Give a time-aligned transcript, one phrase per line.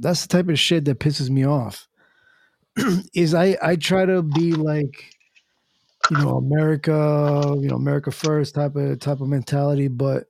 [0.00, 1.88] that's the type of shit that pisses me off.
[3.14, 5.12] is I I try to be like
[6.10, 10.24] you know America, you know America first type of type of mentality, but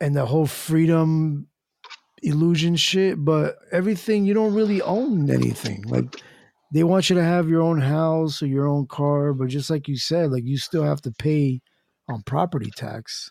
[0.00, 1.46] and the whole freedom
[2.22, 5.82] illusion shit, but everything you don't really own anything.
[5.86, 6.20] Like
[6.72, 9.88] they want you to have your own house or your own car, but just like
[9.88, 11.60] you said, like you still have to pay
[12.08, 13.30] on property tax.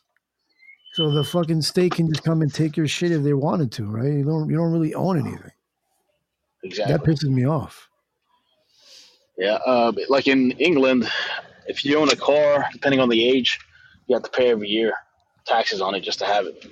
[0.95, 3.85] So the fucking state can just come and take your shit if they wanted to,
[3.85, 4.13] right?
[4.13, 5.51] You don't you don't really own anything.
[6.63, 6.93] Exactly.
[6.93, 7.89] That pisses me off.
[9.37, 11.11] Yeah, uh, like in England,
[11.67, 13.59] if you own a car, depending on the age,
[14.07, 14.93] you have to pay every year
[15.45, 16.65] taxes on it just to have it.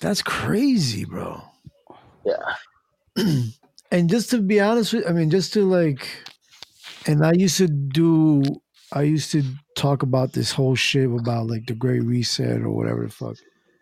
[0.00, 1.42] That's crazy, bro.
[2.24, 2.54] Yeah.
[3.90, 6.06] and just to be honest with I mean, just to like
[7.08, 8.44] and I used to do
[8.92, 9.42] I used to
[9.74, 13.36] talk about this whole shit about like the Great Reset or whatever the fuck.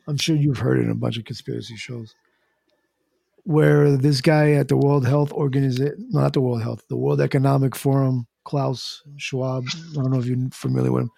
[0.06, 2.14] I'm sure you've heard it in a bunch of conspiracy shows.
[3.44, 7.74] Where this guy at the World Health Organization, not the World Health, the World Economic
[7.74, 9.64] Forum, Klaus Schwab.
[9.68, 11.10] I don't know if you're familiar with him,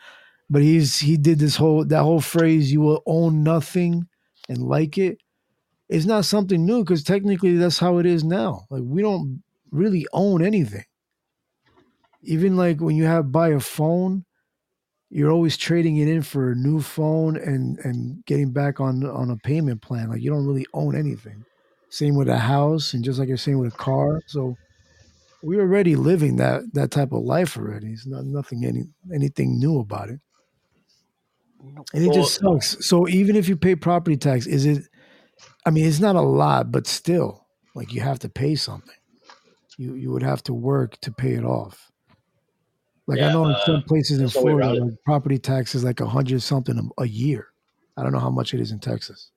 [0.48, 4.06] but he's he did this whole that whole phrase, "You will own nothing
[4.48, 5.18] and like it."
[5.88, 8.66] It's not something new because technically that's how it is now.
[8.70, 10.84] Like we don't really own anything
[12.22, 14.24] even like when you have buy a phone
[15.14, 19.30] you're always trading it in for a new phone and and getting back on on
[19.30, 20.08] a payment plan.
[20.08, 21.44] Like you don't really own anything.
[21.90, 24.22] Same with a house and just like you're saying with a car.
[24.26, 24.56] So
[25.42, 27.88] we're already living that that type of life already.
[27.88, 30.20] It's not nothing any anything new about it.
[31.92, 32.84] And it well, just sucks.
[32.84, 34.84] So even if you pay property tax is it
[35.66, 38.96] i mean it's not a lot but still like you have to pay something.
[39.76, 41.91] You you would have to work to pay it off
[43.06, 46.00] like yeah, I know in uh, some places in Florida, like property tax is like
[46.00, 47.48] a hundred something a, year.
[47.96, 49.30] I don't know how much it is in Texas.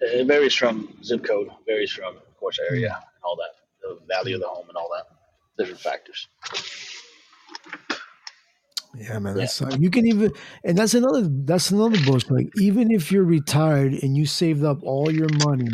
[0.00, 3.50] It varies from zip code, varies from of course area, and all that,
[3.82, 5.06] the value of the home, and all that,
[5.56, 6.28] different factors.
[8.96, 9.68] Yeah, man, that's yeah.
[9.68, 10.32] Uh, you can even,
[10.64, 12.30] and that's another that's another bullshit.
[12.30, 15.70] Like even if you're retired and you saved up all your money,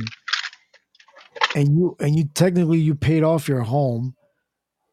[1.55, 4.15] and you and you technically you paid off your home,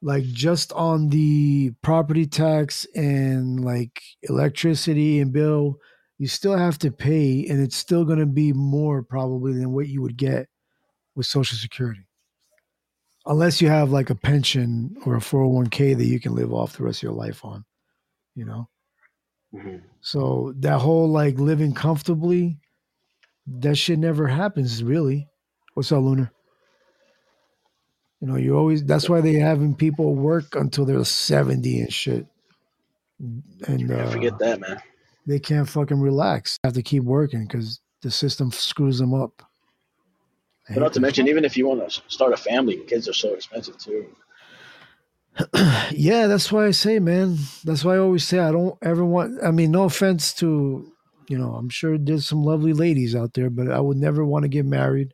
[0.02, 5.78] like just on the property tax and like electricity and bill
[6.18, 9.88] you still have to pay and it's still going to be more probably than what
[9.88, 10.48] you would get
[11.16, 12.06] with social security.
[13.26, 16.84] Unless you have like a pension or a 401k that you can live off the
[16.84, 17.66] rest of your life on
[18.36, 18.70] you know?
[19.54, 19.78] Mm-hmm.
[20.00, 22.58] so that whole like living comfortably
[23.46, 25.28] that shit never happens really.
[25.74, 26.32] What's up lunar
[28.22, 32.28] you know, you always that's why they having people work until they're 70 and shit.
[33.20, 34.80] And uh, forget that, man.
[35.26, 36.58] They can't fucking relax.
[36.62, 39.44] They have to keep working because the system screws them up.
[40.70, 43.34] But not to mention, even if you want to start a family, kids are so
[43.34, 44.08] expensive too.
[45.92, 47.38] yeah, that's why I say, man.
[47.64, 49.44] That's why I always say I don't ever want.
[49.44, 50.92] I mean, no offense to,
[51.28, 54.44] you know, I'm sure there's some lovely ladies out there, but I would never want
[54.44, 55.14] to get married,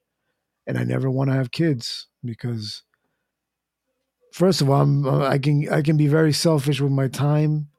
[0.66, 2.84] and I never want to have kids because
[4.37, 7.69] first of all, I'm, uh, I can I can be very selfish with my time,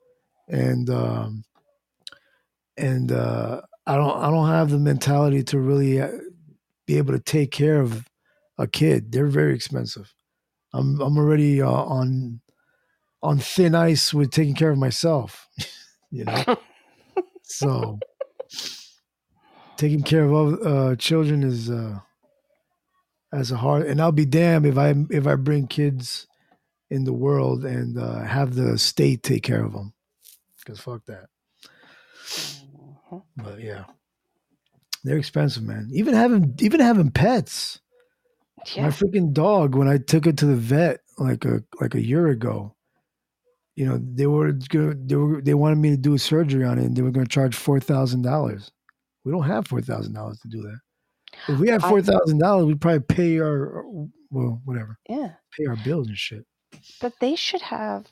[0.48, 1.44] and um,
[2.76, 6.10] and uh, I don't I don't have the mentality to really uh,
[6.86, 8.08] be able to take care of
[8.58, 9.12] a kid.
[9.12, 10.12] They're very expensive.
[10.74, 12.40] I'm I'm already uh, on
[13.22, 15.48] on thin ice with taking care of myself.
[16.10, 16.56] you know,
[17.42, 18.00] so
[19.76, 22.00] taking care of uh, children is uh,
[23.32, 23.86] as a hard.
[23.86, 26.27] And I'll be damned if I if I bring kids
[26.90, 29.92] in the world and uh, have the state take care of them.
[30.58, 31.26] Because fuck that.
[32.26, 33.18] Mm-hmm.
[33.36, 33.84] But yeah,
[35.04, 35.88] they're expensive, man.
[35.92, 37.80] Even having even having pets.
[38.74, 38.82] Yeah.
[38.82, 42.28] My freaking dog, when I took it to the vet like a like a year
[42.28, 42.74] ago,
[43.76, 46.78] you know they were gonna, they were they wanted me to do a surgery on
[46.78, 48.70] it, and they were going to charge four thousand dollars.
[49.24, 50.78] We don't have four thousand dollars to do that.
[51.48, 53.84] If we had four thousand dollars, we'd probably pay our
[54.30, 54.98] well, whatever.
[55.08, 55.32] Yeah.
[55.56, 56.44] Pay our bills and shit.
[57.00, 58.06] But they should have,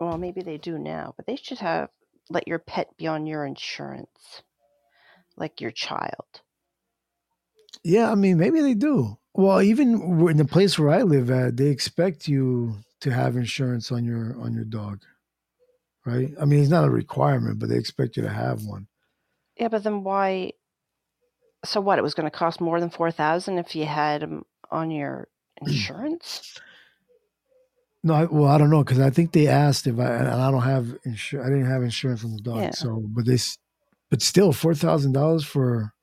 [0.00, 1.90] well, maybe they do now, but they should have
[2.30, 4.42] let your pet be on your insurance,
[5.36, 6.42] like your child.
[7.84, 9.18] Yeah, I mean, maybe they do.
[9.34, 13.90] Well, even in the place where I live at, they expect you to have insurance
[13.90, 15.02] on your on your dog,
[16.04, 16.32] right?
[16.40, 18.86] I mean, it's not a requirement, but they expect you to have one.
[19.56, 20.52] Yeah, but then why?
[21.64, 21.98] So what?
[21.98, 25.28] It was going to cost more than four thousand if you had them on your
[25.60, 26.60] insurance.
[28.04, 30.50] No, I, well, I don't know because I think they asked if I and I
[30.50, 31.46] don't have insurance.
[31.46, 32.70] I didn't have insurance on the dog, yeah.
[32.72, 33.38] so but they,
[34.10, 35.94] but still four thousand dollars for.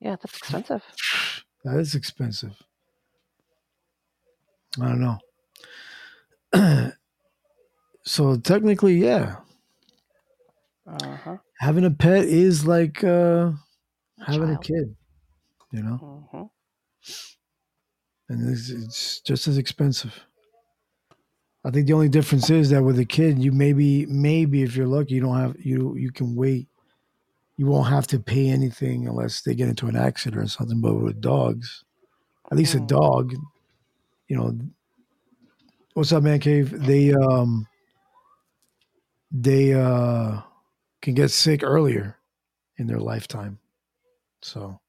[0.00, 0.82] Yeah, that's expensive.
[1.64, 2.54] That is expensive.
[4.80, 5.18] I don't
[6.52, 6.92] know.
[8.04, 9.38] so technically, yeah,
[10.86, 11.36] Uh huh.
[11.58, 13.50] having a pet is like uh,
[14.20, 14.94] having a kid,
[15.72, 16.44] you know, hmm
[18.28, 20.24] and it's, it's just as expensive.
[21.64, 24.86] I think the only difference is that with a kid, you maybe maybe if you're
[24.86, 26.68] lucky, you don't have you you can wait.
[27.56, 30.80] You won't have to pay anything unless they get into an accident or something.
[30.80, 31.84] But with dogs,
[32.50, 32.86] at least a Mm.
[32.86, 33.34] dog,
[34.28, 34.56] you know,
[35.94, 36.70] what's up, man cave?
[36.86, 37.66] They um
[39.30, 40.40] they uh
[41.02, 42.16] can get sick earlier
[42.76, 43.58] in their lifetime.
[44.42, 44.80] So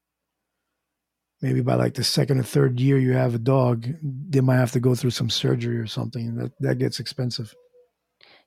[1.40, 4.72] maybe by like the second or third year you have a dog, they might have
[4.72, 6.36] to go through some surgery or something.
[6.36, 7.54] That that gets expensive.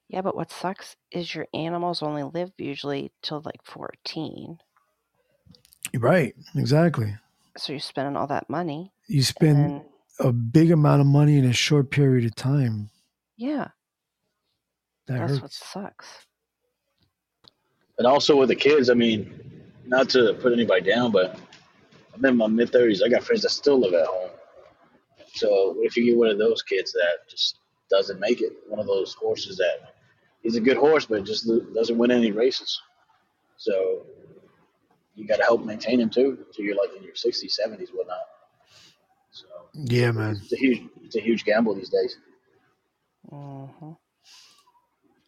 [0.10, 4.58] Yeah, but what sucks is your animals only live usually till like 14.
[5.96, 7.16] Right, exactly.
[7.58, 8.92] So you're spending all that money.
[9.08, 9.86] You spend then,
[10.20, 12.90] a big amount of money in a short period of time.
[13.38, 13.70] yeah,
[15.08, 16.08] That that's what sucks.
[17.98, 21.40] And also with the kids, I mean, not to put anybody down, but
[22.14, 23.02] I'm in my mid 30s.
[23.04, 24.30] I got friends that still live at home.
[25.34, 27.58] So if you get one of those kids that just
[27.90, 29.94] doesn't make it, one of those horses that
[30.42, 32.80] he's a good horse, but just doesn't win any races.
[33.58, 34.06] So
[35.16, 38.18] you got to help maintain him too, until you're like in your 60s, 70s, whatnot.
[39.32, 40.36] So Yeah, man.
[40.42, 42.18] it's a huge, it's a huge gamble these days.
[43.30, 43.92] hmm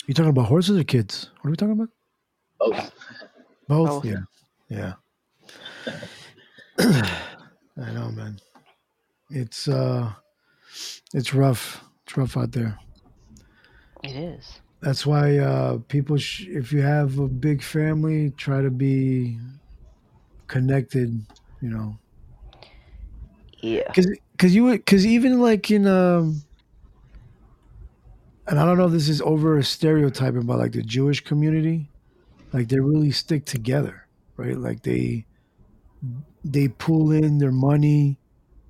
[0.07, 1.31] You talking about horses or kids?
[1.41, 1.89] What are we talking about?
[2.59, 2.91] Both.
[3.67, 3.89] Both.
[3.89, 4.05] Both.
[4.05, 4.23] Yeah.
[4.69, 4.93] Yeah.
[6.79, 8.39] I know, man.
[9.29, 10.11] It's uh
[11.13, 11.83] it's rough.
[12.05, 12.77] It's rough out there.
[14.03, 14.61] It is.
[14.81, 19.39] That's why uh people sh- if you have a big family, try to be
[20.47, 21.25] connected,
[21.61, 21.99] you know.
[23.61, 23.93] Yeah.
[23.93, 24.07] Cuz
[24.37, 26.41] cuz you cuz even like in um
[28.47, 31.91] and I don't know if this is over stereotyping but like the Jewish community,
[32.53, 34.07] like they really stick together,
[34.37, 34.57] right?
[34.57, 35.25] Like they
[36.45, 38.17] they pull in their money.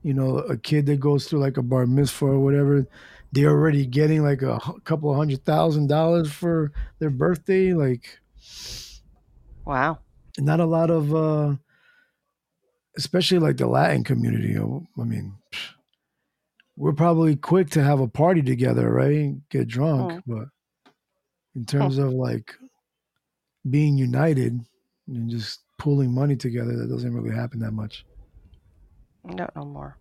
[0.01, 2.87] You know, a kid that goes through like a bar mitzvah or whatever,
[3.31, 7.73] they're already getting like a couple of hundred thousand dollars for their birthday.
[7.73, 8.19] Like,
[9.65, 9.99] Wow.
[10.37, 11.55] not a lot of, uh,
[12.97, 14.55] especially like the Latin community.
[14.57, 15.33] I mean,
[16.77, 19.35] we're probably quick to have a party together, right?
[19.49, 20.47] Get drunk, but
[21.55, 22.53] in terms of like
[23.69, 24.59] being united
[25.07, 28.05] and just pulling money together, that doesn't really happen that much.
[29.23, 29.97] No, no more.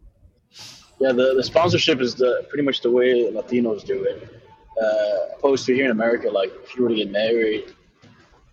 [1.00, 4.40] Yeah, the, the sponsorship is the pretty much the way Latinos do it.
[4.80, 7.74] Uh, opposed to here in America, like if you were to get married,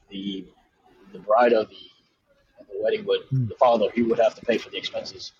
[0.10, 0.46] the
[1.14, 1.76] the bride of the,
[2.60, 3.48] of the wedding would Hmm.
[3.48, 5.34] the father he would have to pay for the expenses.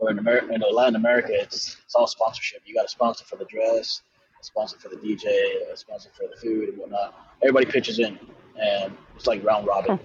[0.00, 2.62] Or in America, in Latin America, it's it's all sponsorship.
[2.66, 4.02] You got a sponsor for the dress,
[4.40, 5.26] a sponsor for the DJ,
[5.72, 7.14] a sponsor for the food and whatnot.
[7.42, 8.18] Everybody pitches in,
[8.60, 10.00] and it's like round robin.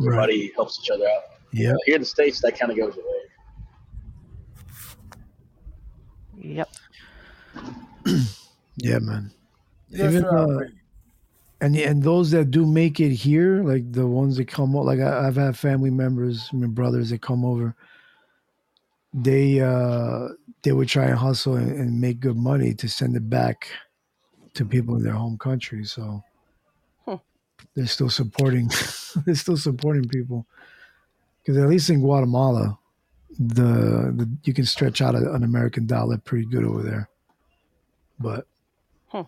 [0.00, 1.22] Everybody helps each other out.
[1.52, 1.72] Yeah.
[1.72, 3.22] Uh, here in the states, that kind of goes away.
[6.38, 6.68] Yep.
[8.80, 9.32] Yeah, man.
[9.88, 10.68] Yes, Even, sir, uh,
[11.60, 15.00] and and those that do make it here, like the ones that come o- like
[15.00, 17.74] I, I've had family members, my brothers that come over.
[19.12, 20.28] They uh
[20.62, 23.68] they would try and hustle and, and make good money to send it back
[24.54, 25.84] to people in their home country.
[25.84, 26.22] So.
[27.74, 28.70] They're still supporting.
[29.26, 30.46] they're still supporting people
[31.42, 32.78] because at least in Guatemala,
[33.38, 37.08] the, the you can stretch out a, an American dollar pretty good over there.
[38.18, 38.46] But
[39.08, 39.22] Hmm.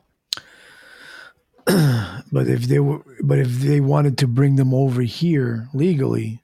[2.33, 6.43] but if they were but if they wanted to bring them over here legally,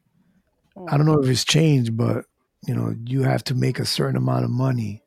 [0.89, 2.25] I don't know if it's changed, but
[2.67, 5.03] you know, you have to make a certain amount of money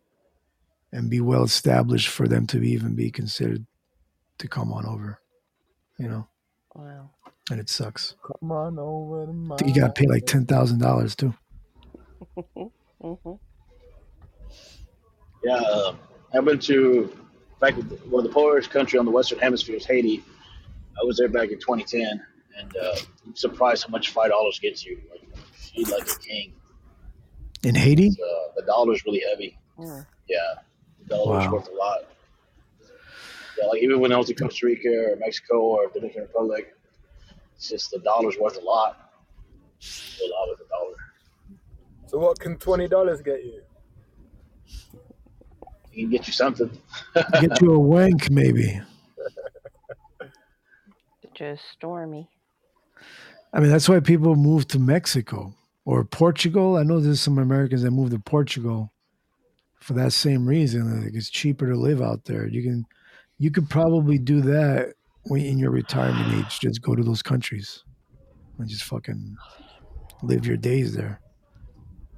[0.92, 3.66] and be well established for them to even be considered
[4.40, 5.20] to come on over.
[5.98, 6.28] You know,
[6.76, 7.10] Wow.
[7.52, 8.16] and it sucks.
[8.42, 11.34] Come on over to my I think you gotta pay like ten thousand dollars too.
[13.02, 13.34] hmm
[15.44, 15.96] Yeah, uh,
[16.34, 17.12] I've been to
[17.60, 17.74] back
[18.08, 20.24] well the poorest country on the Western Hemisphere is Haiti.
[21.02, 22.22] I was there back in 2010,
[22.58, 22.96] and uh,
[23.26, 25.00] I'm surprised how much five dollars gets you.
[25.10, 25.22] Like,
[25.74, 26.54] you like a king.
[27.64, 28.08] In Haiti?
[28.10, 29.58] Uh, the dollar's really heavy.
[29.78, 30.06] Mm.
[30.28, 30.38] Yeah,
[31.00, 31.54] the dollar's Wow.
[31.54, 32.00] worth a lot.
[33.60, 36.76] Yeah, like even when I was in Costa Rica or Mexico or Dominican Republic,
[37.56, 39.12] it's just the dollar's worth a lot.
[39.82, 40.96] A lot with the dollar.
[42.08, 43.62] So what can twenty dollars get you?
[45.92, 46.70] It can get you something.
[47.40, 48.82] Get you a wank, maybe.
[51.36, 52.30] Just stormy.
[53.54, 55.54] I mean, that's why people move to Mexico
[55.86, 56.78] or Portugal.
[56.78, 58.92] I know there's some Americans that move to Portugal
[59.80, 61.04] for that same reason.
[61.04, 62.48] Like it's cheaper to live out there.
[62.48, 62.86] You can,
[63.40, 64.94] you could probably do that
[65.24, 66.60] when in your retirement age.
[66.60, 67.84] Just go to those countries
[68.60, 69.36] and just fucking
[70.22, 71.22] live your days there.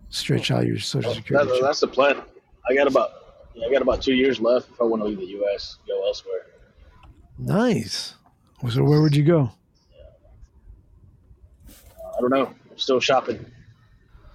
[0.10, 1.50] Stretch out your social security.
[1.50, 2.22] That, that's the plan.
[2.70, 3.12] I got about
[3.54, 5.78] yeah, I got about two years left if I want to leave the U.S.
[5.88, 6.48] Go elsewhere.
[7.38, 8.16] Nice.
[8.70, 9.52] So where would you go?
[11.70, 12.54] Uh, I don't know.
[12.70, 13.44] I'm still shopping.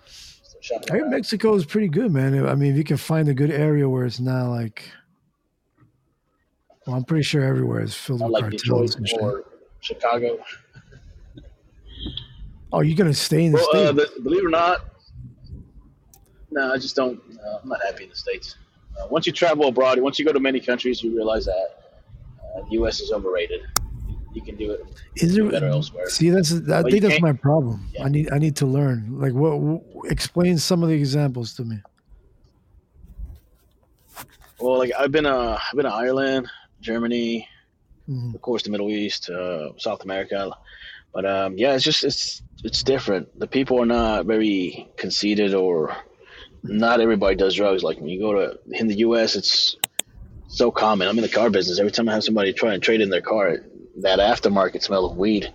[0.06, 0.92] Still shopping.
[0.92, 1.10] I around.
[1.10, 2.46] Mexico is pretty good, man.
[2.46, 4.90] I mean, if you can find a good area where it's not like,
[6.86, 9.20] well, I'm pretty sure everywhere is filled Not with like cartels Detroit and shit.
[9.20, 9.44] or
[9.80, 10.38] Chicago.
[12.72, 14.14] Oh, you're gonna stay in the Well, uh, states?
[14.16, 14.84] the, believe it or not,
[16.50, 17.20] no, I just don't.
[17.44, 18.56] Uh, I'm not happy in the states.
[18.98, 21.94] Uh, once you travel abroad, once you go to many countries, you realize that
[22.56, 23.00] uh, the U.S.
[23.00, 23.60] is overrated.
[24.32, 26.10] You can do it is there better elsewhere.
[26.10, 27.88] See, that's I think that's my problem.
[27.94, 28.04] Yeah.
[28.04, 29.18] I need I need to learn.
[29.18, 29.60] Like, what?
[29.60, 31.78] what explain some of the examples to me.
[34.60, 36.48] Well, like I've been, uh, I've been to Ireland,
[36.86, 37.48] Germany,
[38.08, 38.34] Mhm.
[38.36, 40.38] of course, the Middle East, uh, South America.
[41.12, 43.24] But um, yeah, it's just it's it's different.
[43.42, 45.96] The people are not very conceited, or
[46.62, 47.82] not everybody does drugs.
[47.82, 49.76] Like when you go to in the U.S., it's
[50.48, 51.08] so common.
[51.08, 51.80] I'm in the car business.
[51.80, 53.44] Every time I have somebody try and trade in their car,
[54.06, 55.52] that aftermarket smell of weed.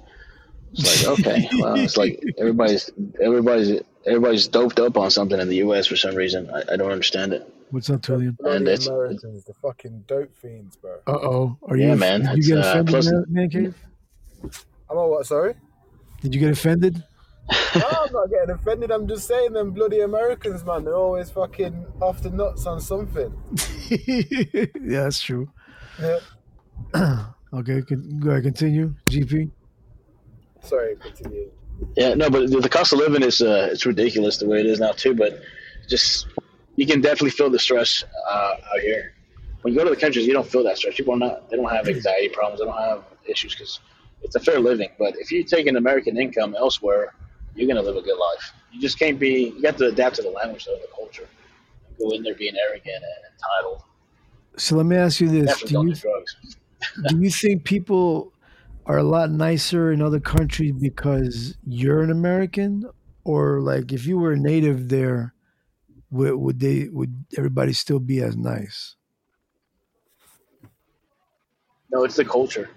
[0.74, 2.90] It's like okay, well, it's like everybody's
[3.28, 5.88] everybody's everybody's doped up on something in the U.S.
[5.88, 6.50] for some reason.
[6.50, 7.44] I, I don't understand it.
[7.72, 8.38] What's up, Tullian?
[8.38, 10.98] Bloody And it's- Americans, the fucking dope fiends, bro.
[11.08, 11.58] Uh oh.
[11.64, 11.96] Are Yeah, you?
[12.00, 13.76] man, Did you it's, get uh, offended, plus- man, man cave?
[14.90, 15.26] I'm all what?
[15.26, 15.56] Sorry.
[16.22, 17.04] Did you get offended?
[17.76, 18.92] No, I'm not getting offended.
[18.92, 20.84] I'm just saying them bloody Americans, man.
[20.86, 23.34] They're always fucking off the nuts on something.
[23.90, 24.66] yeah,
[25.04, 25.50] that's true.
[26.00, 26.20] Yeah.
[27.54, 28.96] Okay, con- go ahead, continue.
[29.10, 29.52] GP.
[30.64, 31.52] Sorry, continue.
[31.98, 34.66] Yeah, no, but the, the cost of living is uh, it's ridiculous the way it
[34.68, 35.14] is now too.
[35.14, 35.42] But
[35.90, 36.28] just
[36.76, 39.14] you can definitely feel the stress uh, out here.
[39.62, 40.96] When you go to the countries, you don't feel that stress.
[40.96, 42.60] People are not they don't have anxiety problems.
[42.60, 43.80] They don't have issues because
[44.24, 44.90] it's a fair living.
[44.98, 47.14] But if you take an American income elsewhere,
[47.56, 48.54] you're gonna live a good life.
[48.72, 49.54] You just can't be.
[49.58, 51.28] You have to adapt to the language of the culture.
[52.00, 53.84] Go in there being arrogant and entitled.
[54.58, 56.58] So let me ask you this: Do you drugs.
[57.08, 58.34] do you think people
[58.88, 62.90] are a lot nicer in other countries because you're an American,
[63.24, 65.36] or like if you were a native there,
[66.12, 68.96] would, would they would everybody still be as nice?
[71.92, 72.70] No, it's the culture.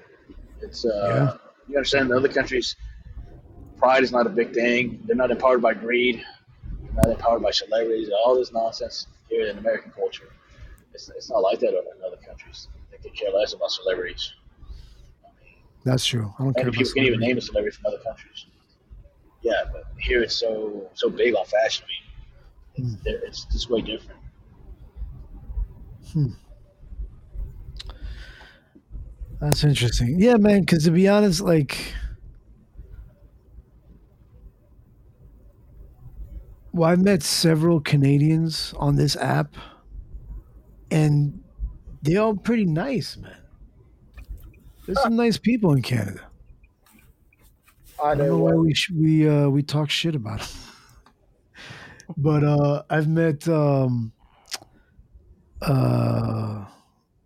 [0.61, 1.37] It's uh,
[1.69, 2.77] you understand the other countries.
[3.77, 5.01] Pride is not a big thing.
[5.05, 6.25] They're not empowered by greed.
[6.83, 8.09] They're not empowered by celebrities.
[8.25, 10.29] All this nonsense here in American culture.
[10.93, 12.69] It's, it's not like that in other countries.
[12.91, 14.33] They could care less about celebrities.
[15.85, 16.33] That's true.
[16.39, 18.47] I don't care about people can't even name a celebrity from other countries.
[19.43, 21.85] Yeah, but here it's so so big on fashion.
[21.85, 22.14] I mean,
[22.77, 24.21] it's, it's just way different.
[26.13, 26.29] Hmm.
[29.41, 30.19] That's interesting.
[30.21, 30.61] Yeah, man.
[30.61, 31.95] Because to be honest, like,
[36.73, 39.57] well, I've met several Canadians on this app,
[40.91, 41.43] and
[42.03, 43.37] they're all pretty nice, man.
[44.87, 46.27] There's some nice people in Canada.
[48.03, 50.49] I I don't know know why we sh- we uh, we talk shit about them.
[52.17, 54.13] but uh, I've met um,
[55.63, 56.65] uh,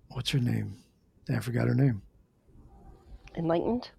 [0.08, 0.76] what's her name?
[1.34, 2.02] I forgot her name.
[3.36, 3.90] Enlightened?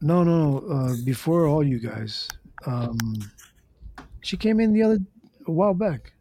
[0.00, 0.68] No, no, no.
[0.68, 2.28] Uh, before all you guys,
[2.66, 2.98] um,
[4.20, 4.98] she came in the other
[5.46, 6.12] a while back.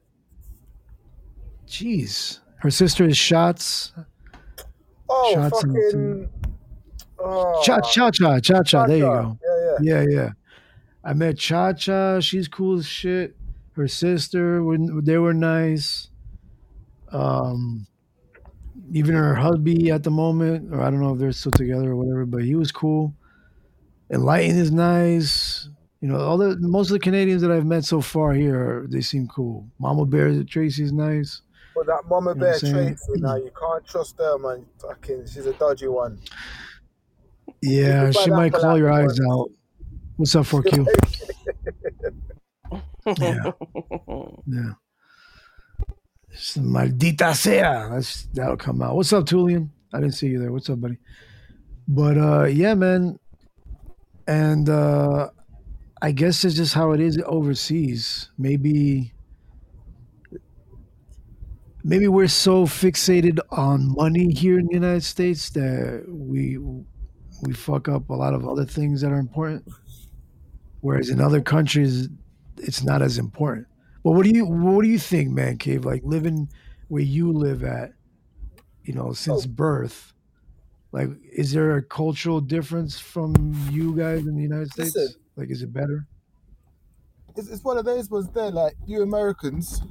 [1.67, 3.93] Jeez, her sister is Shots.
[5.09, 6.29] Oh, Shots fucking.
[7.19, 8.87] Oh, Cha Cha Cha Cha Cha.
[8.87, 9.37] There you go.
[9.43, 10.01] Yeah, yeah.
[10.01, 10.29] Yeah, yeah.
[11.03, 12.19] I met Cha Cha.
[12.19, 13.35] She's cool as shit.
[13.75, 14.63] Her sister,
[15.01, 16.09] they were nice.
[17.11, 17.87] Um,
[18.91, 21.95] even her hubby at the moment, or I don't know if they're still together or
[21.95, 23.15] whatever, but he was cool.
[24.11, 25.69] Enlighten is nice.
[26.01, 29.01] You know, all the most of the Canadians that I've met so far here, they
[29.01, 29.67] seem cool.
[29.79, 31.41] Mama Bear Tracy's nice.
[31.75, 32.95] But that Mama You Bear what I'm saying?
[32.95, 34.65] Tracy, now you can't trust her, man.
[34.81, 36.19] Fucking, she's a dodgy one.
[37.61, 39.05] Yeah, she might for claw your one.
[39.05, 39.49] eyes out.
[40.17, 40.85] What's up, 4Q?
[43.05, 43.51] Yeah.
[44.47, 44.73] Yeah.
[46.57, 47.59] Maldita sea.
[47.61, 48.95] That's that'll come out.
[48.95, 49.69] What's up, Tulian?
[49.93, 50.51] I didn't see you there.
[50.51, 50.97] What's up, buddy?
[51.87, 53.19] But uh yeah, man.
[54.27, 55.29] And uh
[56.01, 58.29] I guess it's just how it is overseas.
[58.37, 59.13] Maybe
[61.83, 66.57] maybe we're so fixated on money here in the United States that we
[67.43, 69.67] we fuck up a lot of other things that are important.
[70.81, 72.09] Whereas in other countries
[72.63, 73.67] it's not as important.
[74.03, 75.85] But what do you what do you think, man cave?
[75.85, 76.49] Like living
[76.89, 77.93] where you live at,
[78.83, 79.49] you know, since Oh.
[79.49, 80.13] birth.
[80.91, 83.33] Like, is there a cultural difference from
[83.71, 84.95] you guys in the United States?
[84.95, 85.15] Listen.
[85.35, 86.05] Like, is it better?
[87.35, 89.81] It's, it's one of those ones there, like you Americans,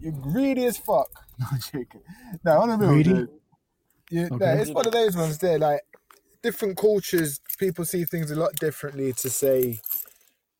[0.00, 1.08] you're greedy as fuck.
[1.38, 2.00] No, I'm joking.
[2.44, 3.12] No, on a real Greedy?
[3.14, 3.40] note,
[4.10, 5.80] you, no, it's one of those ones there, like
[6.42, 9.80] different cultures, people see things a lot differently to say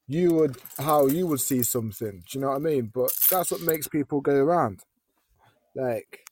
[0.07, 2.23] you would how you would see something.
[2.29, 2.91] Do you know what I mean?
[2.93, 4.81] But that's what makes people go around.
[5.75, 6.29] Like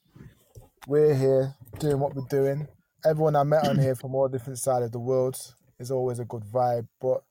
[0.86, 2.68] we're here doing what we're doing.
[3.04, 5.36] Everyone I met on here from all different sides of the world
[5.78, 7.22] is always a good vibe, but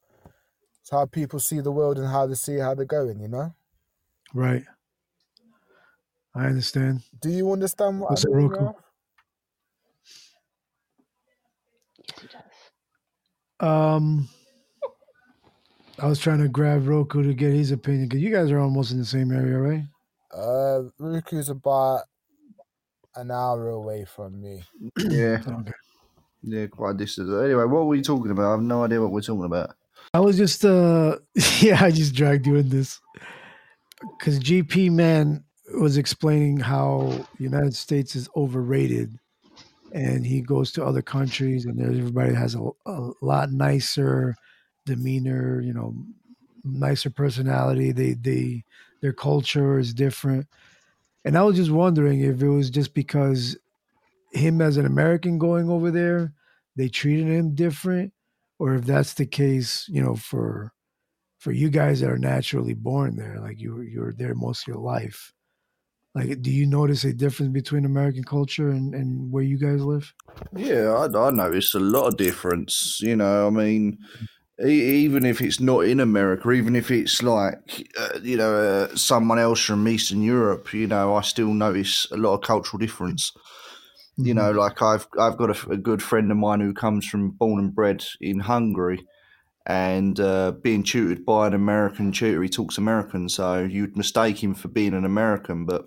[0.82, 3.54] it's how people see the world and how they see how they're going, you know?
[4.34, 4.64] Right.
[6.36, 7.04] I understand.
[7.20, 8.52] Do you understand what What's I it, mean?
[11.98, 12.44] Yes, he does.
[13.60, 14.30] Um,
[16.02, 18.92] I was trying to grab Roku to get his opinion because you guys are almost
[18.92, 19.84] in the same area, right?
[20.34, 22.02] Uh, Ruku's about
[23.16, 24.64] an hour away from me.
[24.98, 25.72] Yeah, Okay.
[26.44, 27.30] yeah, quite a distance.
[27.30, 28.48] Anyway, what were we talking about?
[28.48, 29.76] I have no idea what we're talking about.
[30.14, 31.18] I was just, uh,
[31.60, 33.00] yeah, I just dragged you in this
[34.18, 35.44] because GP man
[35.80, 39.18] was explaining how the United States is overrated,
[39.92, 44.36] and he goes to other countries, and there's everybody has a, a lot nicer
[44.96, 45.96] demeanor, you know,
[46.64, 47.92] nicer personality.
[47.92, 48.64] They they
[49.02, 50.48] their culture is different,
[51.24, 53.58] and I was just wondering if it was just because
[54.32, 56.34] him as an American going over there,
[56.76, 58.14] they treated him different,
[58.60, 60.74] or if that's the case, you know, for
[61.40, 64.84] for you guys that are naturally born there, like you you're there most of your
[64.84, 65.34] life.
[66.16, 70.12] Like, do you notice a difference between American culture and, and where you guys live?
[70.56, 73.00] Yeah, I, I noticed a lot of difference.
[73.00, 74.00] You know, I mean,
[74.66, 79.40] even if it's not in America, even if it's like, uh, you know, uh, someone
[79.40, 83.32] else from Eastern Europe, you know, I still notice a lot of cultural difference.
[84.18, 87.60] You know, like I've I've got a good friend of mine who comes from born
[87.60, 89.08] and bred in Hungary,
[89.66, 94.56] and uh, being tutored by an American tutor, he talks American, so you'd mistake him
[94.56, 95.86] for being an American, but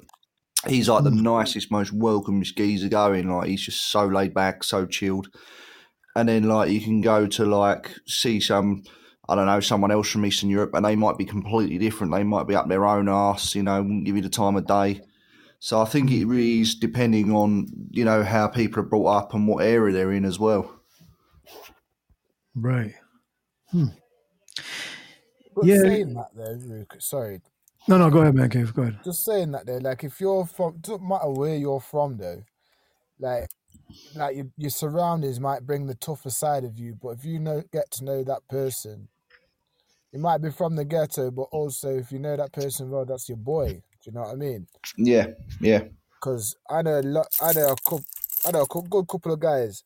[0.66, 3.29] he's like the nicest, most welcomest geezer going.
[3.29, 5.29] Like he's just so laid back, so chilled.
[6.14, 8.83] And then like you can go to like see some,
[9.29, 12.12] I don't know, someone else from Eastern Europe, and they might be completely different.
[12.12, 14.66] They might be up their own arse, you know, wouldn't give you the time of
[14.66, 15.01] day.
[15.59, 16.31] So I think it mm.
[16.31, 20.12] really is depending on you know how people are brought up and what area they're
[20.12, 20.81] in as well.
[22.55, 22.94] Right.
[23.70, 23.87] Hmm.
[25.55, 25.81] But Yeah.
[25.81, 27.40] saying that though, Ruku, sorry,
[27.88, 28.51] No, no, go ahead, man.
[28.51, 28.75] Cave.
[28.75, 29.01] Go ahead.
[29.05, 32.42] just saying that though, like if you're from, doesn't matter where you're from though,
[33.18, 33.48] like,
[34.14, 37.62] like your, your surroundings might bring the tougher side of you, but if you know
[37.72, 39.09] get to know that person,
[40.12, 43.28] you might be from the ghetto, but also if you know that person well, that's
[43.28, 43.68] your boy.
[43.68, 44.66] Do you know what I mean?
[44.96, 45.28] Yeah,
[45.61, 45.85] yeah,
[46.20, 48.05] Because I know a lot, I know a couple,
[48.46, 49.85] I know a good couple of guys,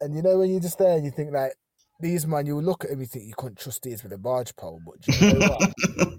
[0.00, 1.52] and you know when you're just there and you think like
[2.00, 4.54] these man, you look at him, you think you couldn't trust these with a barge
[4.56, 5.72] pole, but do you know what?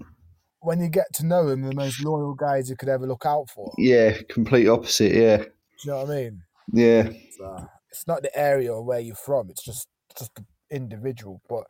[0.60, 3.48] when you get to know him, the most loyal guys you could ever look out
[3.48, 3.72] for.
[3.78, 4.16] yeah.
[4.28, 5.12] Complete opposite.
[5.12, 5.44] Yeah, Do
[5.84, 6.42] you know what I mean?
[6.72, 10.44] Yeah, It's, uh, it's not the area or where you're from; it's just just the
[10.70, 11.40] individual.
[11.48, 11.64] But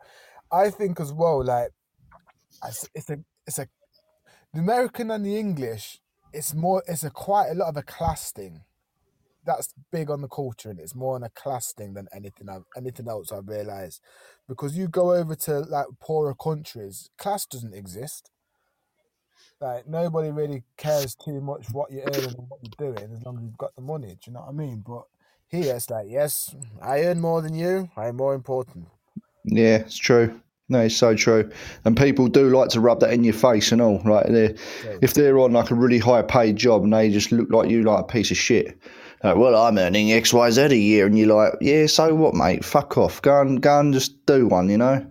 [0.51, 1.71] I think as well, like
[2.65, 3.67] it's, it's a it's a
[4.53, 5.99] the American and the English.
[6.33, 6.83] It's more.
[6.87, 8.61] It's a quite a lot of a class thing.
[9.45, 12.65] That's big on the culture, and it's more on a class thing than anything I've,
[12.77, 14.01] anything else I've realized.
[14.47, 18.29] Because you go over to like poorer countries, class doesn't exist.
[19.61, 23.37] Like nobody really cares too much what you're earning and what you're doing as long
[23.37, 24.07] as you've got the money.
[24.07, 24.83] Do you know what I mean?
[24.85, 25.03] But
[25.47, 27.89] here it's like, yes, I earn more than you.
[27.97, 28.87] I'm more important.
[29.43, 29.77] yeah.
[29.77, 30.39] It's true.
[30.71, 31.49] No, it's so true.
[31.83, 34.01] And people do like to rub that in your face and all.
[34.05, 34.55] Like they,
[35.01, 37.81] if they're on like a really high paid job and they just look like you
[37.83, 38.77] like a piece of shit.
[39.23, 42.35] Like, well, I'm earning X, Y, Z a year, and you're like, yeah, so what,
[42.35, 42.63] mate?
[42.63, 43.21] Fuck off.
[43.21, 44.69] Go and go and just do one.
[44.69, 45.05] You know.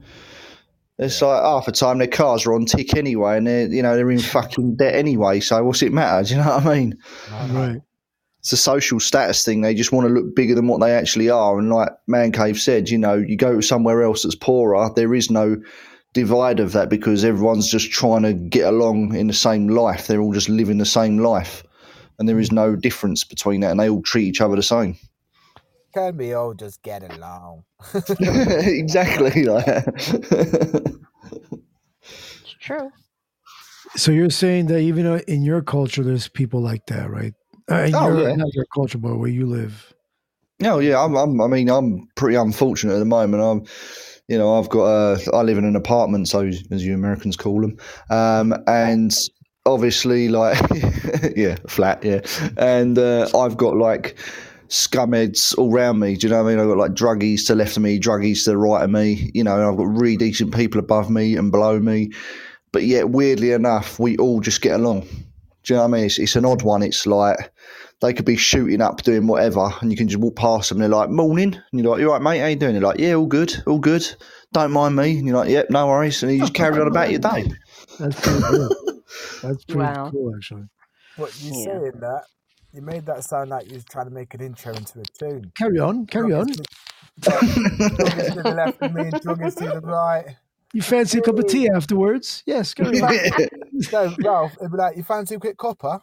[0.98, 3.94] It's like half the time their cars are on tick anyway, and they're you know
[3.94, 5.40] they're in fucking debt anyway.
[5.40, 6.24] So what's it matter?
[6.24, 6.98] Do you know what I mean?
[7.30, 7.80] Right.
[8.40, 9.61] it's a social status thing.
[9.61, 11.58] They just want to look bigger than what they actually are.
[11.58, 15.30] And like Man Cave said, you know, you go somewhere else that's poorer, there is
[15.30, 15.56] no
[16.14, 20.06] divide of that because everyone's just trying to get along in the same life.
[20.06, 21.62] They're all just living the same life.
[22.18, 24.96] And there is no difference between that and they all treat each other the same.
[25.98, 27.64] Can we all just get along?
[28.20, 29.46] exactly.
[32.40, 32.90] It's true.
[33.96, 37.34] So you're saying that even in your culture, there's people like that, right?
[37.70, 38.37] Uh, in Oh, your, yeah.
[38.37, 39.92] Not your culture, but where you live.
[40.62, 41.40] Oh yeah, I'm, I'm.
[41.40, 43.42] I mean, I'm pretty unfortunate at the moment.
[43.42, 43.66] I'm
[44.28, 47.62] you know, I've got a, I live in an apartment, so as you Americans call
[47.62, 47.78] them,
[48.11, 49.16] um, and
[49.64, 50.58] obviously, like,
[51.37, 52.20] yeah, flat, yeah,
[52.58, 54.18] and uh, I've got like
[54.68, 56.16] scumheads all around me.
[56.16, 56.61] Do you know what I mean?
[56.61, 59.31] I've got like druggies to the left of me, druggies to the right of me.
[59.35, 62.11] You know, and I've got really decent people above me and below me.
[62.72, 65.00] But yet, weirdly enough, we all just get along.
[65.64, 66.04] Do you know what I mean?
[66.07, 66.83] It's, it's an odd one.
[66.83, 67.52] It's like
[68.00, 70.81] they could be shooting up, doing whatever, and you can just walk past them.
[70.81, 72.40] And they're like, "Morning," and you're like, "You all right, mate?
[72.40, 74.07] How you doing?" They're like, "Yeah, all good, all good.
[74.52, 77.11] Don't mind me." And you're like, "Yep, no worries." And you just carry on about
[77.11, 77.50] your day.
[77.98, 78.72] That's pretty good.
[79.42, 80.11] That's pretty Wow.
[80.11, 80.64] cool, actually.
[81.16, 81.64] What you Yeah.
[81.64, 82.22] saying that,
[82.79, 85.51] you made that sound like you was trying to make an intro into a tune.
[85.59, 86.47] Carry on, carry on.
[87.21, 90.37] Druggies to the left of me and druggies to the right.
[90.73, 92.45] You fancy a cup of tea afterwards?
[92.47, 93.12] Yes, carry on.
[93.93, 96.01] No, Ralph, it'd be like, you fancy a quick copper?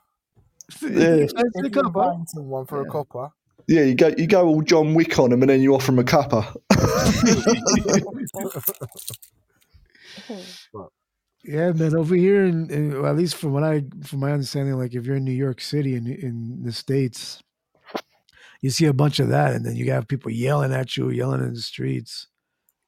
[0.82, 1.28] You Yeah.
[1.28, 2.12] fancy a If you cup, huh?
[2.12, 3.30] find someone for a copper.
[3.68, 6.00] Yeah, you go you go all John Wick on them, and then you offer them
[6.00, 6.58] a cuppa.
[11.48, 11.96] Yeah, man.
[11.96, 15.06] Over here, in, in well, at least from what I, from my understanding, like if
[15.06, 17.42] you're in New York City in in the states,
[18.62, 21.44] you see a bunch of that, and then you have people yelling at you, yelling
[21.44, 22.28] in the streets,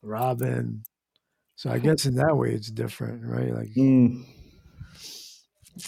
[0.01, 0.83] robbing.
[1.55, 3.53] So I guess in that way it's different, right?
[3.53, 4.25] Like, Mm.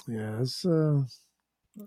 [0.08, 0.64] yeah, it's.
[0.66, 1.04] Uh,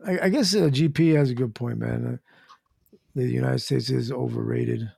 [0.04, 2.06] I, I guess uh, GP has a good point, man.
[2.14, 4.90] Uh, the United States is overrated.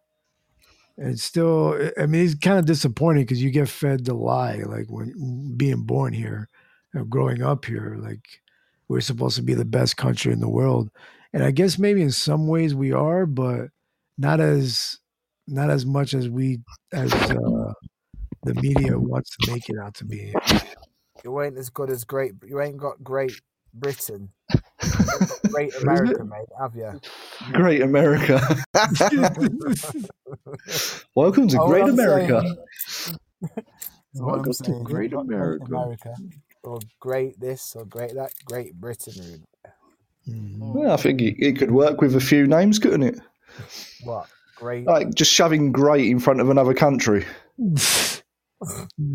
[0.96, 4.62] And it's still, I- mean, it's kind of disappointing because you get fed the lie,
[4.66, 6.48] like when being born here,
[6.96, 8.24] uh, growing up here, like
[8.88, 10.90] we're supposed to be the best country in the world,
[11.32, 13.70] and I guess maybe in some ways we are, but
[14.18, 14.98] not as
[15.48, 16.60] not as much as we
[16.92, 17.72] as uh,
[18.44, 20.32] the media wants to make it out to be.
[21.24, 22.34] You ain't as good as great.
[22.46, 23.32] You ain't got Great
[23.74, 24.28] Britain.
[24.52, 24.60] You
[25.58, 27.00] ain't got Great America, mate, have you?
[27.52, 28.40] Great America.
[31.14, 32.40] Welcome to Oh, Great I'm America.
[32.42, 33.18] saying-
[33.54, 33.54] That's
[34.14, 34.84] what I'm Welcome to saying.
[34.84, 35.64] Great America.
[35.66, 36.14] America.
[36.62, 38.32] Or great this or great that.
[38.44, 39.12] Great Britain.
[39.18, 39.42] really.
[40.28, 40.74] Mhm.
[40.74, 43.18] Well, I think it, it could work with a few names, couldn't it?
[44.04, 44.28] What?
[44.56, 44.86] Great.
[44.86, 47.24] Like just shoving great in front of another country.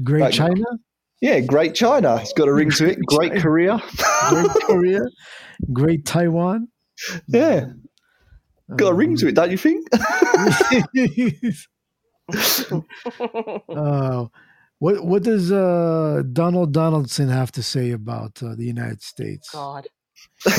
[0.03, 0.63] Great Like- China,
[1.21, 2.17] Yeah, Great China.
[2.21, 2.99] It's got a ring to it.
[3.05, 3.81] Great Korea.
[4.29, 5.01] Great Korea,
[5.73, 6.69] Great Taiwan.
[7.27, 7.67] Yeah,
[8.75, 9.87] got a ring to it, don't you think?
[13.69, 14.25] uh,
[14.79, 19.49] what what does uh, Donald Donaldson have to say about uh, the United States?
[19.49, 19.87] God.
[20.45, 20.49] to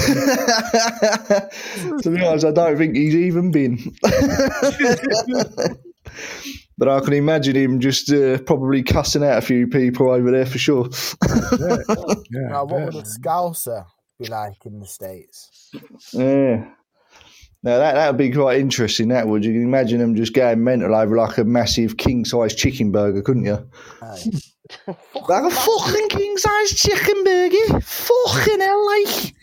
[2.04, 3.78] be honest, I don't think he's even been.
[6.80, 10.46] But I can imagine him just uh, probably cussing out a few people over there
[10.46, 10.88] for sure.
[11.28, 11.76] Yeah,
[12.30, 13.84] yeah, now, what bet, would a Scouser
[14.18, 15.70] be like in the States?
[16.14, 16.70] yeah.
[17.62, 19.08] Now that that would be quite interesting.
[19.08, 22.54] That would you can imagine them just going mental over like a massive king size
[22.54, 23.68] chicken burger, couldn't you?
[24.00, 24.24] Aye.
[24.86, 27.80] Like a fucking king size chicken burger.
[27.80, 29.34] Fucking hell, like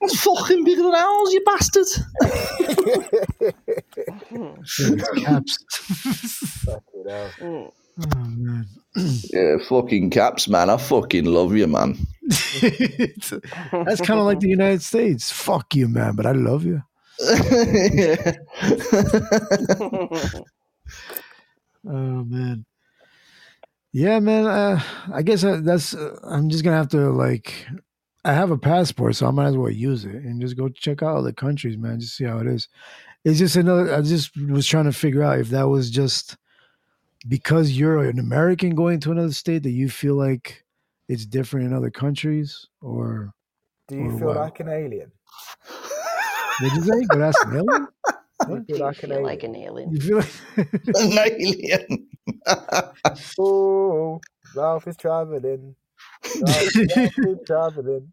[0.00, 1.86] that's fucking bigger than ours, you bastard.
[5.24, 5.58] Caps.
[6.64, 7.30] Fucking hell.
[7.40, 7.72] Oh,
[8.24, 8.66] man.
[9.32, 10.70] Yeah, fucking caps, man.
[10.70, 11.96] I fucking love you, man.
[12.28, 15.30] That's kind of like the United States.
[15.30, 16.82] Fuck you, man, but I love you.
[21.86, 22.64] Oh man.
[23.96, 24.44] Yeah, man.
[24.44, 25.94] Uh, I guess I, that's.
[25.94, 27.54] Uh, I'm just gonna have to like.
[28.24, 31.02] I have a passport, so I might as well use it and just go check
[31.02, 32.00] out other countries, man.
[32.00, 32.68] Just see how it is.
[33.24, 33.94] It's just another.
[33.94, 36.36] I just was trying to figure out if that was just
[37.28, 40.64] because you're an American going to another state that you feel like
[41.08, 43.32] it's different in other countries, or
[43.86, 44.36] Do you Or feel what?
[44.38, 45.12] like an alien?
[46.60, 47.04] did you say?
[47.10, 47.86] Go ask an alien?
[48.48, 49.92] Do you feel like an feel like an alien?
[49.92, 50.32] You feel like
[50.96, 52.08] An alien.
[53.38, 54.20] Oh,
[54.54, 55.74] Ralph is traveling.
[56.40, 58.12] Ralph, Ralph is traveling.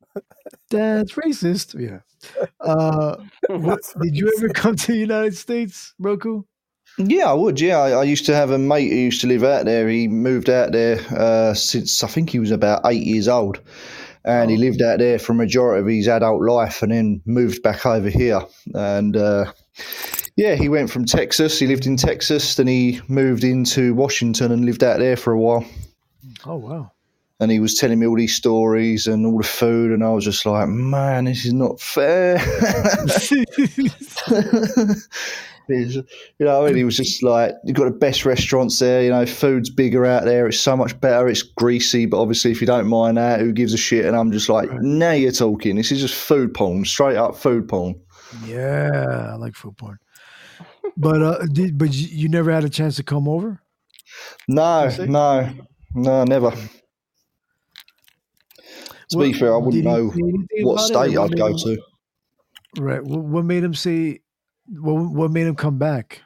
[0.70, 1.80] that's racist?
[1.80, 2.00] Yeah.
[2.60, 3.16] Uh,
[3.48, 6.44] what, That's did you ever come to the United States, Roku?
[7.00, 7.60] Yeah, I would.
[7.60, 9.88] Yeah, I, I used to have a mate who used to live out there.
[9.90, 13.60] He moved out there uh, since I think he was about eight years old,
[14.24, 17.64] and he lived out there for a majority of his adult life, and then moved
[17.64, 18.42] back over here.
[18.76, 19.52] And uh,
[20.36, 21.60] yeah, he went from Texas.
[21.60, 25.40] He lived in Texas, then he moved into Washington and lived out there for a
[25.40, 25.66] while.
[26.46, 26.92] Oh wow.
[27.40, 30.24] And he was telling me all these stories and all the food, and I was
[30.26, 32.38] just like, man, this is not fair.
[35.70, 36.04] You
[36.42, 39.04] know, and he was just like, you've got the best restaurants there.
[39.04, 40.48] You know, food's bigger out there.
[40.48, 41.30] It's so much better.
[41.30, 44.06] It's greasy, but obviously, if you don't mind that, who gives a shit?
[44.06, 44.82] And I'm just like, Right.
[44.82, 45.78] now you're talking.
[45.78, 47.96] This is just food porn, straight up food porn.
[48.46, 49.98] yeah, I like food porn.
[50.98, 53.62] But uh, did, but you, never had a chance to come over?
[54.48, 55.50] No, no,
[55.94, 56.52] no, never.
[59.12, 60.12] To be fair, I wouldn't know
[60.62, 61.82] what state What I'd go him- to.
[62.78, 63.04] Right.
[63.04, 64.22] What, made him say?
[64.68, 66.22] What What made him come back?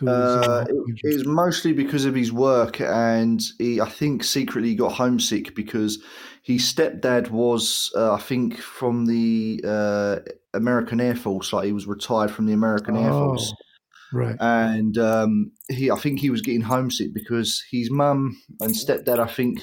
[0.00, 4.22] His, Uh, uh, it, it was mostly because of his work, and he, I think,
[4.24, 5.98] secretly got homesick because
[6.42, 10.18] his stepdad was, uh, I think, from the uh,
[10.54, 11.52] American Air Force.
[11.52, 14.36] Like he was retired from the American Air Force, Oh, right.
[14.40, 19.26] and um, he, I think, he was getting homesick because his mum and stepdad, I
[19.26, 19.60] think,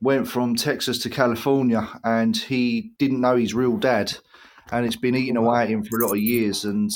[0.00, 4.14] went from Texas to California, and he didn't know his real dad,
[4.72, 6.90] and it's been eating away at him for a lot of years, and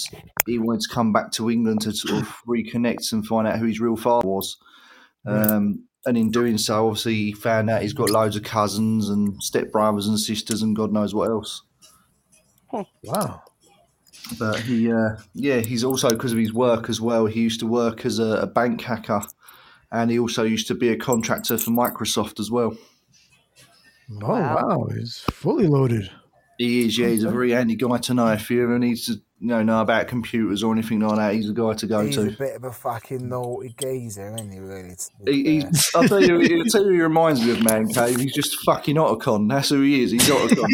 [0.47, 3.67] he wanted to come back to England to sort of reconnect and find out who
[3.67, 4.57] his real father was.
[5.27, 5.47] Right.
[5.47, 9.35] Um, and in doing so, obviously, he found out he's got loads of cousins and
[9.40, 11.62] stepbrothers and sisters and God knows what else.
[13.04, 13.42] Wow.
[14.38, 17.26] But he, uh, yeah, he's also because of his work as well.
[17.26, 19.22] He used to work as a, a bank hacker,
[19.92, 22.76] and he also used to be a contractor for Microsoft as well.
[24.12, 24.56] Oh Wow.
[24.56, 24.88] wow.
[24.94, 26.10] He's fully loaded.
[26.58, 27.08] He is, yeah.
[27.08, 29.81] He's a very handy guy to know if you ever need to, you know, know
[29.81, 31.35] about computers or anything like that.
[31.35, 32.07] He's the guy to go to.
[32.07, 34.59] He's a bit of a fucking naughty geezer, isn't he?
[34.59, 34.94] Really?
[35.27, 38.20] He, he's, I'll tell you, I'll tell you, he reminds me of Man Cave.
[38.20, 39.51] He's just fucking Otacon.
[39.51, 40.12] That's who he is.
[40.12, 40.64] He's Otacon.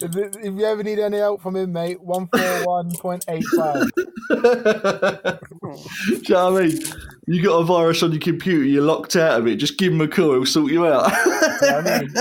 [0.00, 3.44] if if you ever need any help from him, mate, one four one point eight
[3.56, 3.86] five.
[3.96, 6.78] Do you know what I mean?
[7.26, 9.56] You got a virus on your computer, you're locked out of it.
[9.56, 11.10] Just give him a call, he'll sort you out.
[11.10, 12.14] I mean,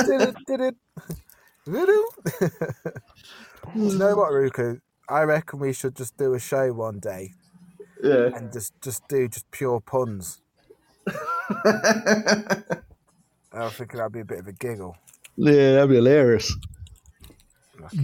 [3.76, 4.80] you know what, Ruka?
[5.10, 7.34] I reckon we should just do a show one day
[8.04, 8.30] yeah.
[8.36, 10.42] and just just do just pure puns.
[11.66, 12.62] I
[13.70, 14.98] think that'd be a bit of a giggle.
[15.36, 16.56] Yeah, that'd be hilarious.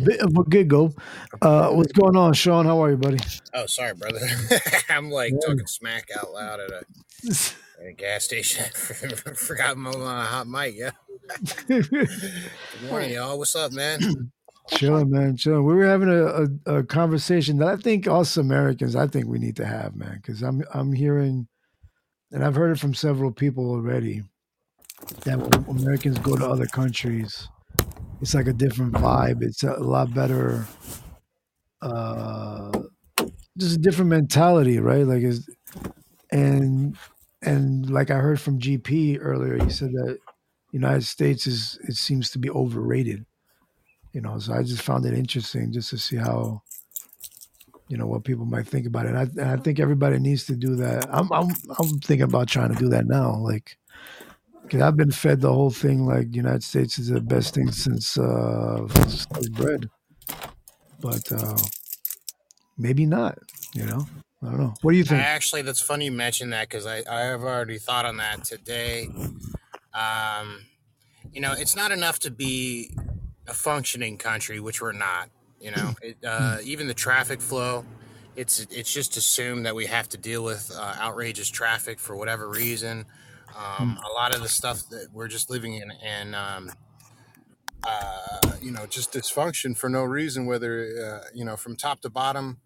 [0.03, 0.93] Bit of a giggle.
[1.41, 2.65] Uh, what's going on, Sean?
[2.65, 3.19] How are you, buddy?
[3.53, 4.19] Oh, sorry, brother.
[4.89, 6.83] I'm like talking smack out loud at a,
[7.81, 8.65] at a gas station.
[8.73, 10.75] Forgot my uh, hot mic.
[10.75, 10.91] Yeah.
[11.67, 12.09] Good
[12.89, 13.37] morning, y'all.
[13.37, 13.99] What's up, man?
[14.69, 15.37] chilling, man.
[15.37, 15.65] Chilling.
[15.65, 19.39] We were having a, a, a conversation that I think us Americans, I think we
[19.39, 21.47] need to have, man, because I'm I'm hearing,
[22.31, 24.23] and I've heard it from several people already,
[25.23, 27.47] that when Americans go to other countries,
[28.21, 29.41] it's like a different vibe.
[29.41, 30.67] It's a lot better.
[31.81, 32.71] Uh,
[33.57, 35.05] just a different mentality, right?
[35.05, 35.49] Like, is
[36.31, 36.97] and
[37.41, 40.19] and like I heard from GP earlier, he said that
[40.71, 43.25] United States is it seems to be overrated
[44.19, 46.61] you know so i just found it interesting just to see how
[47.87, 49.15] you know what people might think about it.
[49.15, 51.07] And i, and I think everybody needs to do that.
[51.09, 51.47] I'm, I'm
[51.79, 53.77] i'm thinking about trying to do that now like
[54.63, 58.17] because i've been fed the whole thing like united states is the best thing since
[58.17, 59.89] uh since bread.
[60.99, 61.55] But uh
[62.77, 63.39] maybe not
[63.73, 64.05] you know?
[64.43, 64.73] I don't know.
[64.81, 65.21] What do you I think?
[65.21, 69.09] actually, that's funny you mentioned that because I, I have already thought on that today.
[69.93, 70.65] Um,
[71.33, 72.89] you know, it's not enough to be
[73.49, 75.29] a functioning country, which we're not.
[75.59, 77.85] You know, it, uh, even the traffic flow,
[78.35, 82.47] it's it's just assumed that we have to deal with uh, outrageous traffic for whatever
[82.47, 83.05] reason.
[83.57, 86.71] Um, a lot of the stuff that we're just living in, and um,
[87.83, 92.09] uh, you know, just dysfunction for no reason, whether uh, you know, from top to
[92.09, 92.59] bottom.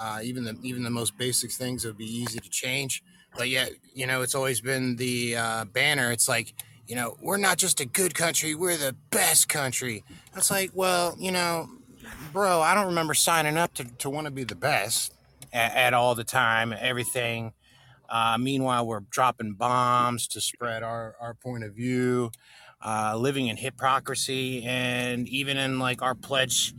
[0.00, 3.02] Uh, even the even the most basic things would be easy to change,
[3.36, 6.12] but yet you know it's always been the uh, banner.
[6.12, 6.54] It's like
[6.88, 10.04] you know we're not just a good country, we're the best country.
[10.34, 11.68] It's like well you know,
[12.32, 15.14] bro, I don't remember signing up to, to want to be the best
[15.52, 17.52] at, at all the time, everything.
[18.08, 22.30] Uh, meanwhile, we're dropping bombs to spread our, our point of view,
[22.84, 26.74] uh, living in hypocrisy, and even in like our pledge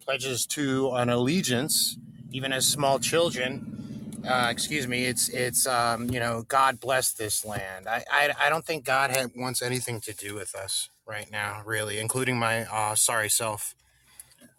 [0.00, 1.96] pledges to an allegiance,
[2.32, 3.91] even as small children.
[4.26, 5.04] Uh, excuse me.
[5.06, 7.88] It's it's um, you know God bless this land.
[7.88, 11.62] I, I I don't think God had, wants anything to do with us right now,
[11.66, 13.74] really, including my uh, sorry self.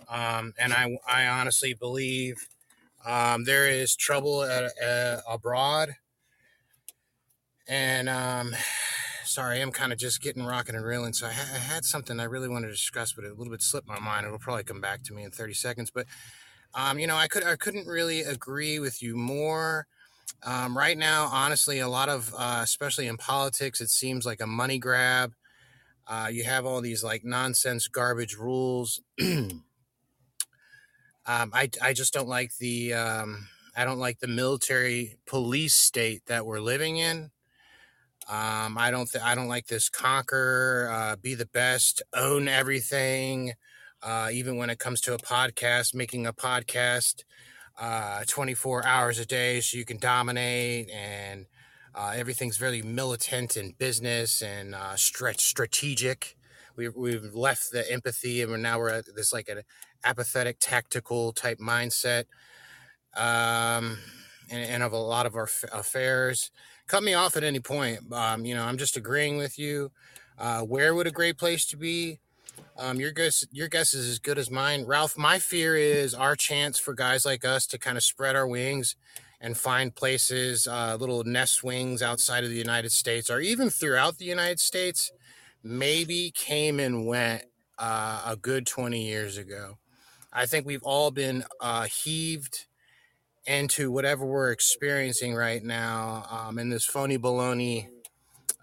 [0.09, 2.47] Um, and I I honestly believe
[3.05, 4.71] um, there is trouble at,
[5.29, 5.95] abroad.
[7.67, 8.55] And um,
[9.25, 11.13] sorry, I'm kind of just getting rocking and reeling.
[11.13, 13.51] So I, ha- I had something I really wanted to discuss, but it a little
[13.51, 14.25] bit slipped my mind.
[14.25, 15.91] It'll probably come back to me in 30 seconds.
[15.91, 16.07] But
[16.75, 19.87] um, you know, I could I couldn't really agree with you more.
[20.43, 24.47] Um, right now, honestly, a lot of uh, especially in politics, it seems like a
[24.47, 25.33] money grab.
[26.07, 29.01] Uh, you have all these like nonsense garbage rules.
[29.21, 29.63] um,
[31.27, 36.45] I I just don't like the um, I don't like the military police state that
[36.45, 37.31] we're living in.
[38.29, 43.53] Um, I don't th- I don't like this conquer, uh, be the best, own everything.
[44.03, 47.23] Uh, even when it comes to a podcast, making a podcast,
[47.79, 51.45] uh, 24 hours a day so you can dominate and
[51.95, 56.35] uh, everything's very militant in business and uh, stretch strategic.
[56.75, 59.61] We, we've left the empathy and we're now we're at this like an
[60.03, 62.25] apathetic tactical type mindset
[63.15, 63.99] um,
[64.49, 66.51] and, and of a lot of our affairs.
[66.87, 68.11] Cut me off at any point.
[68.11, 69.91] Um, you know, I'm just agreeing with you.
[70.37, 72.19] Uh, where would a great place to be?
[72.77, 75.17] Um, your guess, your guess is as good as mine, Ralph.
[75.17, 78.95] My fear is our chance for guys like us to kind of spread our wings
[79.39, 84.17] and find places, uh, little nest wings outside of the United States, or even throughout
[84.17, 85.11] the United States,
[85.61, 87.43] maybe came and went
[87.77, 89.77] uh, a good 20 years ago.
[90.31, 92.65] I think we've all been uh, heaved
[93.45, 97.87] into whatever we're experiencing right now um, in this phony baloney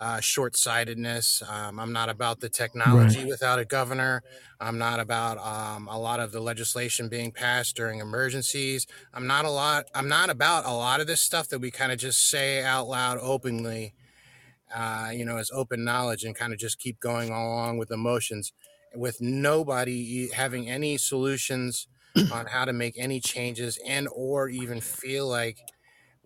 [0.00, 1.42] uh, short sightedness.
[1.48, 3.28] Um, I'm not about the technology Right.
[3.28, 4.22] without a governor.
[4.60, 8.86] I'm not about um, a lot of the legislation being passed during emergencies.
[9.14, 9.86] I'm not a lot.
[9.94, 12.88] I'm not about a lot of this stuff that we kind of just say out
[12.88, 13.94] loud openly.
[14.74, 18.52] Uh, you know, as open knowledge and kind of just keep going along with emotions,
[18.94, 21.88] with nobody having any solutions
[22.30, 25.58] on how to make any changes and or even feel like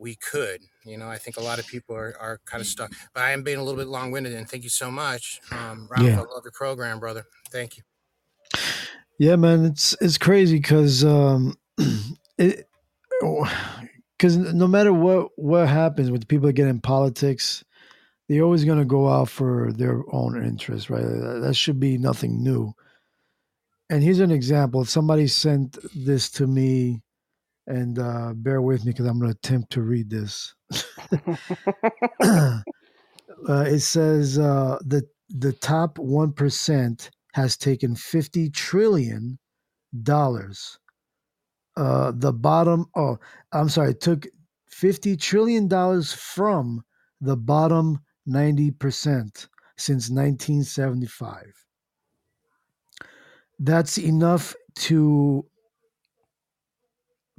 [0.04, 0.60] we could.
[0.84, 2.92] You know, I think a lot of people are, are kind of stuck.
[3.14, 5.88] But I am being a little bit long winded, and thank you so much, um,
[5.90, 6.06] Ralph.
[6.06, 7.24] I love your program, brother.
[7.50, 7.82] Thank you.
[9.18, 11.56] Yeah, man, it's it's crazy because um,
[12.38, 12.68] it
[14.18, 17.64] because no matter what what happens with people that get in politics,
[18.28, 21.02] they're always going to go out for their own interests, right?
[21.02, 22.74] That that should be nothing new.
[23.88, 24.82] And here's an example.
[24.82, 27.03] If somebody sent this to me,
[27.66, 30.54] and uh, bear with me because I'm going to attempt to read this.
[32.22, 32.60] uh,
[33.48, 39.38] it says uh, the the top one percent has taken fifty trillion
[40.02, 40.78] dollars.
[41.76, 43.18] Uh, the bottom, oh,
[43.52, 44.26] I'm sorry, it took
[44.68, 46.84] fifty trillion dollars from
[47.20, 51.52] the bottom ninety percent since 1975.
[53.58, 55.46] That's enough to.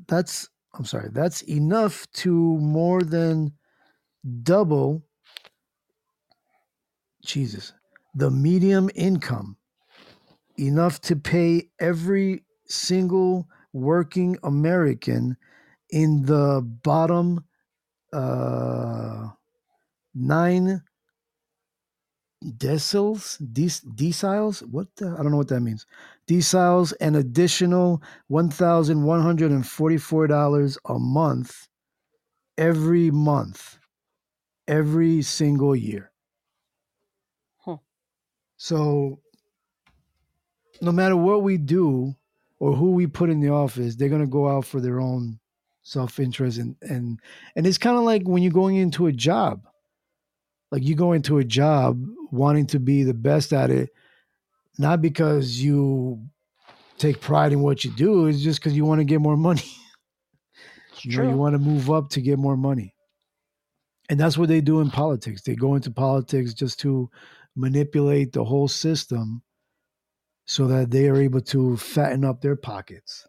[0.08, 1.10] That's I'm sorry.
[1.12, 3.54] That's enough to more than
[4.44, 5.04] double.
[7.24, 7.74] Jesus,
[8.14, 9.58] the medium income
[10.60, 15.38] enough to pay every single working American
[15.90, 17.44] in the bottom
[18.14, 19.28] uh,
[20.14, 20.82] nine
[22.54, 24.62] deciles, dec- deciles.
[24.62, 25.86] What the, I don't know what that means.
[26.28, 31.68] Deciles, an additional one thousand one hundred and forty-four dollars a month,
[32.58, 33.78] every month,
[34.68, 36.12] every single year.
[37.60, 37.76] Hmm.
[38.58, 39.20] So
[40.82, 42.16] no matter what we do
[42.60, 45.40] or who we put in the office, they're gonna go out for their own
[45.84, 47.20] self-interest and and
[47.56, 49.68] and it's kind of like when you're going into a job.
[50.72, 53.90] Like you go into a job wanting to be the best at it,
[54.78, 56.26] not because you
[56.98, 59.64] take pride in what you do, it's just because you want to get more money.
[61.02, 62.96] You know, you want to move up to get more money.
[64.10, 65.44] And that's what they do in politics.
[65.44, 67.12] They go into politics just to
[67.56, 69.44] manipulate the whole system
[70.46, 73.28] so that they are able to fatten up their pockets.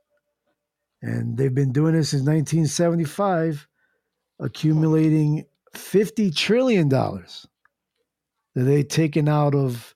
[1.03, 3.67] And they've been doing this since 1975,
[4.39, 4.45] hmm.
[4.45, 5.45] accumulating
[5.77, 7.45] $50 trillion that
[8.55, 9.95] they've taken out of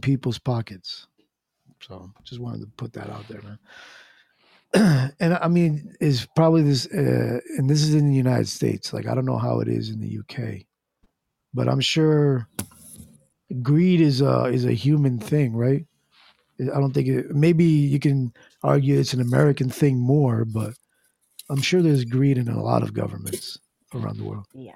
[0.00, 1.06] people's pockets.
[1.80, 5.12] So just wanted to put that out there, man.
[5.20, 8.92] and I mean, is probably this, uh, and this is in the United States.
[8.92, 10.62] Like, I don't know how it is in the UK,
[11.52, 12.48] but I'm sure
[13.62, 15.84] greed is a is a human thing, right?
[16.60, 17.34] I don't think it.
[17.34, 20.74] Maybe you can argue it's an American thing more, but
[21.50, 23.58] I'm sure there's greed in a lot of governments
[23.94, 24.46] around the world.
[24.52, 24.72] Yeah.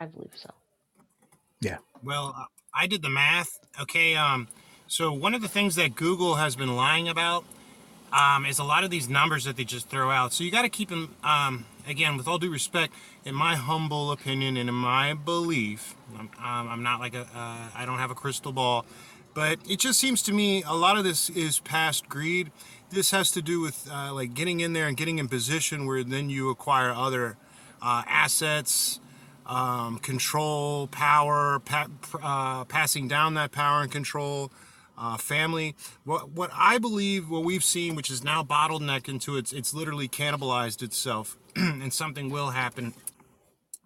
[0.00, 0.50] I believe so.
[1.60, 1.78] Yeah.
[2.02, 3.58] Well, uh, I did the math.
[3.80, 4.16] Okay.
[4.16, 4.48] Um,
[4.86, 7.44] so one of the things that Google has been lying about
[8.12, 10.32] um, is a lot of these numbers that they just throw out.
[10.32, 11.14] So you got to keep them.
[11.24, 12.94] Um, again, with all due respect,
[13.24, 17.22] in my humble opinion and in my belief, um, I'm not like a.
[17.22, 18.86] Uh, I don't have a crystal ball,
[19.34, 22.52] but it just seems to me a lot of this is past greed.
[22.94, 26.04] This has to do with uh, like getting in there and getting in position where
[26.04, 27.36] then you acquire other
[27.82, 29.00] uh, assets
[29.46, 31.88] um, control, power, pa-
[32.22, 34.52] uh, passing down that power and control,
[34.96, 35.74] uh, family.
[36.04, 40.06] What what I believe, what we've seen, which is now bottlenecked into its, it's literally
[40.06, 42.94] cannibalized itself, and something will happen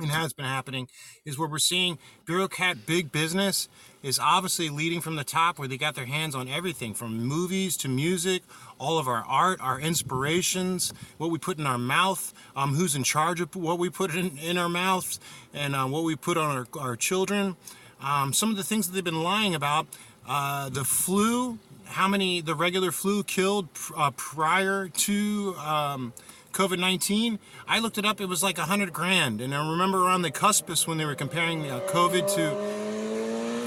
[0.00, 0.88] and has been happening
[1.24, 3.68] is where we're seeing bureaucrat big business
[4.02, 7.76] is obviously leading from the top where they got their hands on everything from movies
[7.76, 8.42] to music
[8.78, 13.02] all of our art our inspirations what we put in our mouth um, who's in
[13.02, 15.20] charge of what we put in, in our mouths
[15.54, 17.56] and uh, what we put on our, our children
[18.00, 19.86] um, some of the things that they've been lying about
[20.28, 26.12] uh, the flu how many the regular flu killed uh, prior to um,
[26.52, 27.38] COVID 19.
[27.66, 29.40] I looked it up, it was like 100 grand.
[29.40, 32.87] And I remember around the cuspus when they were comparing uh, COVID to,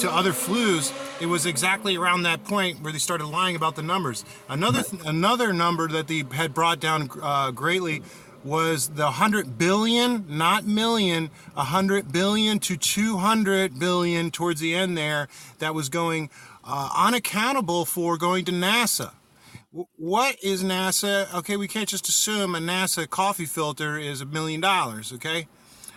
[0.01, 0.91] to other flus,
[1.21, 4.25] it was exactly around that point where they started lying about the numbers.
[4.49, 8.01] Another, th- another number that they had brought down uh, greatly
[8.43, 15.27] was the 100 billion, not million, 100 billion to 200 billion towards the end there
[15.59, 16.31] that was going
[16.63, 19.11] uh, unaccountable for going to NASA
[19.95, 21.33] what is NASA?
[21.33, 25.13] Okay, we can't just assume a NASA coffee filter is a million dollars.
[25.13, 25.47] Okay,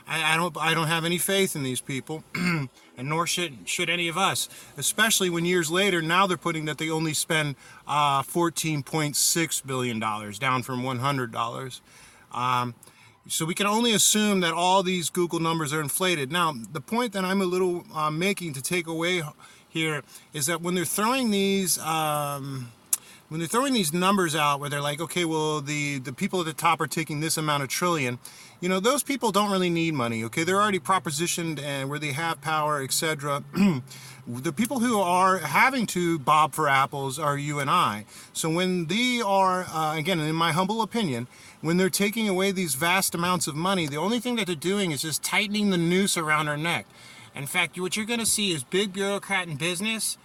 [0.07, 2.23] I, I, don't I don't have any faith in these people,
[2.97, 4.49] and nor should should any of us.
[4.77, 10.39] Especially when years later, now they're putting that they only spend uh, 14.6 billion dollars,
[10.39, 11.81] down from 100 dollars.
[12.33, 12.75] Um,
[13.27, 16.31] so we can only assume that all these Google numbers are inflated.
[16.31, 19.23] Now, the point that I'm a little uh, making to take away
[19.69, 20.03] here
[20.35, 21.79] is that when they're throwing these.
[21.79, 22.73] Um,
[23.29, 26.47] when they're throwing these numbers out where they're like, okay, well, the, the people at
[26.47, 28.19] the top are taking this amount of trillion,
[28.65, 30.43] you know, those people don't really need money, okay?
[30.43, 33.45] They're already propositioned and where they have power, etc.
[34.27, 38.07] the people who are having to bob for apples are you and I.
[38.33, 41.27] So when they are, uh, again, in my humble opinion,
[41.61, 44.93] when they're taking away these vast amounts of money, the only thing that they're doing
[44.93, 46.87] is just tightening the noose around our neck.
[47.35, 50.17] In fact, what you're going to see is big bureaucrat in business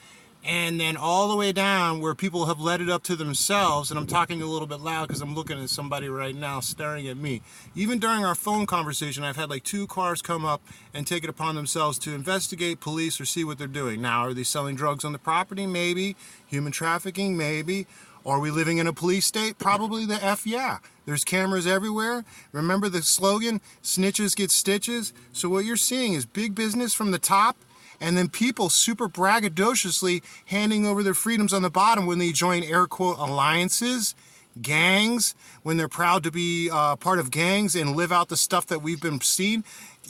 [0.44, 4.00] and then all the way down where people have led it up to themselves and
[4.00, 7.18] i'm talking a little bit loud because i'm looking at somebody right now staring at
[7.18, 7.42] me
[7.76, 10.62] even during our phone conversation i've had like two cars come up
[10.94, 14.34] and take it upon themselves to investigate police or see what they're doing now are
[14.34, 16.16] they selling drugs on the property maybe
[16.48, 17.86] human trafficking maybe
[18.26, 19.58] are we living in a police state?
[19.58, 20.80] Probably the F yeah.
[21.06, 22.26] There's cameras everywhere.
[22.52, 25.14] Remember the slogan, snitches get stitches?
[25.32, 27.58] So what you're seeing is big business from the top
[28.02, 32.64] and then people super braggadociously handing over their freedoms on the bottom when they join
[32.64, 34.16] air quote alliances,
[34.62, 38.68] gangs, when they're proud to be uh, part of gangs and live out the stuff
[38.68, 39.64] that we've been seeing.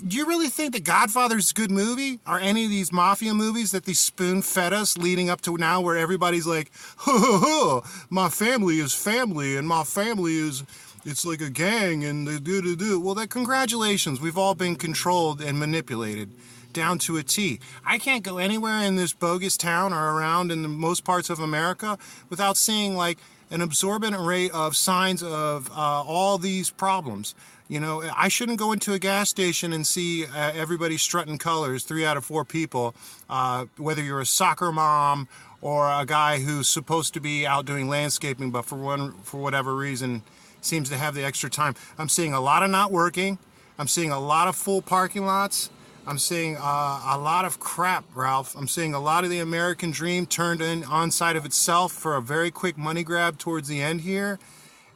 [0.07, 2.19] Do you really think The Godfather's a good movie?
[2.25, 5.81] Are any of these mafia movies that they spoon fed us leading up to now
[5.81, 10.63] where everybody's like, ho, ho, ho, my family is family and my family is
[11.05, 12.99] it's like a gang and they do do do.
[12.99, 16.31] Well, that congratulations, we've all been controlled and manipulated
[16.73, 17.59] down to a T.
[17.85, 21.39] I can't go anywhere in this bogus town or around in the most parts of
[21.39, 21.97] America
[22.29, 23.17] without seeing like
[23.51, 27.33] an absorbent array of signs of uh, all these problems.
[27.67, 31.83] You know, I shouldn't go into a gas station and see uh, everybody strutting colors,
[31.83, 32.95] three out of four people,
[33.29, 35.27] uh, whether you're a soccer mom
[35.61, 39.75] or a guy who's supposed to be out doing landscaping, but for one for whatever
[39.75, 40.23] reason
[40.61, 41.75] seems to have the extra time.
[41.97, 43.37] I'm seeing a lot of not working.
[43.77, 45.69] I'm seeing a lot of full parking lots.
[46.07, 48.55] I'm seeing uh, a lot of crap, Ralph.
[48.55, 52.15] I'm seeing a lot of the American dream turned in on side of itself for
[52.15, 54.39] a very quick money grab towards the end here.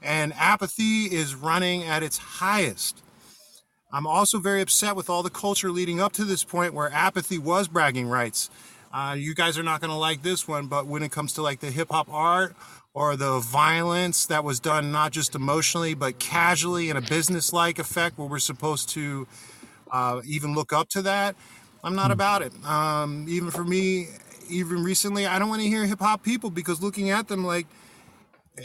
[0.02, 3.02] And apathy is running at its highest.
[3.92, 7.38] I'm also very upset with all the culture leading up to this point where apathy
[7.38, 8.50] was bragging rights.
[8.92, 11.42] Uh, you guys are not going to like this one, but when it comes to
[11.42, 12.56] like the hip hop art
[12.94, 17.80] or the violence that was done not just emotionally but casually in a business like
[17.80, 19.28] effect where we're supposed to
[19.94, 21.36] uh, even look up to that.
[21.84, 22.14] I'm not hmm.
[22.14, 22.52] about it.
[22.66, 24.08] Um, even for me,
[24.50, 27.68] even recently, I don't want to hear hip hop people because looking at them like,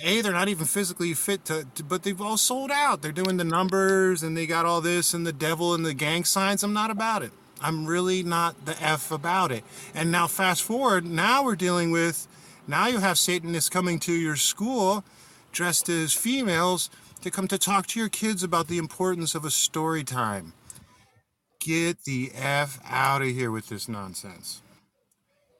[0.02, 3.00] a they're not even physically fit to, to, but they've all sold out.
[3.00, 6.24] They're doing the numbers and they got all this and the devil and the gang
[6.24, 6.62] signs.
[6.62, 7.32] I'm not about it.
[7.60, 9.64] I'm really not the f about it.
[9.94, 12.28] And now fast forward, now we're dealing with
[12.66, 15.04] now you have Satanists coming to your school
[15.52, 16.90] dressed as females
[17.22, 20.52] to come to talk to your kids about the importance of a story time
[21.60, 24.60] get the F out of here with this nonsense.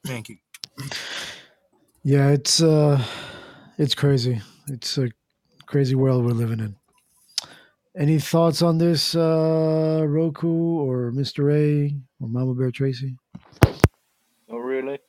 [0.07, 0.37] Thank you.
[2.03, 3.03] Yeah, it's uh
[3.77, 4.41] it's crazy.
[4.69, 5.11] It's a
[5.67, 6.77] crazy world we're living in.
[7.97, 11.53] Any thoughts on this, uh Roku or Mr.
[11.53, 13.17] A or Mama Bear Tracy?
[14.49, 14.99] Oh really?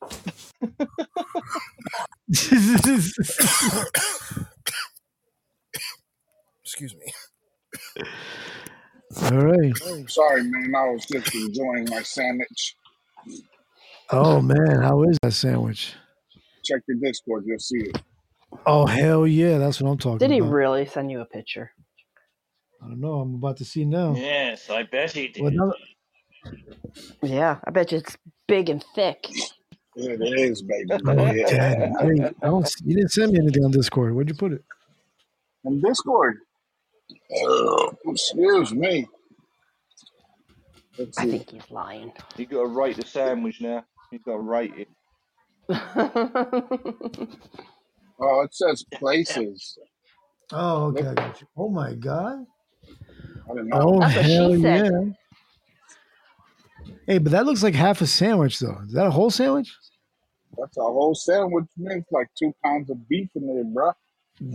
[6.63, 7.13] Excuse me.
[9.23, 9.73] All right.
[10.09, 10.73] Sorry, man.
[10.75, 12.75] I was just enjoying my sandwich.
[14.11, 15.93] Oh man, how is that sandwich?
[16.63, 18.01] Check your Discord, you'll see it.
[18.65, 20.51] Oh hell yeah, that's what I'm talking Did he about.
[20.51, 21.71] really send you a picture?
[22.81, 23.19] I don't know.
[23.19, 24.15] I'm about to see now.
[24.15, 25.43] Yes, I bet he did.
[25.43, 25.73] Well, now-
[27.21, 28.17] Yeah, I bet you it's
[28.47, 29.27] big and thick.
[29.95, 30.89] It is, baby.
[31.05, 31.45] Oh, Yeah.
[31.49, 31.91] damn.
[32.17, 34.15] Hey, I don't, you didn't send me anything on Discord.
[34.15, 34.63] Where'd you put it?
[35.65, 36.37] On Discord.
[38.05, 39.07] Excuse me.
[40.97, 41.31] Let's I see.
[41.31, 42.11] think he's lying.
[42.37, 43.85] You got to rate the sandwich now.
[44.11, 44.89] You got to rate it.
[48.21, 49.77] Oh, it says places.
[50.51, 51.07] Oh, okay.
[51.07, 51.47] I got you.
[51.57, 52.45] Oh my god.
[53.49, 53.81] I don't know.
[53.81, 54.85] Oh That's what she hell said.
[54.85, 55.13] yeah.
[57.07, 58.77] Hey, but that looks like half a sandwich though.
[58.85, 59.73] Is that a whole sandwich?
[60.57, 61.99] That's a whole sandwich, man.
[61.99, 63.91] It's like two pounds of beef in there, bro.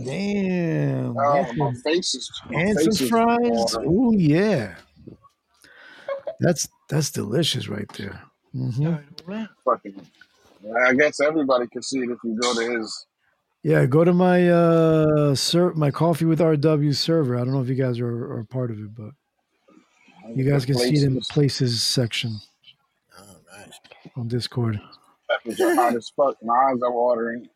[0.03, 1.15] Damn.
[1.17, 2.31] Oh, that's my a- face is.
[2.49, 3.75] My and face some fries.
[3.77, 4.75] Oh yeah.
[6.39, 8.21] That's that's delicious right there.
[8.51, 8.95] hmm
[9.63, 10.05] Fucking.
[10.83, 13.05] I guess everybody can see it if you go to his.
[13.63, 17.35] Yeah, go to my uh ser- my coffee with RW server.
[17.35, 19.11] I don't know if you guys are, are part of it, but
[20.35, 21.31] you guys can see it in the places.
[21.31, 22.39] places section
[23.19, 23.23] Oh,
[23.57, 23.79] nice.
[24.17, 24.79] on Discord.
[25.29, 26.35] Peppers are hot as fuck.
[26.43, 27.47] My eyes are watering.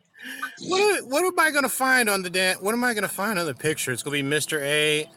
[0.68, 3.46] What, what am I gonna find on the da- What am I gonna find on
[3.46, 3.92] the picture?
[3.92, 4.60] It's gonna be Mr.
[4.62, 5.08] A,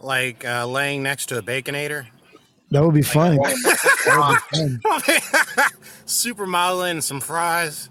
[0.00, 2.06] like uh, laying next to a baconator,
[2.70, 3.38] That would be fine.
[3.38, 3.44] Oh,
[4.04, 4.82] That would be fine.
[6.06, 7.90] supermodeling and some fries.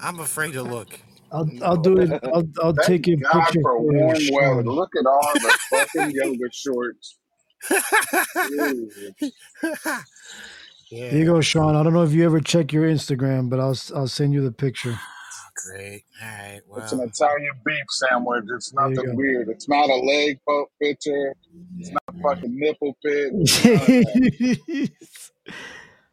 [0.00, 1.00] I'm afraid to look.
[1.32, 2.10] I'll I'll do it.
[2.24, 4.64] I'll I'll Thank take a God picture for for warm you, weather.
[4.64, 4.64] Sean.
[4.64, 7.16] Look at all the fucking yoga shorts.
[8.48, 9.14] Jesus.
[10.90, 11.10] yeah.
[11.10, 11.76] Here you go, Sean.
[11.76, 14.52] I don't know if you ever check your Instagram, but I'll I'll send you the
[14.52, 14.98] picture.
[15.66, 16.04] Great.
[16.22, 16.60] All right.
[16.78, 18.44] It's an Italian beef sandwich.
[18.54, 19.48] It's nothing weird.
[19.48, 21.34] It's not a leg poke picture.
[21.78, 23.32] It's not a fucking nipple pic.
[23.34, 24.90] It's none of that.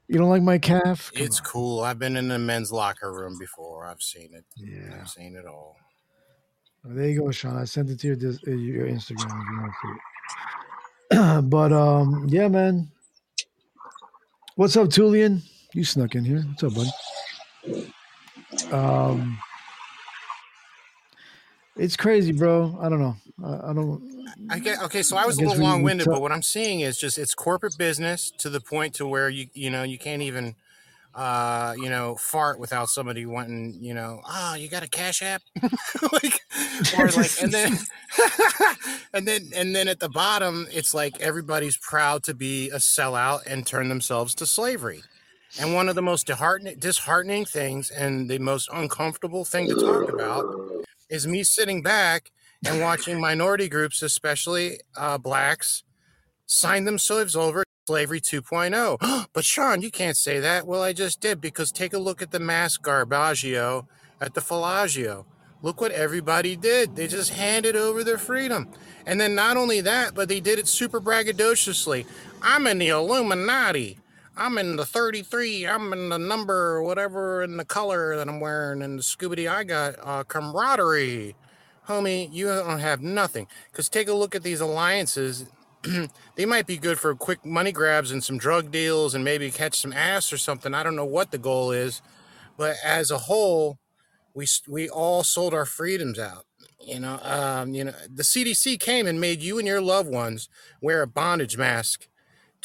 [0.08, 1.12] you don't like my calf?
[1.14, 1.46] Come it's on.
[1.46, 1.80] cool.
[1.82, 3.86] I've been in the men's locker room before.
[3.86, 4.46] I've seen it.
[4.58, 5.00] Yeah.
[5.02, 5.76] I've seen it all.
[6.84, 7.58] Well, there you go, Sean.
[7.58, 9.74] I sent it to your dis- uh, your Instagram if you want
[11.12, 12.92] to but um, yeah, man.
[14.56, 15.42] What's up, Tulian?
[15.74, 16.42] You snuck in here.
[16.42, 17.94] What's up, buddy?
[18.72, 19.40] Um,
[21.76, 22.78] it's crazy, bro.
[22.82, 23.16] I don't know.
[23.44, 24.26] I, I don't.
[24.50, 25.04] I get okay.
[25.04, 27.78] So I was a little long winded, but what I'm seeing is just it's corporate
[27.78, 30.56] business to the point to where you you know you can't even
[31.16, 35.42] uh you know fart without somebody wanting you know ah you got a cash app
[36.12, 36.40] like
[36.98, 37.76] or like and then
[39.14, 43.40] and then and then at the bottom it's like everybody's proud to be a sellout
[43.48, 45.02] and turn themselves to slavery
[45.60, 50.46] and one of the most disheartening things and the most uncomfortable thing to talk about
[51.10, 52.32] is me sitting back
[52.66, 55.84] and watching minority groups, especially uh, blacks,
[56.46, 59.28] sign themselves over slavery 2.0.
[59.34, 60.68] but Sean, you can't say that.
[60.68, 63.88] Well, I just did because take a look at the mass garbaggio
[64.20, 65.26] at the Fellagio.
[65.62, 66.96] Look what everybody did.
[66.96, 68.70] They just handed over their freedom.
[69.06, 72.06] And then not only that, but they did it super braggadociously.
[72.42, 73.98] I'm in the Illuminati.
[74.38, 75.66] I'm in the 33.
[75.66, 78.84] I'm in the number, whatever, in the color that I'm wearing.
[78.84, 81.36] And the Scooby I got uh, camaraderie.
[81.88, 83.48] Homie, you don't have nothing.
[83.72, 85.46] Because take a look at these alliances.
[86.36, 89.80] they might be good for quick money grabs and some drug deals and maybe catch
[89.80, 90.74] some ass or something.
[90.74, 92.02] I don't know what the goal is.
[92.58, 93.80] But as a whole,
[94.36, 96.46] we, we all sold our freedoms out.
[96.80, 100.48] You know, um, you know, the CDC came and made you and your loved ones
[100.80, 102.08] wear a bondage mask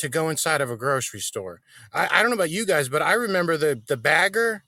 [0.03, 1.63] to go inside of a grocery store.
[1.95, 4.65] I, I don't know about you guys, but I remember the the bagger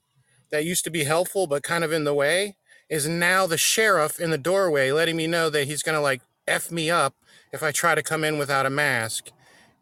[0.51, 2.57] that used to be helpful but kind of in the way
[2.91, 6.73] is now the sheriff in the doorway letting me know that he's gonna like f
[6.73, 7.15] me up
[7.53, 9.33] if I try to come in without a mask.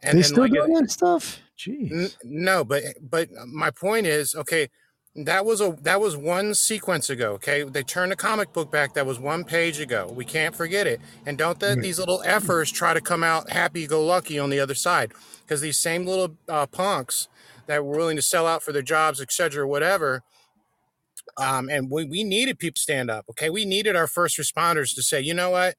[0.03, 1.41] And they then still like doing that stuff?
[1.91, 2.17] N- Jeez.
[2.25, 4.69] no, but but my point is, okay,
[5.15, 7.33] that was a that was one sequence ago.
[7.33, 8.95] Okay, they turned the comic book back.
[8.95, 10.11] That was one page ago.
[10.15, 11.01] We can't forget it.
[11.27, 15.13] And don't let these little effers try to come out happy-go-lucky on the other side,
[15.43, 17.29] because these same little uh, punks
[17.67, 20.23] that were willing to sell out for their jobs, etc., whatever.
[21.37, 23.27] Um, and we, we needed people to stand up.
[23.31, 25.77] Okay, we needed our first responders to say, you know what,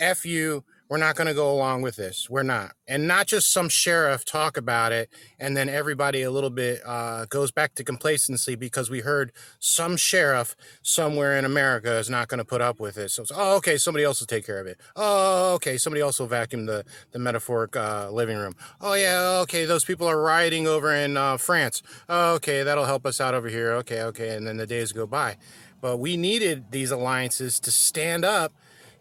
[0.00, 2.28] F you, we're not going to go along with this.
[2.28, 2.72] We're not.
[2.86, 7.24] And not just some sheriff talk about it and then everybody a little bit uh,
[7.30, 12.40] goes back to complacency because we heard some sheriff somewhere in America is not going
[12.40, 13.10] to put up with it.
[13.10, 14.78] So it's, oh, okay, somebody else will take care of it.
[14.94, 18.54] Oh, okay, somebody else will vacuum the, the metaphoric uh, living room.
[18.78, 21.82] Oh, yeah, okay, those people are rioting over in uh, France.
[22.10, 23.72] Oh, okay, that'll help us out over here.
[23.76, 24.36] Okay, okay.
[24.36, 25.38] And then the days go by.
[25.80, 28.52] But we needed these alliances to stand up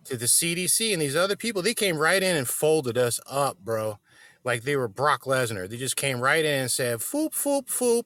[0.05, 3.57] to the CDC and these other people, they came right in and folded us up,
[3.63, 3.99] bro.
[4.43, 5.69] Like they were Brock Lesnar.
[5.69, 8.03] They just came right in and said, foop, foop, foop.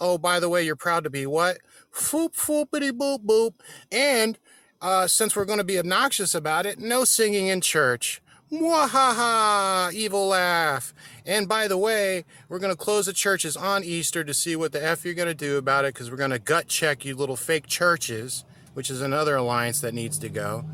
[0.00, 1.58] Oh, by the way, you're proud to be what?
[1.92, 3.54] Foop, foopity, boop, boop.
[3.90, 4.38] And
[4.80, 8.20] uh, since we're going to be obnoxious about it, no singing in church.
[8.52, 9.92] Mwahaha!
[9.92, 10.94] Evil laugh.
[11.24, 14.72] And by the way, we're going to close the churches on Easter to see what
[14.72, 17.16] the F you're going to do about it because we're going to gut check you
[17.16, 20.64] little fake churches, which is another alliance that needs to go.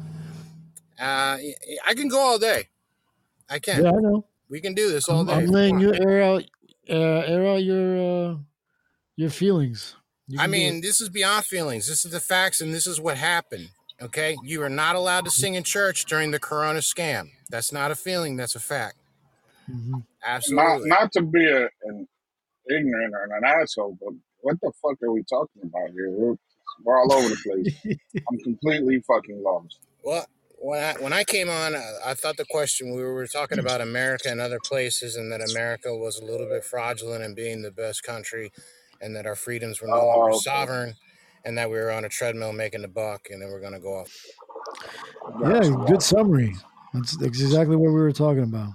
[1.00, 1.38] Uh,
[1.86, 2.68] I can go all day.
[3.48, 3.84] I can.
[3.84, 4.26] Yeah, I know.
[4.48, 5.32] We can do this all day.
[5.32, 6.44] I'm if you letting you air out,
[6.88, 8.36] uh, air out your uh,
[9.16, 9.96] your feelings.
[10.28, 11.88] You I mean, this is beyond feelings.
[11.88, 13.70] This is the facts, and this is what happened.
[14.00, 17.30] Okay, you are not allowed to sing in church during the Corona scam.
[17.50, 18.36] That's not a feeling.
[18.36, 18.96] That's a fact.
[19.70, 19.90] Mhm.
[19.90, 20.88] Not Absolutely.
[20.88, 22.08] not to be a, an
[22.68, 26.10] ignorant or an asshole, but what the fuck are we talking about here?
[26.10, 26.34] We're,
[26.84, 27.98] we're all over the place.
[28.30, 29.78] I'm completely fucking lost.
[30.04, 30.26] Well,
[30.62, 33.82] when I when I came on, I, I thought the question we were talking about
[33.82, 37.72] America and other places, and that America was a little bit fraudulent in being the
[37.72, 38.52] best country,
[39.00, 40.42] and that our freedoms were no longer Oh, okay.
[40.44, 40.96] sovereign,
[41.44, 44.00] and that we were on a treadmill making a buck, and then we're gonna go
[44.00, 44.10] off.
[45.38, 46.56] yeah, good summary.
[46.94, 48.74] That's, that's exactly what we were talking about.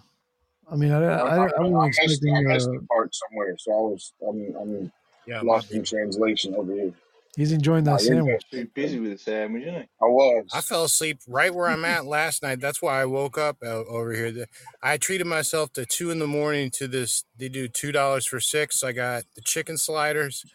[0.71, 2.47] I mean, I, I, I, I, I I wasn't missed I expecting.
[2.53, 4.93] missed Uh, the part somewhere, so I was I'm, I'm
[5.25, 6.93] Yeah, lost in translation over here.
[7.35, 8.15] He's enjoying that you're good.
[8.15, 8.43] sandwich.
[8.51, 9.79] Too busy with the sandwich, isn't he?
[10.01, 10.45] I was.
[10.53, 12.59] I fell asleep right where I'm at last night.
[12.59, 14.45] That's why I woke up o- over here.
[14.81, 17.23] I treated myself to two in the morning to this.
[17.37, 18.83] They do two dollars for six.
[18.83, 20.45] I got the chicken sliders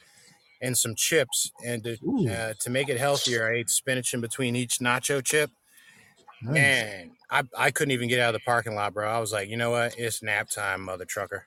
[0.60, 1.96] and some chips, and to
[2.30, 5.50] uh, to make it healthier, I ate spinach in between each nacho chip.
[6.42, 6.54] nice.
[6.54, 9.08] Man, I I couldn't even get out of the parking lot, bro.
[9.10, 9.98] I was like, you know what?
[9.98, 11.46] It's nap time, mother trucker.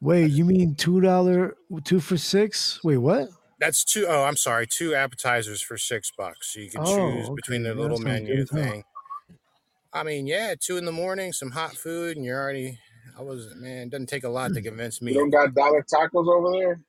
[0.00, 2.80] Wait, you mean two dollar two for six?
[2.84, 3.28] Wait, what?
[3.58, 6.52] That's two oh I'm sorry, two appetizers for six bucks.
[6.52, 7.64] So you can choose Oh, between okay.
[7.64, 8.74] the Yeah, little menu good as hell.
[8.74, 8.84] thing.
[9.92, 12.78] I mean, yeah, two in the morning, some hot food, and you're already.
[13.18, 15.14] I was man, it doesn't take a lot to convince You me.
[15.14, 16.80] don't got dollar tacos over there?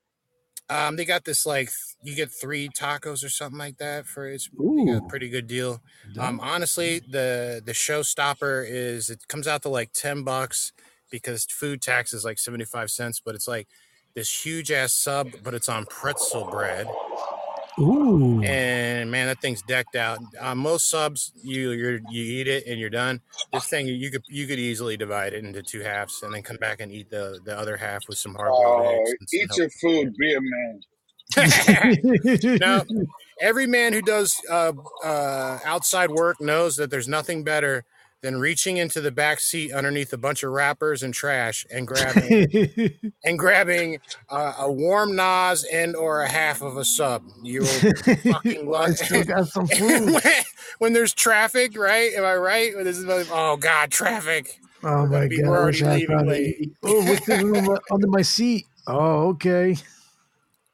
[0.69, 1.69] Um, they got this like
[2.03, 4.49] you get three tacos or something like that for it's
[4.91, 5.81] a pretty good deal.
[6.15, 10.73] that, Um, honestly, the the showstopper is it comes out to like ten bucks
[11.09, 13.67] because food tax is like seventy five cents, but it's like
[14.17, 16.87] this huge ass sub, but it's on pretzel bread.
[17.79, 20.17] ooh, and man, that thing's decked out.
[20.39, 23.21] Uh, most subs, you you're, you eat it and you're done.
[23.53, 26.57] This thing, you could you could easily divide it into two halves and then come
[26.57, 29.69] back and eat the the other half with some hard boiled Oh, eggs eat your
[29.69, 30.81] food, be a man.
[32.59, 32.83] now,
[33.41, 34.71] every man who does uh,
[35.05, 37.83] uh, outside work knows that there's nothing better
[38.21, 42.47] than reaching into the back seat underneath a bunch of wrappers and trash and grabbing
[43.23, 43.99] and grabbing
[44.29, 47.23] uh, a warm Nas and or a half of a sub.
[47.43, 50.21] You fucking Well, I love still got some when, food.
[50.79, 52.11] when there's traffic, right?
[52.13, 52.75] Am I right?
[52.75, 54.59] When this is like, oh god, traffic.
[54.83, 56.71] Oh my god, we're already wish I had leaving late.
[56.83, 58.65] Oh, what's this room under my seat?
[58.87, 59.75] Oh, okay.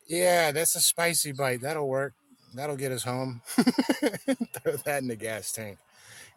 [0.07, 1.61] yeah, that's a spicy bite.
[1.61, 2.13] That'll work.
[2.53, 3.41] That'll get us home.
[3.47, 5.77] Throw that in the gas tank.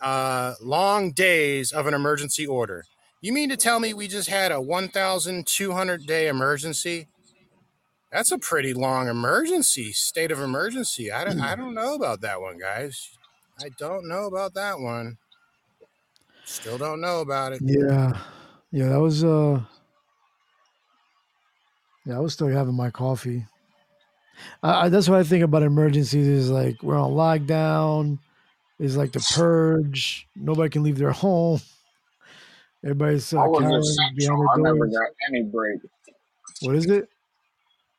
[0.00, 2.84] Uh, long days of an emergency order.
[3.20, 7.08] You mean to tell me we just had a 1,200 day emergency?
[8.12, 11.10] That's a pretty long emergency, state of emergency.
[11.10, 13.16] I don't, I don't know about that one, guys.
[13.60, 15.18] I don't know about that one.
[16.44, 17.62] Still don't know about it.
[17.64, 18.18] Yeah,
[18.70, 19.60] yeah, that was uh,
[22.04, 23.46] yeah, I was still having my coffee.
[24.62, 26.26] I, I, that's what I think about emergencies.
[26.26, 28.18] Is like we're on lockdown.
[28.78, 30.26] Is like the purge.
[30.34, 31.60] Nobody can leave their home.
[32.84, 34.48] Everybody's I uh, was essential.
[34.50, 35.80] I never got any break.
[36.62, 37.08] What is it?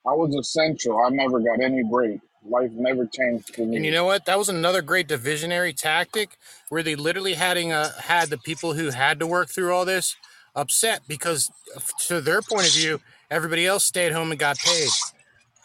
[0.06, 1.00] I was essential.
[1.00, 2.20] I never got any break.
[2.46, 3.78] Life never changed for me.
[3.78, 4.26] And you know what?
[4.26, 6.38] That was another great divisionary tactic
[6.68, 10.18] where they literally hading uh, had the people who had to work through all this
[10.54, 13.00] upset because, uh, to their point of view,
[13.34, 14.90] everybody else stayed home and got paid.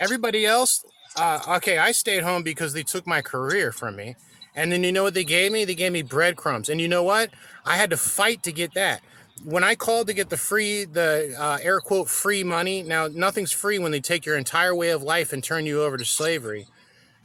[0.01, 0.85] Everybody else,
[1.16, 4.16] uh, okay, I stayed home because they took my career from me.
[4.55, 5.64] And then you know what they gave me?
[5.64, 6.69] They gave me breadcrumbs.
[6.69, 7.31] And you know what?
[7.64, 9.03] I had to fight to get that.
[9.45, 13.53] When I called to get the free, the uh, air quote free money, now nothing's
[13.53, 16.66] free when they take your entire way of life and turn you over to slavery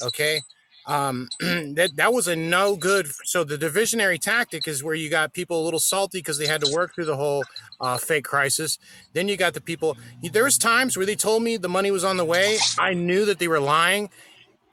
[0.02, 0.42] okay
[0.86, 5.34] um that that was a no good so the divisionary tactic is where you got
[5.34, 7.44] people a little salty because they had to work through the whole
[7.80, 8.78] uh, fake crisis.
[9.14, 12.04] Then you got the people there was times where they told me the money was
[12.04, 12.58] on the way.
[12.80, 14.10] I knew that they were lying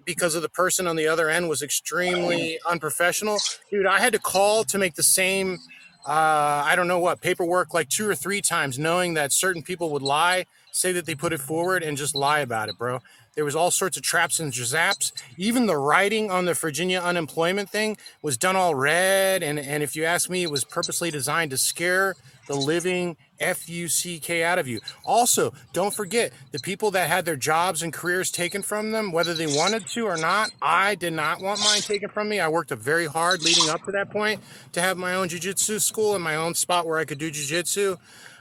[0.05, 3.39] because of the person on the other end was extremely unprofessional.
[3.71, 5.59] Dude i had to call to make the same
[6.07, 9.91] uh, i don't know what paperwork like two or three times knowing that certain people
[9.91, 13.01] would lie say that they put it forward and just lie about it bro
[13.35, 15.12] there was all sorts of traps and zaps.
[15.37, 19.97] Even the writing on the virginia unemployment thing was done all red and, and if
[19.97, 22.14] you ask me it was purposely designed to scare
[22.47, 24.81] the living f-u-c-k out of you.
[25.05, 29.35] Also don't forget the people that had their jobs and careers taken from them whether
[29.35, 32.41] they wanted to or not i did not want mine taken from me.
[32.41, 34.41] I worked very hard leading up to that point
[34.72, 37.97] to have my own jiu-jitsu school and my own spot where i could do jiu-jitsu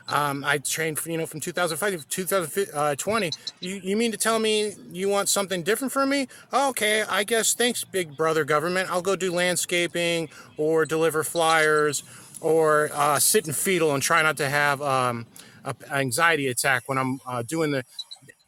[0.10, 3.32] um, I trained, you know, from 2005 to 2020.
[3.60, 6.28] You, you mean to tell me you want something different from me?
[6.52, 8.90] Okay, I guess thanks, big brother government.
[8.92, 12.04] I'll go do landscaping or deliver flyers
[12.42, 15.28] or uh, sit in fetal and try not to have um,
[15.64, 17.84] an anxiety attack when I'm uh, doing the.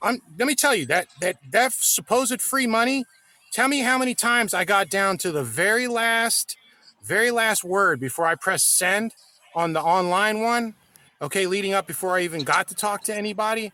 [0.01, 3.05] I'm, let me tell you that that that supposed free money.
[3.51, 6.55] Tell me how many times I got down to the very last,
[7.03, 9.14] very last word before I pressed send
[9.53, 10.76] on the online one
[11.22, 13.72] okay, leading up before I even got to talk to anybody.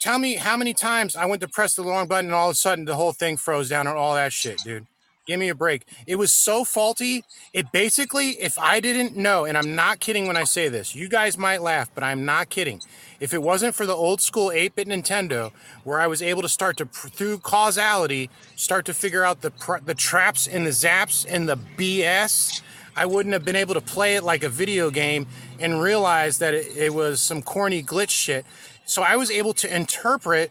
[0.00, 2.52] Tell me how many times I went to press the long button and all of
[2.52, 4.86] a sudden the whole thing froze down and all that shit, dude.
[5.28, 5.82] Give me a break.
[6.06, 7.22] It was so faulty.
[7.52, 11.06] It basically, if I didn't know, and I'm not kidding when I say this, you
[11.06, 12.80] guys might laugh, but I'm not kidding.
[13.20, 15.52] If it wasn't for the old school 8 bit Nintendo,
[15.84, 19.52] where I was able to start to, through causality, start to figure out the,
[19.84, 22.62] the traps and the zaps and the BS,
[22.98, 25.28] I wouldn't have been able to play it like a video game
[25.60, 28.44] and realize that it, it was some corny glitch shit.
[28.86, 30.50] So I was able to interpret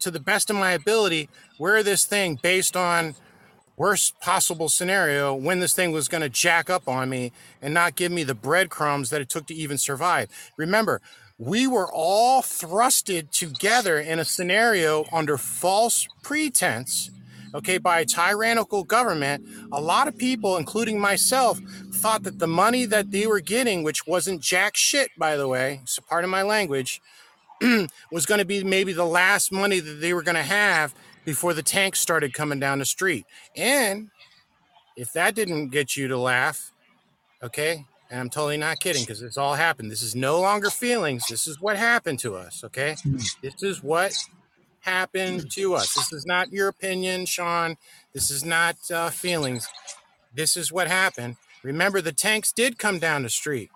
[0.00, 1.28] to the best of my ability
[1.58, 3.14] where this thing, based on
[3.76, 7.30] worst possible scenario, when this thing was going to jack up on me
[7.62, 10.28] and not give me the breadcrumbs that it took to even survive.
[10.56, 11.00] Remember,
[11.38, 17.10] we were all thrusted together in a scenario under false pretense
[17.56, 21.58] okay, by a tyrannical government, a lot of people, including myself,
[21.92, 25.80] thought that the money that they were getting, which wasn't jack shit, by the way,
[25.86, 27.00] so pardon my language,
[28.12, 30.94] was going to be maybe the last money that they were going to have
[31.24, 33.24] before the tanks started coming down the street.
[33.56, 34.10] And
[34.96, 36.72] if that didn't get you to laugh,
[37.42, 39.90] okay, and I'm totally not kidding because this all happened.
[39.90, 41.24] This is no longer feelings.
[41.28, 42.96] This is what happened to us, okay?
[43.42, 44.16] This is what
[44.86, 45.94] happened to us.
[45.94, 47.76] This is not your opinion, Sean.
[48.14, 49.68] This is not uh, feelings.
[50.34, 51.36] This is what happened.
[51.64, 53.70] Remember, the tanks did come down the street,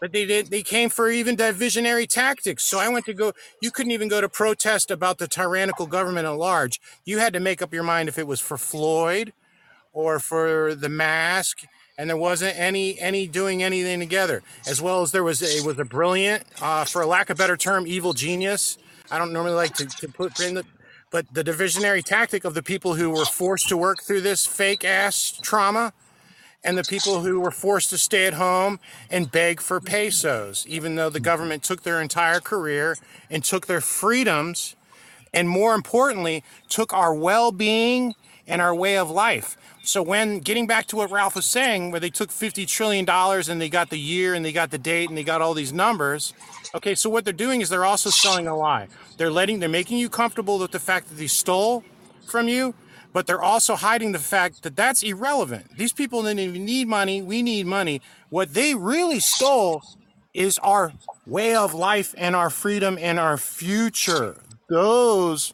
[0.00, 0.48] but they did.
[0.48, 2.64] They came for even divisionary tactics.
[2.64, 3.32] So I went to go.
[3.60, 6.80] You couldn't even go to protest about the tyrannical government at large.
[7.04, 9.32] You had to make up your mind if it was for Floyd
[9.92, 11.60] or for the mask
[11.98, 15.78] and there wasn't any any doing anything together as well as there was a was
[15.78, 18.78] a brilliant uh, for a lack of better term evil genius
[19.10, 20.64] i don't normally like to, to put in the
[21.10, 24.84] but the divisionary tactic of the people who were forced to work through this fake
[24.84, 25.92] ass trauma
[26.64, 28.80] and the people who were forced to stay at home
[29.10, 32.96] and beg for pesos even though the government took their entire career
[33.30, 34.76] and took their freedoms
[35.32, 38.14] and more importantly took our well-being
[38.46, 42.00] and our way of life so when getting back to what Ralph was saying, where
[42.00, 45.10] they took fifty trillion dollars and they got the year and they got the date
[45.10, 46.32] and they got all these numbers,
[46.74, 48.88] okay, so what they're doing is they're also selling a lie.
[49.18, 51.84] They're letting they're making you comfortable with the fact that they stole
[52.26, 52.74] from you,
[53.12, 55.76] but they're also hiding the fact that that's irrelevant.
[55.76, 57.20] These people didn't even need money.
[57.20, 58.00] We need money.
[58.30, 59.82] What they really stole
[60.32, 60.94] is our
[61.26, 64.38] way of life and our freedom and our future.
[64.70, 65.52] Those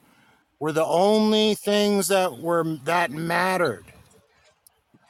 [0.60, 3.84] were the only things that were that mattered.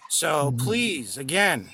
[0.09, 1.69] So please, again,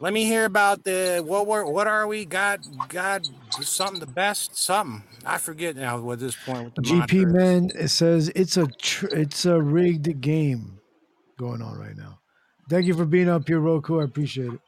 [0.00, 2.24] let me hear about the what were what are we?
[2.24, 3.26] God, God,
[3.60, 5.02] something the best, something.
[5.24, 7.32] I forget now at this point what the GP is.
[7.32, 10.78] man, it says it's a tr- it's a rigged game
[11.38, 12.18] going on right now.
[12.68, 14.00] Thank you for being up here, Roku.
[14.00, 14.60] I appreciate it.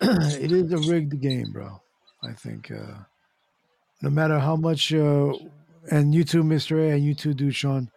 [0.02, 1.80] it is a rigged game, bro.
[2.22, 2.98] I think uh,
[4.02, 5.32] no matter how much, uh,
[5.90, 7.90] and you too, Mister A, and you too, dude, Sean,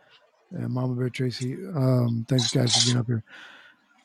[0.51, 1.55] and Mama Bear Tracy.
[1.75, 3.23] Um, thanks guys for being up here.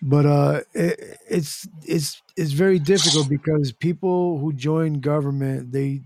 [0.02, 6.02] But uh, it, it's it's it's very difficult because people who join government they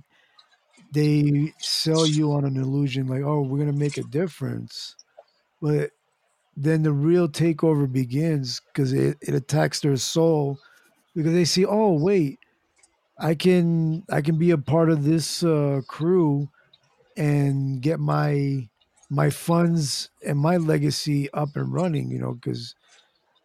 [0.92, 4.96] they sell you on an illusion like, oh, we're gonna make a difference,
[5.60, 5.90] but
[6.56, 10.58] then the real takeover begins because it, it attacks their soul
[11.14, 12.38] because they see, oh wait,
[13.18, 16.48] I can I can be a part of this uh, crew
[17.16, 18.68] and get my
[19.10, 22.10] my funds and my legacy up and running.
[22.10, 22.74] You know, because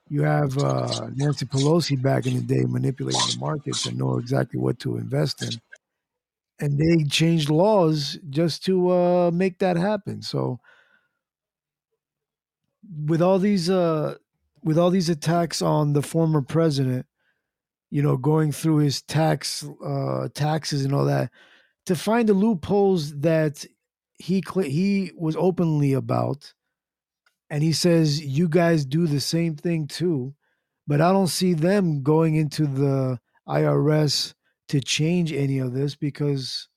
[0.10, 4.60] you have uh, Nancy Pelosi back in the day manipulating the markets and know exactly
[4.60, 5.52] what to invest in,
[6.60, 10.22] and they changed laws just to uh, make that happen.
[10.22, 10.60] So
[13.06, 14.16] with all these uh,
[14.64, 17.06] with all these attacks on the former president
[17.92, 21.32] you know, going through his tax uh, taxes and all that,
[21.90, 23.66] to find the loopholes that
[24.20, 26.54] he he was openly about,
[27.50, 30.36] and he says you guys do the same thing too,
[30.86, 34.36] but I don't see them going into the IRS
[34.68, 36.70] to change any of this because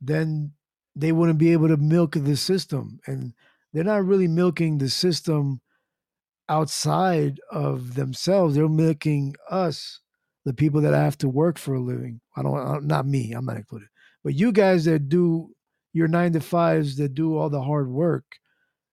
[0.00, 0.52] then
[0.94, 3.34] they wouldn't be able to milk the system, and
[3.72, 5.60] they're not really milking the system
[6.48, 8.54] outside of themselves.
[8.54, 9.98] They're milking us
[10.44, 12.20] the people that have to work for a living.
[12.36, 13.88] I don't, not me, I'm not included,
[14.22, 15.50] but you guys that do
[15.92, 18.24] your nine to fives that do all the hard work,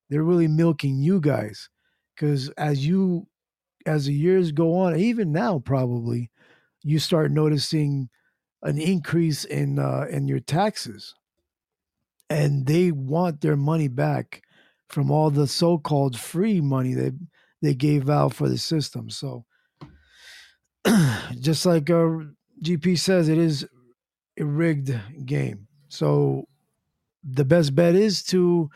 [0.10, 1.70] they're really milking you guys.
[2.16, 3.28] Because as you,
[3.86, 6.32] as the years go on, even now probably,
[6.84, 8.10] you start noticing
[8.64, 11.14] an increase in uh, in your taxes,
[12.30, 14.42] and they want their money back
[14.90, 17.12] from all the so-called free money they
[17.62, 19.10] they gave out for the system.
[19.10, 19.46] So
[21.40, 22.20] just like uh,
[22.64, 23.68] GP says, it is
[24.38, 25.68] rigged game.
[25.90, 26.48] So
[27.24, 28.70] the best bet is to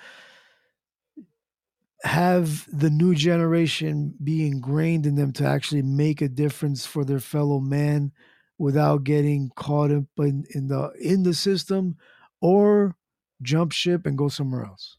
[2.04, 7.20] have the new generation be ingrained in them to actually make a difference for their
[7.20, 8.12] fellow man
[8.58, 11.96] without getting caught up in, in the in the system
[12.42, 12.96] or
[13.42, 14.98] jump ship and go somewhere else.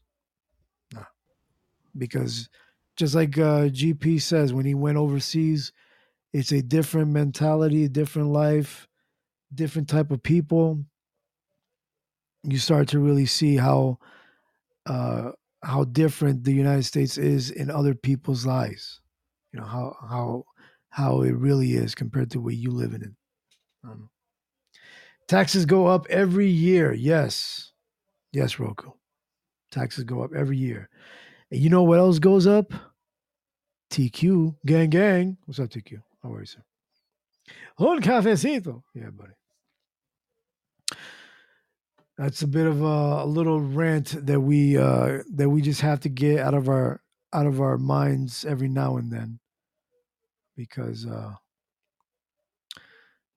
[0.93, 1.03] No.
[1.97, 2.49] Because
[2.95, 5.73] just like uh, GP says, when he went overseas,
[6.31, 8.87] it's a different mentality, a different life,
[9.55, 10.83] different type of people.
[12.43, 13.99] You start to really see how
[14.85, 15.31] uh,
[15.63, 19.01] how different the United States is in other people's lives.
[19.51, 20.43] You know how how
[20.89, 23.15] how it really is compared to where you live in.
[23.83, 24.09] Um,
[25.27, 26.93] taxes go up every year.
[26.93, 27.71] Yes,
[28.31, 28.91] yes, Roku.
[29.71, 30.89] Taxes go up every year.
[31.49, 32.73] And you know what else goes up?
[33.89, 35.37] TQ gang gang.
[35.45, 36.01] What's up, TQ?
[36.21, 36.63] How are you, sir?
[37.79, 38.83] Un cafecito.
[38.93, 39.33] Yeah, buddy.
[42.17, 45.99] That's a bit of a, a little rant that we uh, that we just have
[46.01, 47.01] to get out of our
[47.33, 49.39] out of our minds every now and then,
[50.55, 51.33] because uh,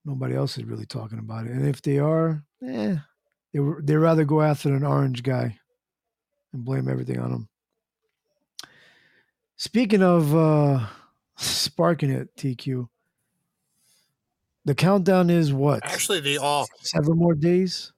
[0.05, 1.53] nobody else is really talking about it.
[1.53, 2.97] And if they are, eh,
[3.51, 5.57] they they rather go after an orange guy
[6.53, 7.49] and blame everything on him.
[9.55, 10.85] Speaking of uh,
[11.35, 12.89] sparking it, TQ.
[14.65, 15.83] The countdown is what?
[15.83, 17.93] Actually, they all seven more days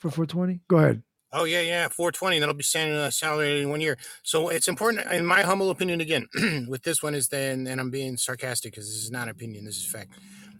[0.00, 0.60] for 420.
[0.68, 1.02] Go ahead.
[1.32, 2.40] Oh yeah, yeah, 420.
[2.40, 3.96] That'll be standing uh, salary in one year.
[4.24, 6.26] So it's important, in my humble opinion, again,
[6.68, 9.76] with this one is then, and I'm being sarcastic because this is not opinion, this
[9.76, 10.10] is fact.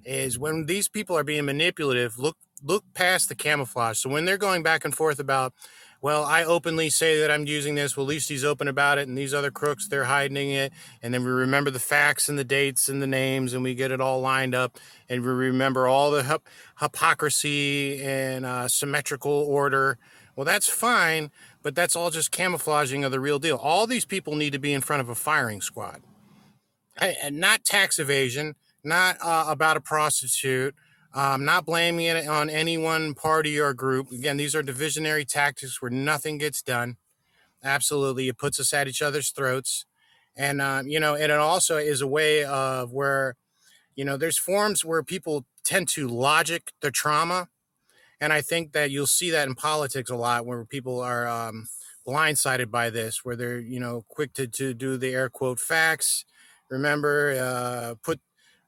[0.04, 3.98] Is when these people are being manipulative, look look past the camouflage.
[3.98, 5.54] So when they're going back and forth about
[6.02, 7.96] well, I openly say that I'm using this.
[7.96, 9.06] Well, at least he's open about it.
[9.06, 10.72] And these other crooks, they're hiding it.
[11.02, 13.90] And then we remember the facts and the dates and the names and we get
[13.90, 14.78] it all lined up.
[15.08, 16.46] And we remember all the hyp-
[16.80, 19.98] hypocrisy and uh, symmetrical order.
[20.36, 21.30] Well, that's fine,
[21.62, 23.56] but that's all just camouflaging of the real deal.
[23.56, 26.00] All these people need to be in front of a firing squad.
[26.96, 30.74] And not tax evasion, not uh, about a prostitute,
[31.14, 34.12] um, not blaming it on any one party or group.
[34.12, 36.96] Again, these are divisionary tactics where nothing gets done.
[37.62, 39.84] Absolutely, it puts us at each other's throats,
[40.34, 43.36] and um, you know, and it also is a way of where,
[43.94, 47.48] you know, there's forms where people tend to logic the trauma,
[48.18, 51.66] and I think that you'll see that in politics a lot, where people are um,
[52.06, 56.24] blindsided by this, where they're you know quick to to do the air quote facts.
[56.70, 58.20] Remember, uh, put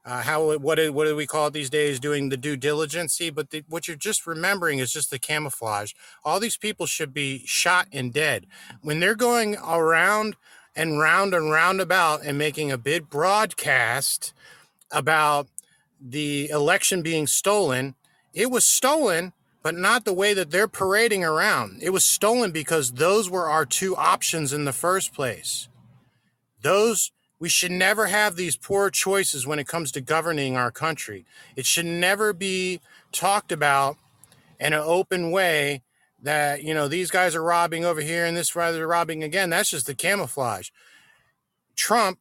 [0.05, 3.21] uh, how what do, what do we call it these days doing the due diligence
[3.35, 5.93] but the, what you're just remembering is just the camouflage
[6.25, 8.47] all these people should be shot and dead
[8.81, 10.37] when they're going around
[10.75, 14.33] and round and round about and making a big broadcast
[14.91, 15.49] about
[16.01, 17.95] the election being stolen,
[18.35, 19.33] it was stolen,
[19.63, 21.79] but not the way that they're parading around.
[21.83, 25.69] It was stolen because those were our two options in the first place.
[26.63, 27.13] Those
[27.43, 31.27] we should never have these poor choices when it comes to governing our country.
[31.57, 32.79] It should never be
[33.11, 33.97] talked about
[34.61, 35.83] in an open way
[36.23, 39.51] that, you know, these guys are robbing over here and this rather robbing again.
[39.51, 40.71] That's just the camouflage.
[41.75, 42.21] Trump,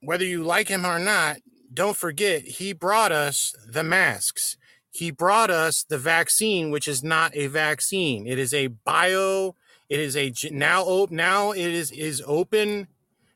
[0.00, 1.38] whether you like him or not,
[1.74, 4.56] don't forget he brought us the masks.
[4.92, 8.28] He brought us the vaccine, which is not a vaccine.
[8.28, 9.56] It is a bio.
[9.88, 12.86] It is a now now it is is open.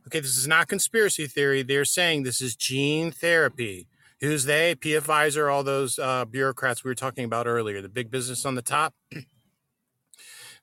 [0.07, 1.63] Okay, this is not conspiracy theory.
[1.63, 3.89] They're saying this is gene therapy.
[4.21, 4.75] Who's they?
[4.75, 8.55] PF Pfizer, all those uh, bureaucrats we were talking about earlier, the big business on
[8.55, 8.95] the top.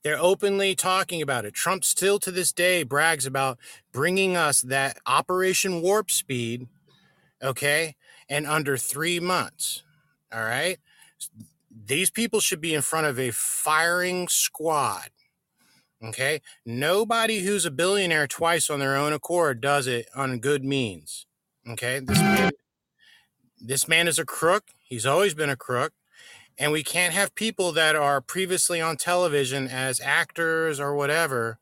[0.03, 1.53] They're openly talking about it.
[1.53, 3.57] Trump still to this day brags about
[3.91, 6.67] bringing us that Operation Warp Speed,
[7.41, 7.95] okay,
[8.27, 9.83] and under three months.
[10.33, 10.77] All right.
[11.85, 15.09] These people should be in front of a firing squad.
[16.03, 16.41] Okay.
[16.65, 21.25] Nobody who's a billionaire twice on their own accord does it on good means.
[21.67, 21.99] Okay.
[21.99, 22.51] This man,
[23.61, 24.65] this man is a crook.
[24.83, 25.93] He's always been a crook.
[26.57, 31.57] And we can't have people that are previously on television as actors or whatever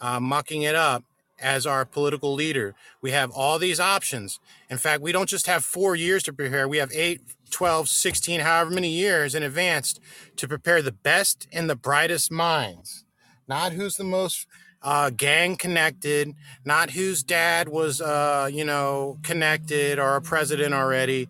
[0.00, 1.04] uh, mucking it up
[1.40, 2.74] as our political leader.
[3.00, 4.38] We have all these options.
[4.68, 8.40] In fact, we don't just have four years to prepare, we have eight, 12, 16,
[8.40, 9.98] however many years in advance
[10.36, 13.04] to prepare the best and the brightest minds.
[13.50, 14.46] Not who's the most
[14.80, 21.28] uh, gang connected, not whose dad was, uh, you know, connected or a president already,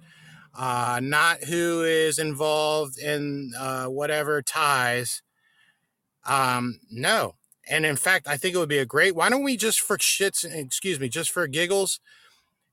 [0.54, 5.22] uh, not who is involved in uh, whatever ties.
[6.26, 7.36] Um, no.
[7.70, 9.16] And in fact, I think it would be a great.
[9.16, 12.00] Why don't we just for shits, excuse me, just for giggles,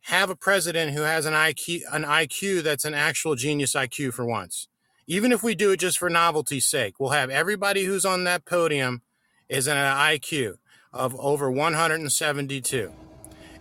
[0.07, 4.25] have a president who has an IQ, an IQ that's an actual genius IQ for
[4.25, 4.67] once.
[5.07, 8.43] Even if we do it just for novelty's sake, we'll have everybody who's on that
[8.43, 9.03] podium
[9.49, 10.57] is an IQ
[10.93, 12.91] of over 172,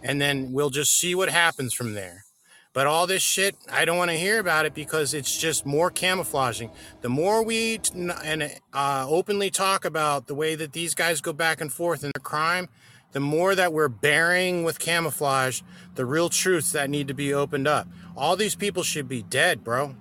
[0.03, 2.25] and then we'll just see what happens from there.
[2.73, 5.91] But all this shit, I don't want to hear about it because it's just more
[5.91, 6.71] camouflaging.
[7.01, 11.33] The more we t- and uh, openly talk about the way that these guys go
[11.33, 12.69] back and forth in the crime,
[13.13, 15.63] the more that we're burying with camouflage
[15.95, 17.89] the real truths that need to be opened up.
[18.15, 19.97] All these people should be dead, bro.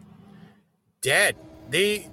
[1.00, 1.38] Dead.
[1.70, 2.10] They,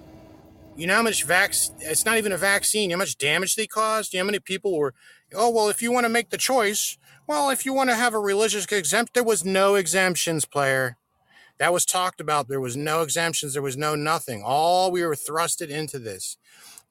[0.77, 1.55] you know how much vac?
[1.81, 2.91] It's not even a vaccine.
[2.91, 4.13] You know how much damage they caused.
[4.13, 4.95] You know how many people were.
[5.35, 8.15] Oh well, if you want to make the choice, well, if you want to have
[8.15, 10.97] a religious exempt, there was no exemptions, player.
[11.59, 12.49] That was talked about.
[12.49, 13.53] There was no exemptions.
[13.53, 14.43] There was no nothing.
[14.45, 16.37] All we were thrusted into this.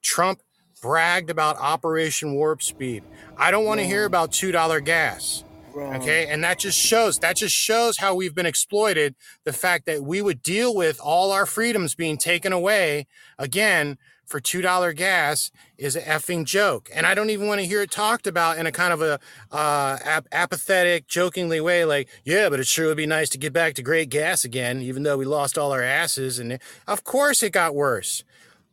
[0.02, 0.42] Trump
[0.82, 3.04] bragged about Operation Warp Speed.
[3.38, 5.44] I don't want to hear about two dollar gas.
[5.76, 9.16] Okay, and that just shows that just shows how we've been exploited.
[9.44, 13.08] The fact that we would deal with all our freedoms being taken away
[13.38, 17.68] again for two dollar gas is an effing joke, and I don't even want to
[17.68, 19.20] hear it talked about in a kind of a
[19.52, 21.86] uh, ap- apathetic, jokingly way.
[21.86, 24.82] Like, yeah, but it sure would be nice to get back to great gas again,
[24.82, 26.40] even though we lost all our asses.
[26.40, 28.24] And of course, it got worse.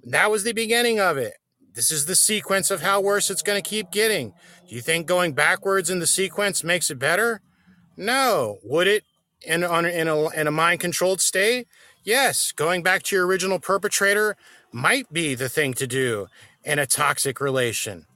[0.04, 1.34] That was the beginning of it.
[1.74, 4.32] This is the sequence of how worse it's going to keep getting.
[4.68, 7.40] Do you think going backwards in the sequence makes it better?
[7.96, 8.58] No.
[8.62, 9.04] Would it
[9.42, 11.66] in on in a in a mind controlled state?
[12.04, 12.52] Yes.
[12.52, 14.36] Going back to your original perpetrator
[14.70, 16.26] might be the thing to do
[16.64, 18.06] in a toxic relation.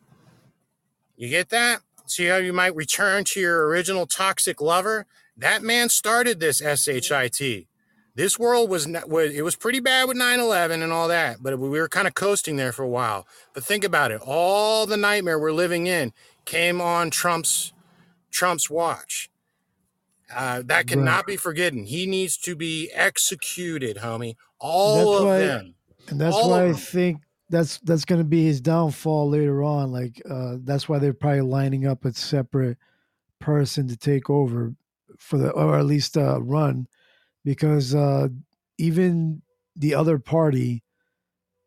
[1.17, 1.81] You get that?
[2.05, 5.07] See how you might return to your original toxic lover?
[5.37, 7.67] That man started this SHIT.
[8.15, 11.89] This world was it was pretty bad with 9/11 and all that, but we were
[11.89, 13.27] kind of coasting there for a while.
[13.55, 14.21] But think about it.
[14.21, 16.13] All the nightmare we're living in
[16.45, 17.73] came on Trump's
[18.31, 19.31] Trump's watch.
[20.35, 20.87] Uh, that Right.
[20.89, 21.85] cannot be forgotten.
[21.85, 24.37] He needs to be executed, homie.
[24.59, 25.75] All that's of why, them.
[26.09, 27.21] and that's All why I think
[27.51, 29.93] that's that's going to be his downfall later on.
[29.93, 32.79] Like uh, that's why they're probably lining up a separate
[33.41, 34.75] person to take over
[35.19, 36.87] for the, or at least uh, run,
[37.45, 38.29] because uh,
[38.79, 39.43] even
[39.77, 40.83] the other party,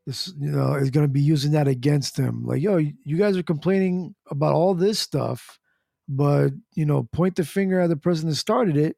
[0.06, 2.46] this you know, is going to be using that against him.
[2.46, 5.60] Like, yo, you guys are complaining about all this stuff,
[6.08, 8.98] but you know, point the finger at the person that started it.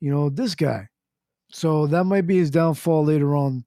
[0.00, 0.88] You know, this guy.
[1.50, 3.64] So that might be his downfall later on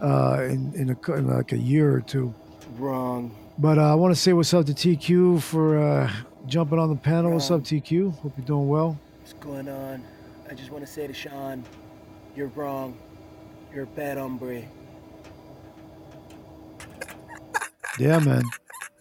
[0.00, 2.34] uh, in in, a, in like a year or two.
[2.76, 3.34] Wrong.
[3.58, 6.12] But uh, I want to say what's up to TQ for uh,
[6.46, 7.32] jumping on the panel.
[7.32, 8.18] What's up, TQ?
[8.18, 8.98] Hope you're doing well.
[9.20, 10.02] What's going on?
[10.50, 11.64] I just want to say to Sean,
[12.34, 12.96] you're wrong.
[13.74, 14.62] You're a bad hombre.
[17.98, 18.42] Yeah, man.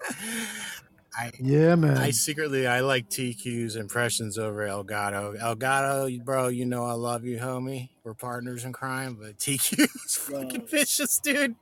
[1.15, 1.97] I Yeah, man.
[1.97, 5.39] I secretly I like TQ's impressions over Elgato.
[5.39, 7.89] Elgato, bro, you know I love you, homie.
[8.03, 11.55] we're partners in crime, but TQ is fucking vicious, dude.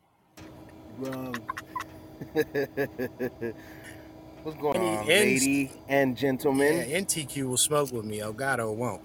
[0.98, 1.36] Wrong.
[4.44, 6.92] What's going And on, ends- lady and Yeah, gentlemen?
[6.92, 8.20] and TQ will smoke with me.
[8.20, 9.02] Elgato won't.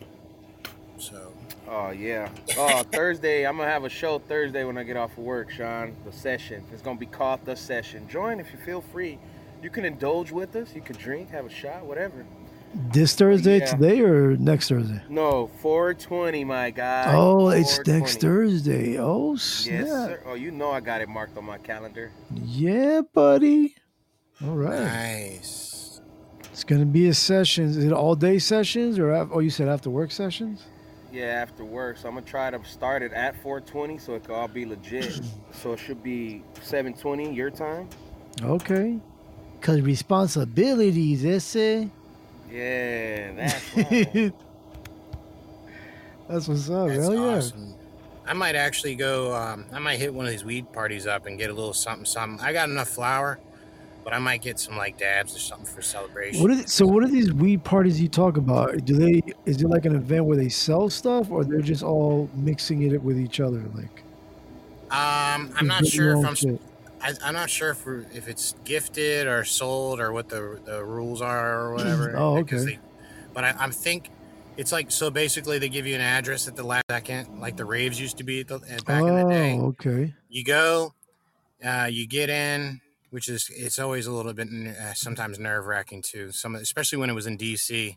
[0.99, 1.30] So
[1.71, 2.29] Oh yeah.
[2.59, 3.47] Oh, Thursday.
[3.47, 5.95] I'm gonna have a show Thursday when I get off of work, Sean.
[6.05, 6.65] The session.
[6.73, 8.09] It's gonna be called the session.
[8.09, 9.19] Join if you feel free.
[9.63, 10.75] You can indulge with us.
[10.75, 12.27] You can drink, have a shot, whatever.
[12.75, 13.67] This oh, Thursday, Yeah.
[13.67, 15.03] today, or next Thursday?
[15.09, 17.13] No, 420, my guy.
[17.15, 18.97] oh, it's next Thursday.
[18.99, 19.81] Oh, snap.
[19.81, 20.23] Yes, sir.
[20.25, 22.13] Oh, you know I got it marked on my calendar.
[22.33, 23.75] Yeah, buddy.
[24.43, 24.79] All right.
[24.85, 26.01] nice.
[26.53, 27.65] It's going to be a session.
[27.65, 30.65] Is it all day sessions or, oh, you said after work sessions?
[31.13, 31.97] Yeah, after work.
[31.97, 35.21] So I'm gonna try to start it at 420 so it can all be legit.
[35.53, 37.89] so it should be 720 your time.
[38.43, 38.99] Okay.
[39.59, 41.89] Because responsibilities, ese.
[42.51, 44.33] Yeah, that's right.
[46.29, 46.89] That's what's up.
[46.89, 47.21] That's Hell yeah.
[47.37, 47.75] awesome.
[48.27, 49.35] I might actually go.
[49.35, 52.05] Um, I might hit one of these weed parties up and get a little something,
[52.07, 52.45] something.
[52.45, 53.41] I got enough flour,
[54.05, 56.43] but I might get some like dabs or something for celebration.
[56.43, 58.85] What are, so what are these weed parties you talk about?
[58.85, 62.31] Do they is it like an event where they sell stuff or they're just all
[62.35, 63.63] mixing it up with each other?
[63.75, 64.03] Like
[64.91, 66.35] Um, I'm not sure if I'm.
[66.35, 66.61] shit?
[67.03, 71.21] I, I'm not sure if if it's gifted or sold or what the the rules
[71.21, 72.17] are or whatever.
[72.17, 72.65] Oh, okay.
[72.65, 72.79] They,
[73.33, 74.11] but I, I'm think
[74.57, 75.11] it's like so.
[75.11, 78.25] Basically, they give you an address at the last second, like the raves used to
[78.25, 79.59] be at the, back in the day.
[79.59, 80.15] Oh, okay.
[80.29, 80.95] You go,
[81.65, 82.81] uh, you get in,
[83.11, 86.33] which is it's always a little bit uh, sometimes nerve wracking too.
[86.33, 87.97] Some especially when it was in DC.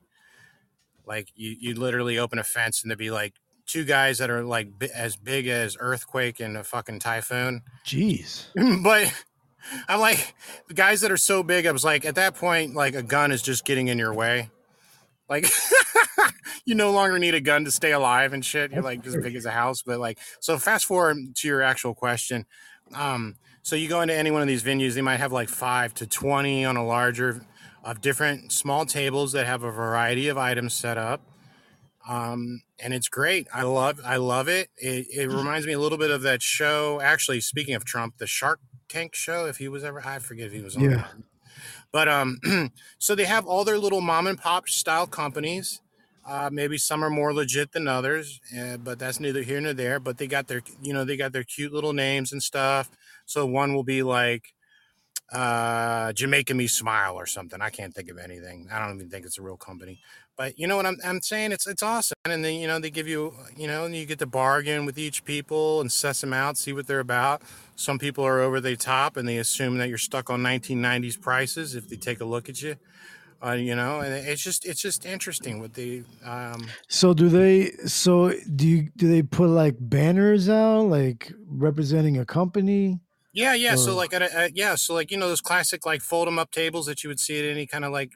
[1.05, 3.33] Like you, you literally open a fence and there'd be like
[3.65, 7.61] two guys that are like as big as earthquake and a fucking typhoon.
[7.85, 8.45] Jeez.
[8.83, 9.13] but
[9.87, 10.33] I'm like
[10.67, 11.65] the guys that are so big.
[11.65, 14.49] I was like at that point, like a gun is just getting in your way.
[15.29, 15.47] Like
[16.65, 18.71] you no longer need a gun to stay alive and shit.
[18.71, 19.81] You're like as big as a house.
[19.81, 22.45] But like so, fast forward to your actual question.
[22.95, 25.93] Um, so you go into any one of these venues, they might have like five
[25.95, 27.45] to twenty on a larger
[27.83, 31.21] of different small tables that have a variety of items set up
[32.07, 33.47] um, and it's great.
[33.53, 34.69] I love, I love it.
[34.77, 36.99] It, it reminds me a little bit of that show.
[37.01, 38.59] Actually, speaking of Trump, the Shark
[38.89, 39.45] Tank show.
[39.45, 40.83] If he was ever, I forget if he was on.
[40.83, 40.95] Yeah.
[40.97, 41.13] that.
[41.91, 42.39] But um,
[42.99, 45.81] so they have all their little mom and pop style companies.
[46.25, 49.99] Uh, maybe some are more legit than others, uh, but that's neither here nor there.
[49.99, 52.89] But they got their, you know, they got their cute little names and stuff.
[53.25, 54.53] So one will be like
[55.31, 57.61] uh, Jamaica Me Smile or something.
[57.61, 58.67] I can't think of anything.
[58.71, 59.99] I don't even think it's a real company.
[60.35, 61.51] But you know what I'm, I'm saying?
[61.51, 62.15] It's it's awesome.
[62.25, 65.25] And then you know they give you you know you get to bargain with each
[65.25, 67.41] people and suss them out, see what they're about.
[67.75, 71.75] Some people are over the top and they assume that you're stuck on 1990s prices
[71.75, 72.77] if they take a look at you.
[73.45, 77.71] Uh, you know, and it's just it's just interesting with the um, So do they
[77.85, 83.01] so do you do they put like banners out like representing a company?
[83.33, 83.75] Yeah, yeah.
[83.75, 86.39] So like at a, at, yeah, so like you know those classic like fold 'em
[86.39, 88.11] up tables that you would see at any kind of like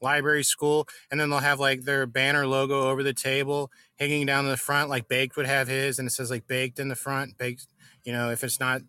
[0.00, 4.44] library school, and then they'll have like their banner logo over the table hanging down
[4.44, 4.90] in the front.
[4.90, 7.38] Like Baked would have his, and it says like Baked in the front.
[7.38, 7.66] Baked,
[8.04, 8.82] you know, if it's not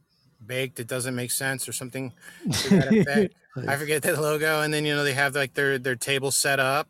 [0.46, 2.14] baked, it doesn't make sense or something
[2.60, 2.70] to
[3.06, 3.30] that.
[3.68, 6.60] I forget the logo, and then you know they have like their their table set
[6.60, 6.90] up.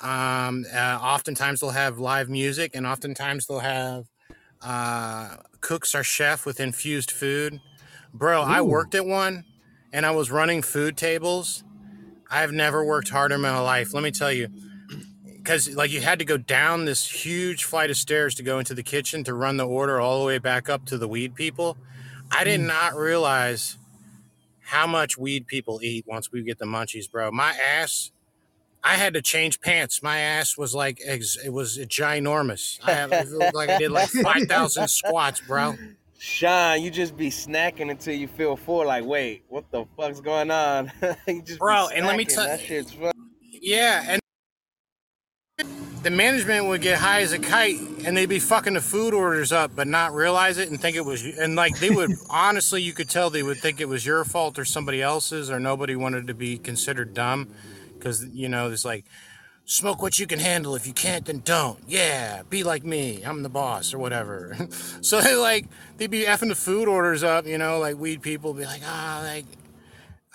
[0.00, 4.06] Um, uh, oftentimes they'll have live music, and oftentimes they'll have
[4.62, 7.60] uh, cooks or chef with infused food.
[8.18, 9.44] Bro, I worked at one,
[9.92, 11.62] and I was running food tables.
[12.30, 13.92] I've never worked harder in my life.
[13.92, 14.48] Let me tell you,
[15.36, 18.72] because like you had to go down this huge flight of stairs to go into
[18.74, 21.76] the kitchen to run the order all the way back up to the weed people.
[22.30, 22.66] I did Mm.
[22.66, 23.76] not realize
[24.60, 27.30] how much weed people eat once we get the munchies, bro.
[27.30, 28.10] My ass,
[28.82, 30.02] I had to change pants.
[30.02, 32.80] My ass was like, it was ginormous.
[32.82, 35.76] I had, it like I did like 5,000 squats, bro.
[36.18, 38.86] Sean, you just be snacking until you feel full.
[38.86, 40.90] Like, wait, what the fuck's going on?
[41.28, 43.12] you just Bro, and let me tell that shit's fun.
[43.60, 44.20] Yeah, and
[46.02, 49.50] the management would get high as a kite and they'd be fucking the food orders
[49.50, 52.92] up but not realize it and think it was and like they would honestly you
[52.92, 56.28] could tell they would think it was your fault or somebody else's or nobody wanted
[56.28, 57.48] to be considered dumb
[57.94, 59.04] because you know it's like
[59.66, 63.42] smoke what you can handle if you can't then don't yeah be like me i'm
[63.42, 64.56] the boss or whatever
[65.02, 65.66] so they like
[65.96, 69.20] they'd be effing the food orders up you know like weed people be like ah
[69.24, 69.44] like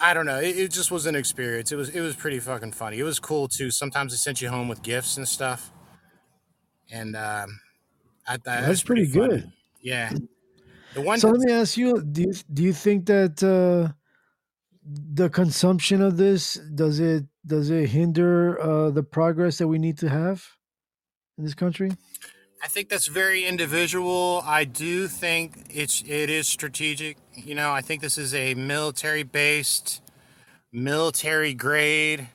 [0.03, 0.40] I don't know.
[0.40, 1.72] It, it just was an experience.
[1.72, 2.98] It was it was pretty fucking funny.
[2.98, 3.70] It was cool too.
[3.70, 5.72] Sometimes they sent you home with gifts and stuff,
[6.90, 7.60] and um,
[8.28, 9.30] I thought Well, that was that's pretty funny.
[9.30, 9.52] good.
[9.82, 10.14] Yeah.
[10.94, 13.94] The one So let me ask you: Do you do you think that uh,
[14.86, 19.97] the consumption of this does it does it hinder uh, the progress that we need
[19.99, 20.45] to have
[21.38, 21.91] in this country?
[22.63, 24.43] I think that's very individual.
[24.45, 27.18] I do think it's it is strategic.
[27.34, 30.01] You know, I think this is a military based,
[30.72, 32.30] military grade.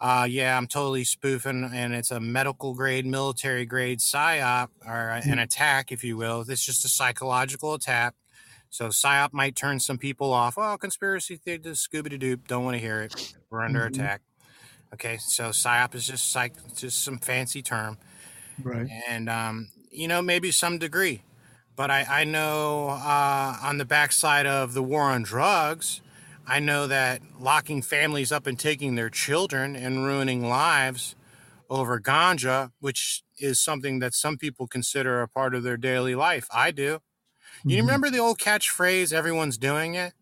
[0.00, 5.38] Uh, yeah, I'm totally spoofing, and it's a medical grade, military grade psyop or an
[5.38, 6.44] attack, if you will.
[6.46, 8.14] It's just a psychological attack.
[8.70, 10.58] So psyop might turn some people off.
[10.58, 12.36] Oh, conspiracy theory, Scooby Doo.
[12.36, 13.34] Don't want to hear it.
[13.54, 13.86] We're under Mhm.
[13.86, 14.22] attack.
[14.94, 17.98] Okay, so psyop is just psych, just some fancy term
[18.62, 18.90] Right.
[19.08, 21.22] and um, you know maybe some degree
[21.76, 26.00] but i, I know uh, on the backside of the war on drugs
[26.46, 31.14] i know that locking families up and taking their children and ruining lives
[31.70, 36.46] over ganja which is something that some people consider a part of their daily life
[36.52, 37.00] i do
[37.66, 37.80] you Mhm.
[37.82, 40.14] remember the old catchphrase everyone's doing it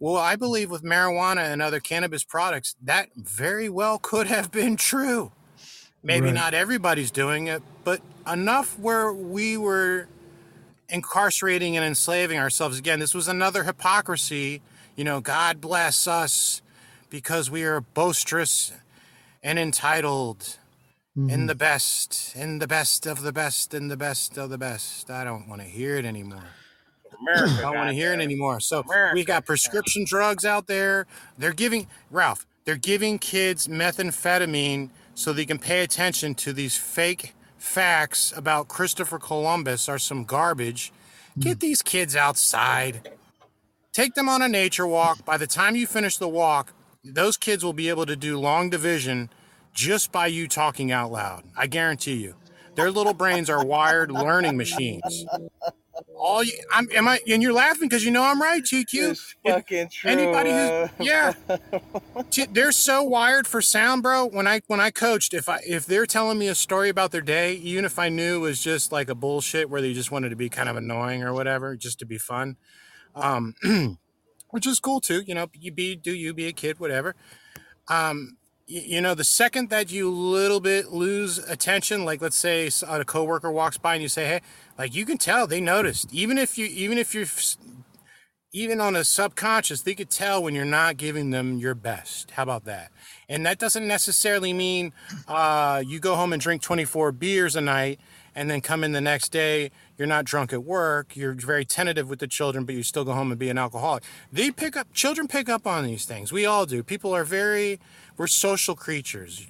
[0.00, 4.76] well i believe with marijuana and other cannabis products that very well could have been
[4.76, 5.30] true
[6.02, 6.34] maybe Right.
[6.34, 10.08] not everybody's doing it, but enough where we were
[10.88, 12.78] incarcerating and enslaving ourselves.
[12.78, 14.62] Again, this was another hypocrisy.
[14.96, 16.62] You know, God bless us
[17.10, 18.72] because we are boisterous
[19.42, 20.56] and entitled
[21.18, 21.32] Mhm.
[21.32, 25.10] and the best and the best of the best and the best of the best.
[25.10, 26.44] I don't want to hear it anymore.
[27.20, 27.54] America.
[27.58, 28.60] I don't want to hear it anymore.
[28.60, 29.14] So America.
[29.14, 31.06] we've got prescription drugs out there.
[31.38, 32.46] They're giving Ralph.
[32.64, 39.18] They're giving kids methamphetamine so they can pay attention to these fake facts about Christopher
[39.18, 40.92] Columbus are some garbage.
[41.34, 41.40] Hmm.
[41.40, 43.10] Get these kids outside.
[43.92, 45.24] Take them on a nature walk.
[45.24, 46.72] By the time you finish the walk,
[47.04, 49.30] those kids will be able to do long division
[49.72, 51.44] just by you talking out loud.
[51.56, 52.34] I guarantee you.
[52.76, 55.26] Their little brains are wired learning machines.
[56.14, 57.20] All you, I'm, am I?
[57.28, 59.10] And you're laughing because you know I'm right, GQ.
[59.10, 60.10] It's fucking true.
[60.10, 61.32] Anybody who's yeah,
[62.52, 64.26] they're so wired for sound, bro.
[64.26, 67.20] When I when I coached, if I if they're telling me a story about their
[67.20, 70.30] day, even if I knew it was just like a bullshit where they just wanted
[70.30, 72.56] to be kind of annoying or whatever, just to be fun,
[73.14, 73.54] um,
[74.50, 75.22] which is cool too.
[75.26, 77.14] You know, you be do you be a kid, whatever.
[77.88, 78.36] Um,
[78.70, 83.50] you know, the second that you little bit lose attention, like let's say a coworker
[83.50, 84.40] walks by and you say, "Hey,"
[84.78, 87.26] like you can tell they noticed, even if you even if you're
[88.52, 92.32] even on a subconscious, they could tell when you're not giving them your best.
[92.32, 92.90] How about that?
[93.28, 94.92] And that doesn't necessarily mean
[95.28, 98.00] uh, you go home and drink 24 beers a night
[98.34, 102.08] and then come in the next day, you're not drunk at work, you're very tentative
[102.08, 104.02] with the children, but you still go home and be an alcoholic.
[104.32, 106.32] They pick up, children pick up on these things.
[106.32, 106.82] We all do.
[106.82, 107.80] People are very,
[108.16, 109.46] we're social creatures.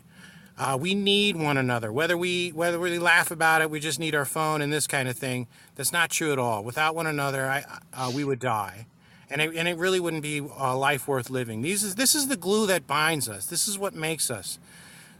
[0.60, 1.90] Uh, we need one another.
[1.90, 5.08] Whether we whether we laugh about it, we just need our phone and this kind
[5.08, 5.46] of thing.
[5.74, 6.62] That's not true at all.
[6.62, 8.84] Without one another, I, uh, we would die,
[9.30, 11.62] and it, and it really wouldn't be a life worth living.
[11.62, 13.46] These is this is the glue that binds us.
[13.46, 14.58] This is what makes us.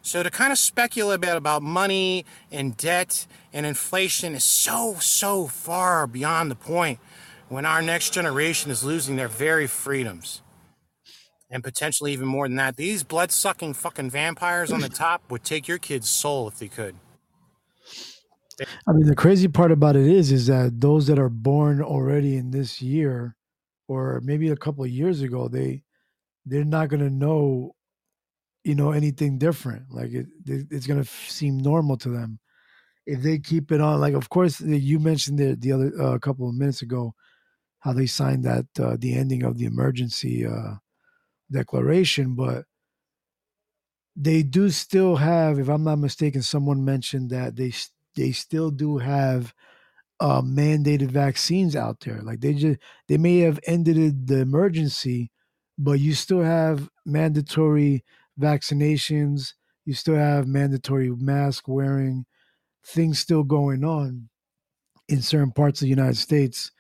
[0.03, 5.47] So to kind of speculate about, about money and debt and inflation is so so
[5.47, 6.99] far beyond the point
[7.49, 10.43] when our next generation is losing their very freedoms
[11.51, 12.77] and potentially even more than that.
[12.77, 16.69] These blood sucking fucking vampires on the top would take your kid's soul if they
[16.69, 16.95] could.
[18.87, 22.37] I mean, the crazy part about it is, is that those that are born already
[22.37, 23.37] in this year,
[23.89, 25.83] or maybe a couple of years ago, they
[26.45, 27.75] they're not gonna know,
[28.65, 29.91] you know, anything different.
[29.93, 32.39] Like it, it- it's gonna f- seem normal to them
[33.07, 34.01] if they keep it on.
[34.01, 37.15] Like, of course, you mentioned it the other uh, couple of minutes ago,
[37.81, 40.77] how they signed that uh, the ending of the emergency uh,
[41.51, 42.67] declaration, but
[44.17, 47.73] they do still have, if I'm not mistaken, someone mentioned that they
[48.17, 49.55] they still do have
[50.21, 52.23] uh, mandated vaccines out there.
[52.23, 55.31] Like they just they may have ended the emergency,
[55.79, 58.05] but you still have mandatory
[58.41, 59.55] vaccinations.
[59.85, 62.27] You still have mandatory mask wearing.
[62.85, 64.29] Things still going on
[65.09, 66.71] in certain parts of the United States.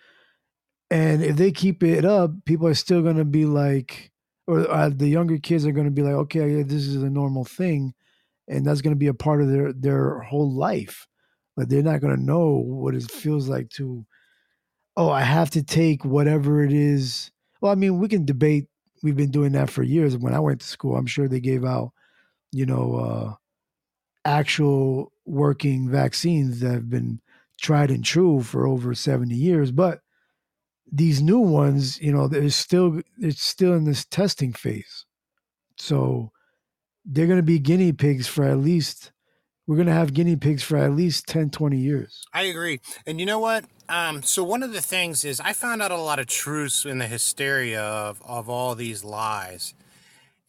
[0.91, 4.11] And if they keep it up, people are still going to be like,
[4.47, 7.11] or uh, the younger kids are going to be like, okay, yeah, this is a
[7.11, 7.95] normal thing,
[8.49, 11.07] and that's going to be a part of their their whole life.
[11.57, 14.05] But they're not going to know what it feels like to,
[14.97, 17.31] oh, I have to take whatever it is.
[17.61, 18.66] Well, I mean, we can debate.
[19.03, 20.17] We've been doing that for years.
[20.17, 21.93] When I went to school, I'm sure they gave out,
[22.53, 23.35] you know, uh,
[24.25, 27.21] actual working vaccines that have been
[27.61, 29.71] tried and true for over 70 years.
[29.71, 30.01] But
[30.91, 35.07] these new ones, you know, there's still it's still in this testing phase.
[35.79, 36.33] So
[37.05, 39.13] they're going to be guinea pigs for at least
[39.71, 42.25] we're going to have guinea pigs for at least 10 20 years.
[42.35, 42.81] I agree.
[43.07, 43.67] And you know what?
[43.89, 46.99] Um, so one of the things is I found out a lot of truths in
[46.99, 49.75] the hysteria of, of all these lies.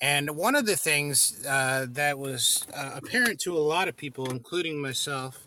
[0.02, 4.28] And one of the things uh, that was uh, apparent to a lot of people,
[4.32, 5.46] including myself,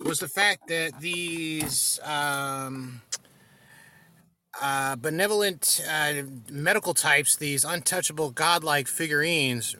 [0.00, 3.02] was the fact that these um,
[4.62, 6.12] uh, benevolent uh,
[6.48, 9.74] medical types, these untouchable godlike figurines,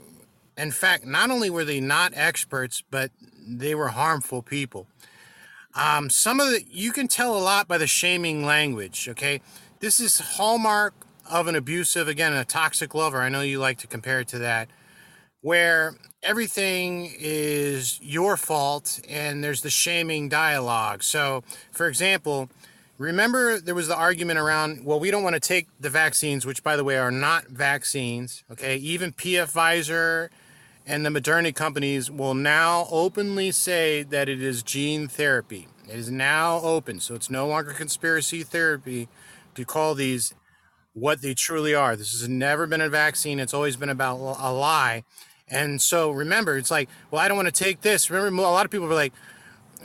[0.57, 3.11] in fact, not only were they not experts, but
[3.47, 4.87] they were harmful people.
[5.75, 9.09] Um, some of the you can tell a lot by the shaming language.
[9.09, 9.41] Okay,
[9.81, 10.95] this is hallmark
[11.31, 13.21] of an abusive, again, a toxic lover.
[13.21, 14.69] I know you like to compare it to that,
[15.41, 21.03] where everything is your fault and there's the shaming dialogue.
[21.03, 22.51] So, for example,
[22.99, 26.63] remember there was the argument around, well, we don't want to take the vaccines, which,
[26.63, 28.45] by the way, are not vaccines.
[28.53, 30.29] Okay, even PF Pfizer
[30.87, 35.69] and the Moderna companies will now openly say that it is gene therapy.
[35.89, 39.09] It is now open, so it's no longer conspiracy therapy
[39.55, 40.35] to call these
[40.93, 41.97] what they truly are.
[41.97, 45.05] This has never been a vaccine, it's always been about a lie.
[45.49, 48.11] And so remember, it's like, well, I don't want to take this.
[48.11, 49.13] Remember, a lot of people were like,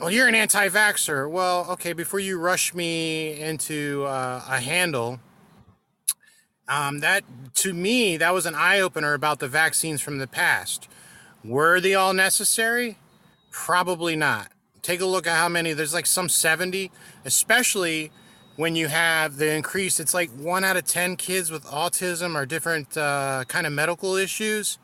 [0.00, 1.30] well, you're an anti vaxxer.
[1.30, 5.20] Well, okay, before you rush me into uh, a handle,
[6.68, 7.24] um, that
[7.56, 10.88] to me, that was an eye opener about the vaccines from the past.
[11.44, 12.98] Were they all necessary?
[13.50, 14.52] Probably not.
[14.82, 16.90] Take a look at how many, there's like some 70,
[17.24, 18.10] especially
[18.56, 20.00] when you have the increase.
[20.00, 24.16] It's like one out of 10 kids with autism or different uh, kind of medical
[24.16, 24.78] issues.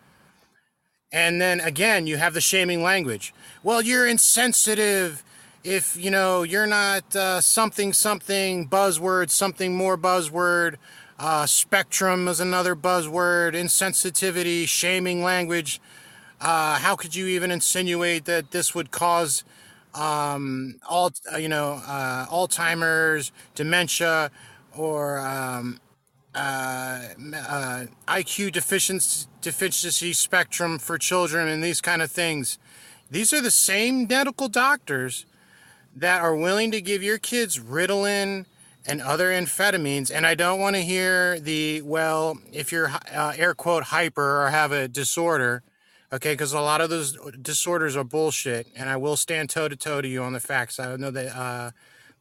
[1.12, 3.32] And then again, you have the shaming language.
[3.62, 5.22] Well, you're insensitive
[5.62, 10.76] if you know you're not uh, something something buzzword, something more buzzword.
[11.18, 13.54] Uh, spectrum is another buzzword.
[13.54, 15.80] Insensitivity, shaming language.
[16.40, 19.42] Uh, how could you even insinuate that this would cause
[19.94, 24.30] um, all uh, you know uh, Alzheimer's, dementia,
[24.76, 25.80] or um,
[26.34, 32.58] uh, uh, IQ deficiency, deficiency spectrum for children and these kind of things.
[33.10, 35.24] These are the same medical doctors
[35.94, 38.44] that are willing to give your kids Ritalin
[38.86, 40.10] and other amphetamines.
[40.14, 44.50] And I don't want to hear the, well, if you're uh, air quote hyper or
[44.50, 45.62] have a disorder,
[46.12, 48.66] okay, because a lot of those disorders are bullshit.
[48.76, 50.78] And I will stand toe to toe to you on the facts.
[50.78, 51.70] I know that uh,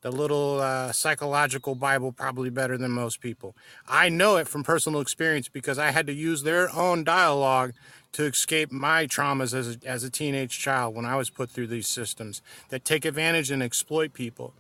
[0.02, 3.56] the little uh, psychological Bible probably better than most people.
[3.88, 7.74] I know it from personal experience because I had to use their own dialogue
[8.12, 11.68] to escape my traumas as a, as a teenage child when I was put through
[11.68, 14.54] these systems that take advantage and exploit people.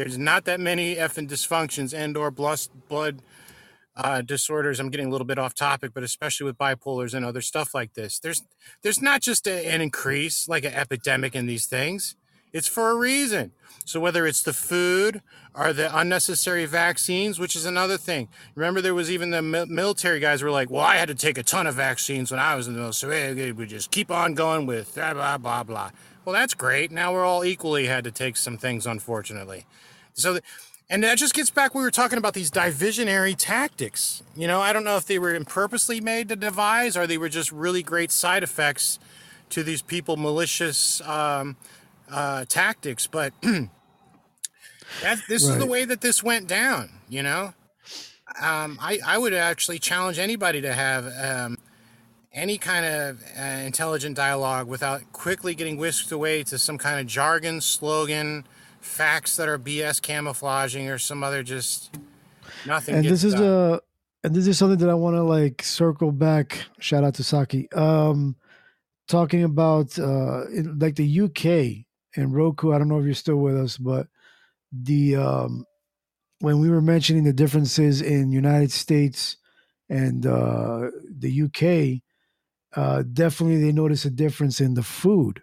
[0.00, 3.22] There's not that many effing dysfunctions and or blood
[3.94, 4.80] uh, disorders.
[4.80, 7.92] I'm getting a little bit off topic, but especially with bipolars and other stuff like
[7.92, 8.42] this, there's
[8.80, 12.16] there's not just a, an increase like an epidemic in these things.
[12.50, 13.52] It's for a reason.
[13.84, 15.20] So whether it's the food
[15.54, 18.28] or the unnecessary vaccines, which is another thing.
[18.54, 21.42] Remember, there was even the military guys were like, "Well, I had to take a
[21.42, 23.36] ton of vaccines when I was in the military.
[23.36, 25.90] So we just keep on going with blah blah blah blah."
[26.24, 26.90] Well, that's great.
[26.90, 29.66] Now we're all equally had to take some things, unfortunately.
[30.14, 30.38] So.
[30.88, 34.22] and that just gets back we were talking about these divisionary tactics.
[34.36, 37.28] You know, I don't know if they were purposely made to devise or they were
[37.28, 38.98] just really great side effects
[39.50, 41.56] to these people malicious um,
[42.10, 43.68] uh, tactics, but that,
[45.28, 45.52] this right.
[45.52, 46.90] is the way that this went down.
[47.08, 47.54] You know,
[48.40, 51.58] um, I I would actually challenge anybody to have um,
[52.32, 57.06] any kind of uh, intelligent dialogue without quickly getting whisked away to some kind of
[57.06, 58.44] jargon, slogan,
[58.80, 61.98] facts that are BS camouflaging or some other just
[62.66, 62.96] nothing.
[62.96, 63.44] And this is done.
[63.44, 63.80] a
[64.22, 66.64] and this is something that I want to like circle back.
[66.78, 67.70] Shout out to Saki.
[67.72, 68.36] Um,
[69.08, 71.84] talking about uh, in, like the UK
[72.16, 72.72] and Roku.
[72.72, 74.08] I don't know if you're still with us, but
[74.72, 75.64] the um,
[76.40, 79.36] when we were mentioning the differences in United States
[79.88, 82.02] and uh, the UK,
[82.76, 85.42] uh, definitely they notice a difference in the food.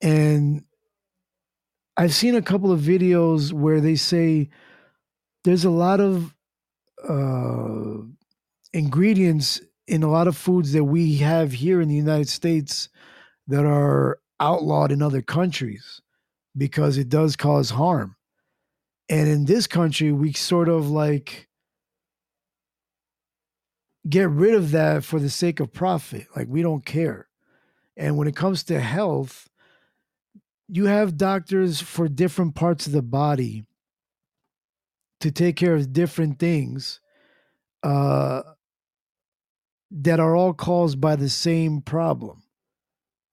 [0.00, 0.64] And
[1.98, 4.50] I've seen a couple of videos where they say
[5.42, 6.32] there's a lot of
[7.08, 8.04] uh,
[8.72, 12.88] ingredients in a lot of foods that we have here in the United States
[13.48, 16.00] that are outlawed in other countries
[16.56, 18.14] because it does cause harm.
[19.08, 21.48] And in this country, we sort of like
[24.08, 26.28] get rid of that for the sake of profit.
[26.36, 27.28] Like we don't care.
[27.96, 29.48] And when it comes to health,
[30.68, 33.64] you have doctors for different parts of the body
[35.20, 37.00] to take care of different things
[37.82, 38.42] uh,
[39.90, 42.42] that are all caused by the same problem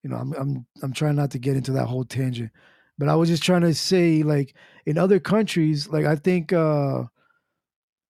[0.06, 2.52] you know, I'm I'm I'm trying not to get into that whole tangent,
[2.96, 4.54] but I was just trying to say, like
[4.86, 7.06] in other countries, like I think uh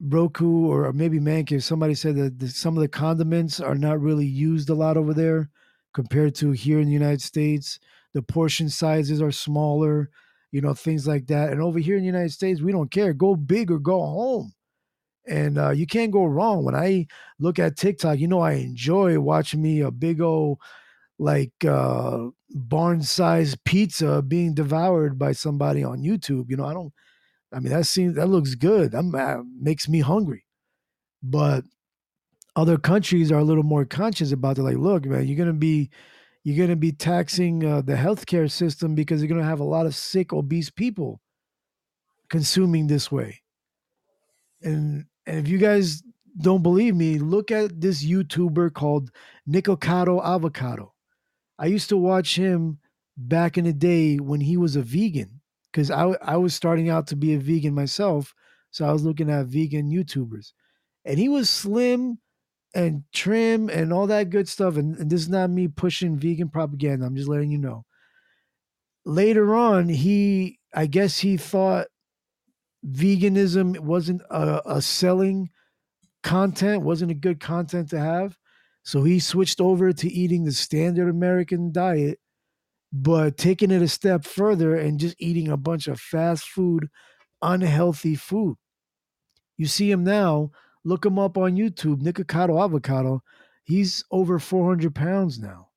[0.02, 4.26] Roku or maybe Mankiv, somebody said that the, some of the condiments are not really
[4.26, 5.50] used a lot over there
[5.94, 7.80] compared to here in the United States.
[8.16, 10.10] The portion sizes are smaller.
[10.56, 11.52] you know, things like that.
[11.52, 13.12] And over here in the United States, we don't care.
[13.12, 14.54] Go big or go home.
[15.28, 16.64] And uh, you can't go wrong.
[16.64, 17.08] When I
[17.40, 20.60] look at TikTok, you know, I enjoy watching me a big old,
[21.20, 26.50] like, uh, barn sized pizza being devoured by somebody on YouTube.
[26.50, 26.94] You know, I don't,
[27.52, 28.94] I mean, that seems, that looks good.
[28.94, 30.46] That uh, makes me hungry.
[31.22, 31.66] But
[32.56, 34.64] other countries are a little more conscious about it.
[34.64, 35.90] Like, look, man, you're going to be,
[36.46, 39.64] you're going to be taxing uh, the healthcare system because you're going to have a
[39.64, 41.20] lot of sick, obese people
[42.30, 43.42] consuming this way.
[44.62, 46.04] And and if you guys
[46.40, 49.10] don't believe me, look at this YouTuber called
[49.50, 50.94] Nikocado Avocado.
[51.58, 52.78] I used to watch him
[53.18, 55.42] back in the day when he was a vegan
[55.72, 58.36] because I, I was starting out to be a vegan myself.
[58.70, 60.52] So I was looking at vegan YouTubers.
[61.06, 62.20] And he was slim
[62.76, 64.76] and trim and all that good stuff.
[64.76, 67.06] And, and this is not me pushing vegan propaganda.
[67.06, 67.86] I'm just letting you know.
[69.06, 71.88] Later on, he, I guess he thought
[72.86, 75.50] veganism wasn't a, a selling
[76.22, 78.38] content, wasn't a good content to have.
[78.84, 82.20] So he switched over to eating the standard American diet,
[82.92, 86.90] but taking it a step further and just eating a bunch of fast food,
[87.42, 88.58] unhealthy food.
[89.58, 90.52] You see him now,
[90.86, 93.22] look him up on YouTube, Nikocado Avocado.
[93.64, 95.70] He's over 400 pounds now.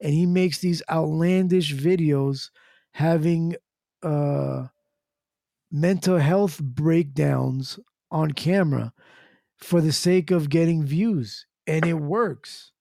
[0.00, 2.50] And he makes these outlandish videos
[2.92, 3.56] having
[4.02, 4.66] uh
[5.70, 7.78] mental health breakdowns
[8.10, 8.92] on camera
[9.58, 12.72] for the sake of getting views and it works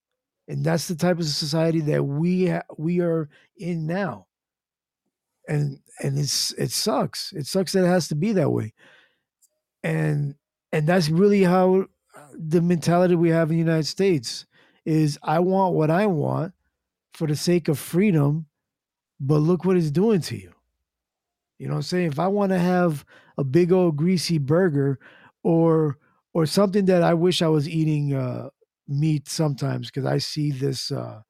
[0.48, 4.26] and that's the type of society that we ha- we are in now
[5.50, 8.74] and and it's it sucks it sucks that it has to be that way
[9.84, 10.36] and
[10.72, 11.86] and that's really how
[12.16, 14.46] uh, the mentality we have in the united states
[14.86, 16.54] is i want what i want
[17.14, 18.46] for the sake of freedom
[19.20, 20.54] but look what it's doing to you
[21.58, 22.08] you know what I'm saying?
[22.12, 23.06] If I want to have
[23.38, 25.00] a big old greasy burger
[25.44, 25.98] or
[26.34, 28.50] or something that I wish I was eating uh
[28.88, 31.22] meat sometimes because I see this uh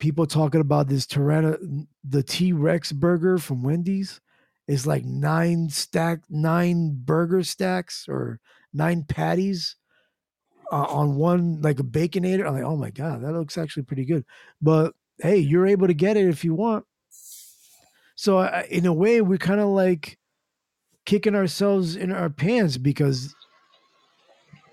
[0.00, 4.20] people talking about this Tyranno the T-Rex burger from Wendy's.
[4.66, 8.40] It's like nine stack nine burger stacks or
[8.72, 9.76] nine patties
[10.72, 12.46] uh, on one like a baconator.
[12.46, 14.24] I'm like, oh my god, that looks actually pretty good.
[14.62, 16.84] But hey, you're able to get it if you want.
[18.16, 20.18] So in a way, we're kind of like
[21.04, 23.34] kicking ourselves in our pants because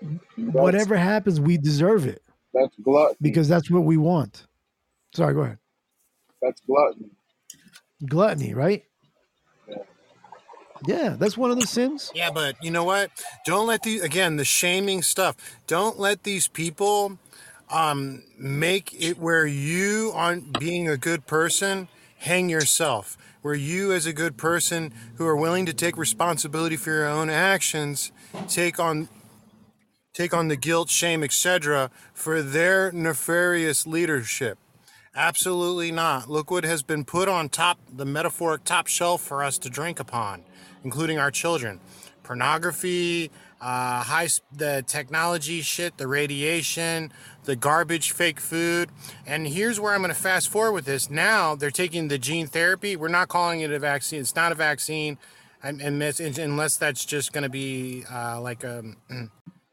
[0.00, 2.22] That's whatever happens, we deserve it
[2.54, 3.16] that's gluttony.
[3.20, 4.46] because that's what we want.
[5.14, 5.58] Sorry, go ahead.
[6.40, 7.10] That's gluttony.
[8.08, 8.84] Gluttony, right?
[10.86, 11.16] Yeah.
[11.18, 12.10] That's one of the sins.
[12.14, 13.10] Yeah, but you know what?
[13.46, 15.36] Don't let these again the shaming stuff.
[15.66, 17.18] Don't let these people
[17.70, 21.88] um make it where you on being a good person
[22.22, 23.18] hang yourself.
[23.42, 27.28] Where you as a good person who are willing to take responsibility for your own
[27.28, 28.12] actions
[28.48, 29.08] take on
[30.14, 31.90] take on the guilt, shame, etc.
[32.12, 34.58] for their nefarious leadership.
[35.14, 36.30] Absolutely not.
[36.30, 40.00] Look what has been put on top, the metaphoric top shelf for us to drink
[40.00, 40.42] upon,
[40.84, 41.80] including our children.
[42.22, 43.30] Pornography,
[43.60, 47.12] uh, high, the technology shit, the radiation,
[47.44, 48.90] the garbage, fake food.
[49.26, 51.10] And here's where I'm going to fast forward with this.
[51.10, 52.96] Now they're taking the gene therapy.
[52.96, 54.20] We're not calling it a vaccine.
[54.20, 55.18] It's not a vaccine,
[55.62, 58.82] unless that's just going to be uh, like a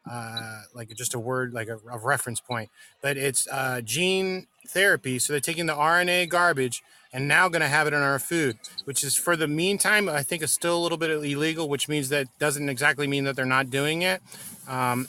[0.10, 2.69] uh, like just a word, like a, a reference point.
[3.02, 5.19] But it's uh, gene therapy.
[5.19, 8.57] So they're taking the RNA garbage and now going to have it in our food,
[8.86, 12.10] which is for the meantime, I think is still a little bit illegal, which means
[12.10, 14.22] that doesn't exactly mean that they're not doing it.
[14.68, 15.07] Um,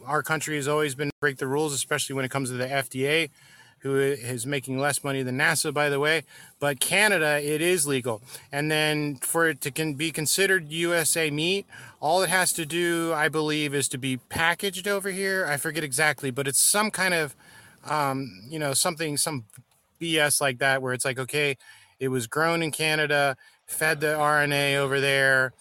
[0.06, 3.30] our country has always been break the rules, especially when it comes to the FDA,
[3.78, 6.24] who is making less money than NASA, by the way.
[6.58, 8.20] But Canada, it is legal.
[8.50, 11.66] And then for it to can be considered USA meat,
[12.00, 15.46] all it has to do, I believe, is to be packaged over here.
[15.48, 17.36] I forget exactly, but it's some kind of,
[17.84, 19.44] um, you know, something, some
[19.98, 21.56] BS like that, where it's like, okay,
[21.98, 23.36] it was grown in Canada,
[23.66, 25.52] fed the RNA over there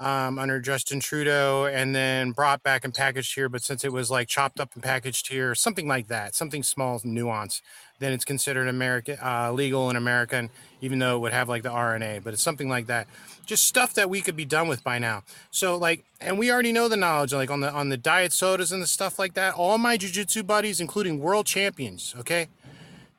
[0.00, 3.48] um, under Justin Trudeau, and then brought back and packaged here.
[3.48, 7.00] But since it was like chopped up and packaged here, something like that, something small,
[7.04, 7.60] nuance,
[7.98, 10.48] then it's considered American uh, legal in America,
[10.80, 13.06] even though it would have like the RNA, but it's something like that.
[13.44, 15.22] Just stuff that we could be done with by now.
[15.50, 18.72] So like, and we already know the knowledge, like on the on the diet sodas
[18.72, 19.54] and the stuff like that.
[19.54, 22.48] All my jujitsu buddies, including world champions, okay,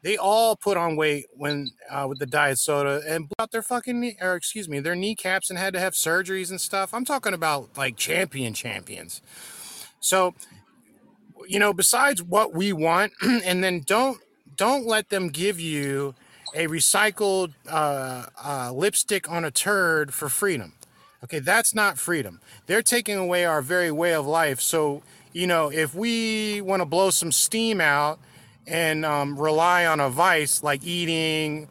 [0.03, 3.61] they all put on weight when uh, with the diet soda and blew out their
[3.61, 6.93] fucking knee, or excuse me, their kneecaps and had to have surgeries and stuff.
[6.93, 9.21] I'm talking about like champion champions.
[9.99, 10.33] So
[11.47, 14.19] you know, besides what we want, and then don't
[14.55, 16.15] don't let them give you
[16.53, 20.73] a recycled uh, uh, lipstick on a turd for freedom.
[21.23, 22.41] Okay, that's not freedom.
[22.65, 24.59] They're taking away our very way of life.
[24.59, 25.03] So,
[25.33, 28.19] you know, if we want to blow some steam out
[28.67, 31.67] and um, rely on a vice like eating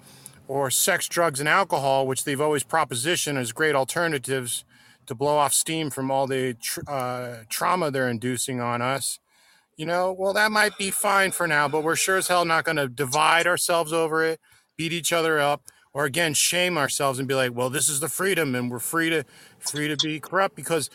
[0.49, 4.65] or sex, drugs, and alcohol, which they've always propositioned as great alternatives
[5.07, 9.19] to blow off steam from all the tr- uh, trauma they're inducing on us,
[9.77, 12.65] you know, well, that might be fine for now, but we're sure as hell not
[12.65, 14.39] going to divide ourselves over it,
[14.77, 15.63] beat each other up,
[15.93, 19.11] or again shame ourselves and be like, well, this is the freedom, and we're free
[19.11, 19.25] to
[19.59, 20.91] free to be corrupt because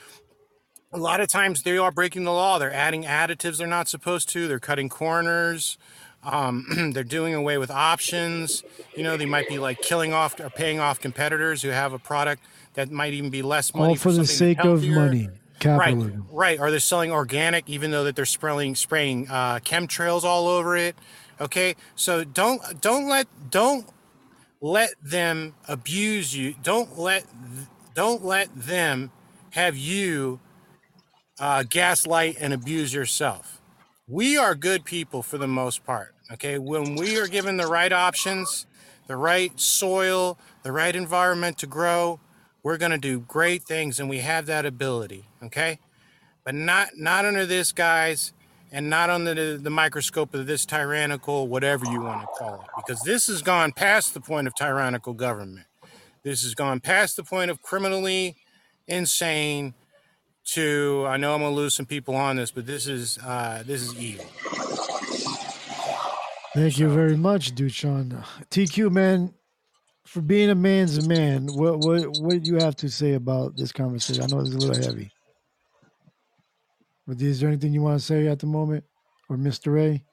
[0.91, 2.57] a lot of times they are breaking the law.
[2.57, 4.47] They're adding additives they're not supposed to.
[4.47, 5.77] They're cutting corners.
[6.23, 8.63] Um, they're doing away with options.
[8.95, 11.99] You know, they might be like killing off or paying off competitors who have a
[11.99, 12.43] product
[12.73, 16.27] that might even be less money All for the sake of money, Right, capitalism.
[16.31, 16.59] right.
[16.59, 20.95] Or they're selling organic, even though that they're spraying spraying uh, chemtrails all over it.
[21.39, 23.87] Okay, so don't don't let don't
[24.61, 26.55] let them abuse you.
[26.63, 27.25] Don't let
[27.93, 29.11] don't let them
[29.51, 30.39] have you
[31.39, 33.61] uh, gaslight and abuse yourself.
[34.07, 36.13] We are good people for the most part.
[36.33, 38.65] Okay, when we are given the right options,
[39.07, 42.19] the right soil, the right environment to grow,
[42.63, 45.25] we're going to do great things, and we have that ability.
[45.43, 45.79] Okay,
[46.43, 48.33] but not not under this guys
[48.71, 52.67] and not under the, the microscope of this tyrannical whatever you want to call it
[52.75, 55.65] because this has gone past the point of tyrannical government
[56.23, 58.35] this has gone past the point of criminally
[58.87, 59.73] insane
[60.45, 63.63] to i know i'm going to lose some people on this but this is uh
[63.65, 64.25] this is evil
[66.55, 68.23] Thank you very much, Duchan.
[68.51, 69.33] TQ man,
[70.05, 73.71] for being a man's man, what what what do you have to say about this
[73.73, 74.23] conversation?
[74.23, 75.11] I know it's a little heavy.
[77.07, 78.85] But is there anything you want to say at the moment?
[79.29, 79.79] Or Mr.
[79.79, 80.03] A?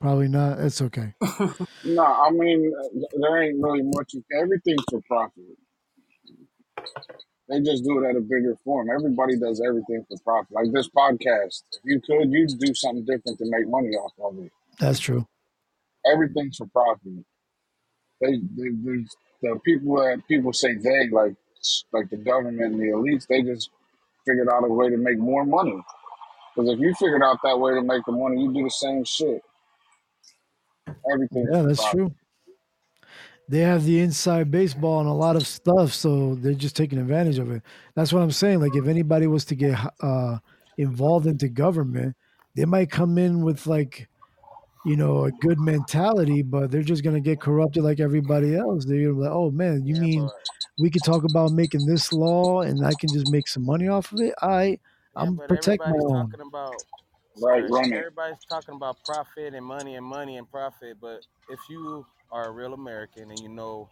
[0.00, 0.60] Probably not.
[0.60, 1.14] It's okay.
[1.84, 4.14] No, I mean uh, there ain't really much.
[4.42, 5.44] Everything's for profit.
[7.48, 8.88] They just do it at a bigger form.
[8.90, 10.52] Everybody does everything for profit.
[10.52, 11.62] Like this podcast.
[11.72, 14.50] If you could, you'd do something different to make money off of it.
[14.80, 15.26] That's true.
[16.12, 17.24] Everything's for profit.
[18.20, 19.04] They, they, they
[19.42, 21.34] the people that people say they like
[21.92, 23.26] like the government and the elites.
[23.26, 23.70] They just
[24.26, 25.78] figured out a way to make more money.
[26.54, 29.04] Because if you figured out that way to make the money, you do the same
[29.04, 29.42] shit.
[31.12, 31.46] Everything.
[31.52, 31.98] Yeah, that's profit.
[31.98, 32.14] true.
[33.48, 37.38] They have the inside baseball and a lot of stuff, so they're just taking advantage
[37.38, 37.62] of it.
[37.94, 38.60] That's what I'm saying.
[38.60, 40.38] Like if anybody was to get uh
[40.76, 42.16] involved into government,
[42.54, 44.08] they might come in with like
[44.84, 48.84] you know, a good mentality, but they're just gonna get corrupted like everybody else.
[48.84, 50.32] They're gonna be like, oh man, you Yeah, mean but
[50.78, 54.12] we could talk about making this law and I can just make some money off
[54.12, 54.34] of it?
[54.42, 54.78] I
[55.16, 56.30] yeah, I'm but protect my everybody's own.
[56.30, 56.86] talking about
[57.38, 60.98] Right, sorry, everybody's talking about profit and money and money and profit.
[61.00, 63.88] But if you are a real American and you know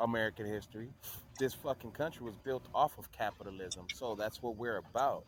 [0.00, 0.88] American history,
[1.38, 3.86] this fucking country was built off of capitalism.
[3.94, 5.24] So that's what we're about.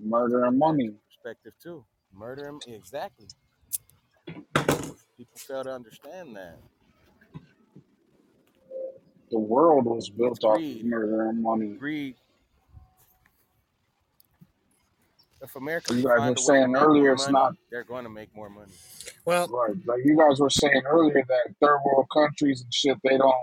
[0.00, 0.92] Murder and money.
[1.08, 1.84] perspective too.
[2.12, 3.26] Murder and exactly.
[4.26, 6.58] People fail to understand that.
[9.30, 11.74] The world was built off of murder and money.
[11.74, 12.16] Greed.
[15.42, 17.84] If America You guys were a way to saying earlier, more it's money, not they're
[17.84, 18.72] going to make more money.
[19.24, 19.76] Well right.
[19.86, 23.34] Like you guys were saying earlier that third world countries and shit, they don't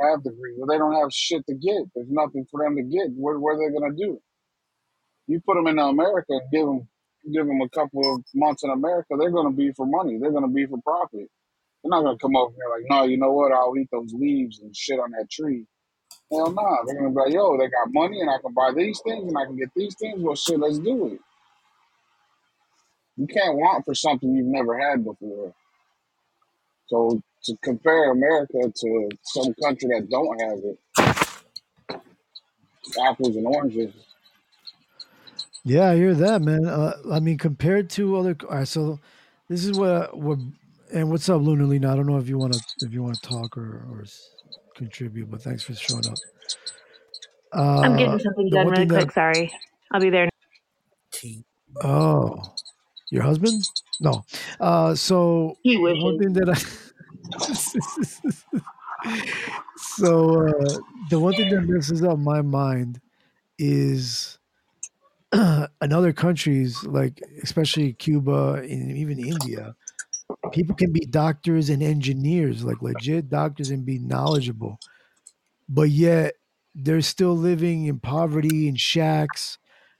[0.00, 0.54] have the greed.
[0.58, 1.82] Well, they don't have shit to get.
[1.94, 3.10] There's nothing for them to get.
[3.14, 4.20] What, what are they gonna do?
[5.26, 6.88] You put them in America and give them
[7.32, 10.18] give them a couple of months in America, they're gonna be for money.
[10.18, 11.28] They're gonna be for profit.
[11.82, 13.52] They're not gonna come over here like, no, you know what?
[13.52, 15.66] I'll eat those leaves and shit on that tree.
[16.30, 16.78] Hell no.
[16.86, 19.38] They're gonna be like, yo, they got money and I can buy these things and
[19.38, 20.20] I can get these things.
[20.20, 21.20] Well, shit, let's do it.
[23.18, 25.52] You can't want for something you've never had before.
[26.86, 30.78] So to compare America to some country that don't have it,
[33.00, 33.92] apples and oranges.
[35.64, 36.64] Yeah, I hear that, man.
[36.66, 38.68] Uh, I mean, compared to other, all right.
[38.68, 39.00] So
[39.48, 40.38] this is what what
[40.94, 41.92] and what's up, Lunar Lena?
[41.92, 44.04] I don't know if you want to if you want to talk or or
[44.76, 46.14] contribute, but thanks for showing up.
[47.52, 49.12] I'm Uh, getting something done really thing that quick.
[49.12, 49.52] Sorry.
[49.90, 50.28] I'll be there.
[51.82, 52.42] Oh,
[53.10, 53.62] your husband?
[54.00, 54.24] No.
[54.60, 56.54] Uh, so one thing that I
[59.76, 60.78] so uh,
[61.10, 63.00] the one thing that messes up my mind
[63.58, 64.38] is
[65.32, 69.74] in other countries, like especially Cuba and even India,
[70.52, 74.78] people can be doctors and engineers, like legit doctors, and be knowledgeable,
[75.68, 76.34] but yet
[76.74, 79.58] they're still living in poverty in shacks.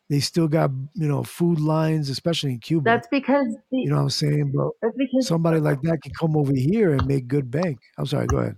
[0.09, 2.85] They still got you know food lines, especially in Cuba.
[2.91, 6.13] That's because the, you know what I'm saying, but that's because somebody like that can
[6.19, 7.79] come over here and make good bank.
[7.99, 8.57] I'm sorry, go ahead.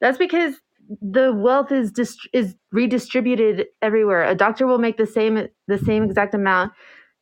[0.00, 0.54] That's because
[1.00, 4.24] the wealth is dist- is redistributed everywhere.
[4.24, 6.72] A doctor will make the same the same exact amount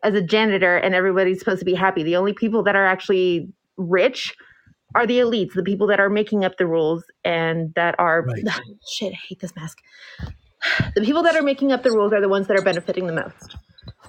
[0.02, 2.02] as a janitor, and everybody's supposed to be happy.
[2.02, 4.34] The only people that are actually rich
[4.94, 8.44] are the elites, the people that are making up the rules and that are Right.
[8.90, 9.12] shit.
[9.12, 9.78] I hate this mask.
[10.94, 13.12] The people that are making up the rules are the ones that are benefiting the
[13.12, 13.56] most,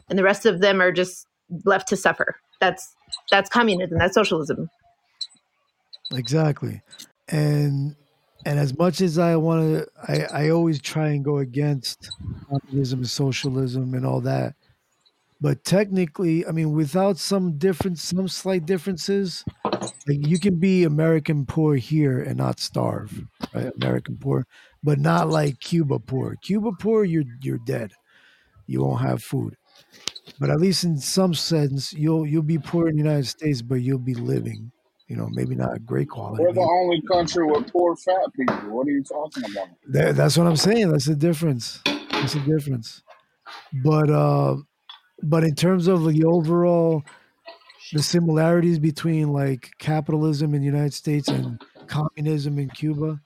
[0.09, 1.27] and the rest of them are just
[1.65, 2.35] left to suffer.
[2.59, 2.95] That's
[3.31, 3.97] that's communism.
[3.97, 4.69] That's socialism.
[6.11, 6.81] Exactly.
[7.29, 7.95] And
[8.45, 12.09] and as much as I want to, I, I always try and go against
[12.49, 14.55] communism and socialism and all that.
[15.39, 19.43] But technically, I mean, without some difference, some slight differences,
[20.07, 23.71] like you can be American poor here and not starve, right?
[23.81, 24.47] American poor,
[24.83, 26.35] but not like Cuba poor.
[26.41, 27.93] Cuba poor, you're you're dead.
[28.67, 29.55] You won't have food.
[30.39, 33.75] But at least in some sense, you'll you'll be poor in the United States, but
[33.75, 34.71] you'll be living.
[35.07, 36.43] You know, maybe not great quality.
[36.43, 38.69] We're the only country with poor fat people.
[38.69, 39.67] What are you talking about?
[39.89, 40.91] That, that's what I'm saying.
[40.91, 41.81] That's the difference.
[41.85, 43.03] That's the difference.
[43.83, 44.55] But uh,
[45.21, 47.03] but in terms of the overall,
[47.91, 53.19] the similarities between like capitalism in the United States and communism in Cuba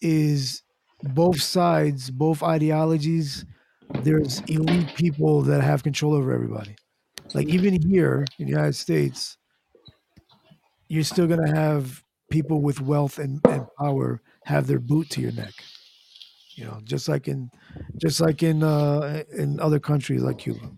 [0.00, 0.62] is
[1.02, 3.44] both sides, both ideologies.
[4.02, 6.76] There's elite people that have control over everybody.
[7.34, 9.36] Like even here in the United States,
[10.88, 15.32] you're still gonna have people with wealth and, and power have their boot to your
[15.32, 15.52] neck.
[16.56, 17.50] You know, just like in
[17.96, 20.72] just like in uh in other countries like Cuba.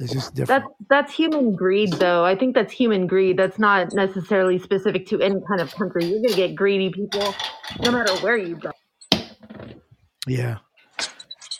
[0.00, 0.64] It's just different.
[0.64, 2.24] That's that's human greed, though.
[2.24, 3.36] I think that's human greed.
[3.36, 6.06] That's not necessarily specific to any kind of country.
[6.06, 7.34] You're gonna get greedy people,
[7.82, 8.70] no matter where you go.
[10.26, 10.58] Yeah.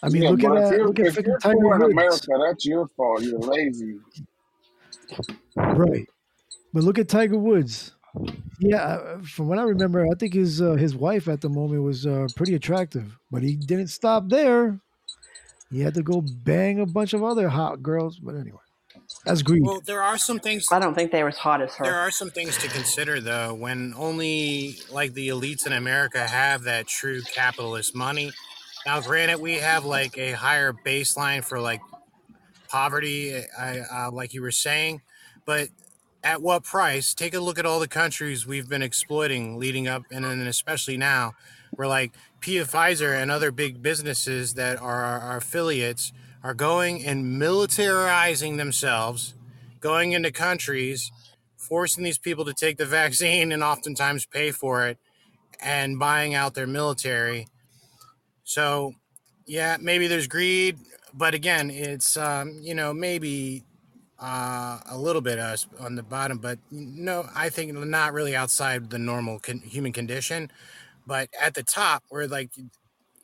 [0.02, 2.64] I mean, yeah, look at uh, you're, look at if Tiger in Woods, America, that's
[2.64, 3.22] your fault.
[3.22, 3.98] You're lazy.
[5.56, 6.08] right?
[6.72, 7.92] But look at Tiger Woods.
[8.58, 11.82] Yeah, uh, from what I remember, I think his uh, his wife at the moment
[11.82, 14.80] was uh, pretty attractive, but he didn't stop there.
[15.70, 18.18] He had to go bang a bunch of other hot girls.
[18.18, 18.58] But anyway,
[19.24, 19.62] that's greed.
[19.64, 20.66] Well, there are some things.
[20.70, 21.84] I don't think they were as hot as her.
[21.84, 26.64] There are some things to consider though when only like the elites in America have
[26.64, 28.32] that true capitalist money.
[28.86, 31.80] Now, granted, we have like a higher baseline for like
[32.68, 35.02] poverty, I, uh, like you were saying,
[35.44, 35.68] but
[36.22, 37.14] at what price?
[37.14, 40.96] Take a look at all the countries we've been exploiting leading up, and then especially
[40.96, 41.32] now,
[41.76, 46.12] we're like Pfizer and other big businesses that are our, our affiliates
[46.42, 49.34] are going and militarizing themselves,
[49.80, 51.12] going into countries,
[51.56, 54.98] forcing these people to take the vaccine and oftentimes pay for it,
[55.60, 57.46] and buying out their military.
[58.44, 58.94] So,
[59.46, 60.78] yeah, maybe there's greed,
[61.12, 63.64] but again, it's um, you know maybe
[64.18, 68.90] uh, a little bit us on the bottom, but no, I think not really outside
[68.90, 70.50] the normal con- human condition.
[71.10, 72.52] But at the top, where like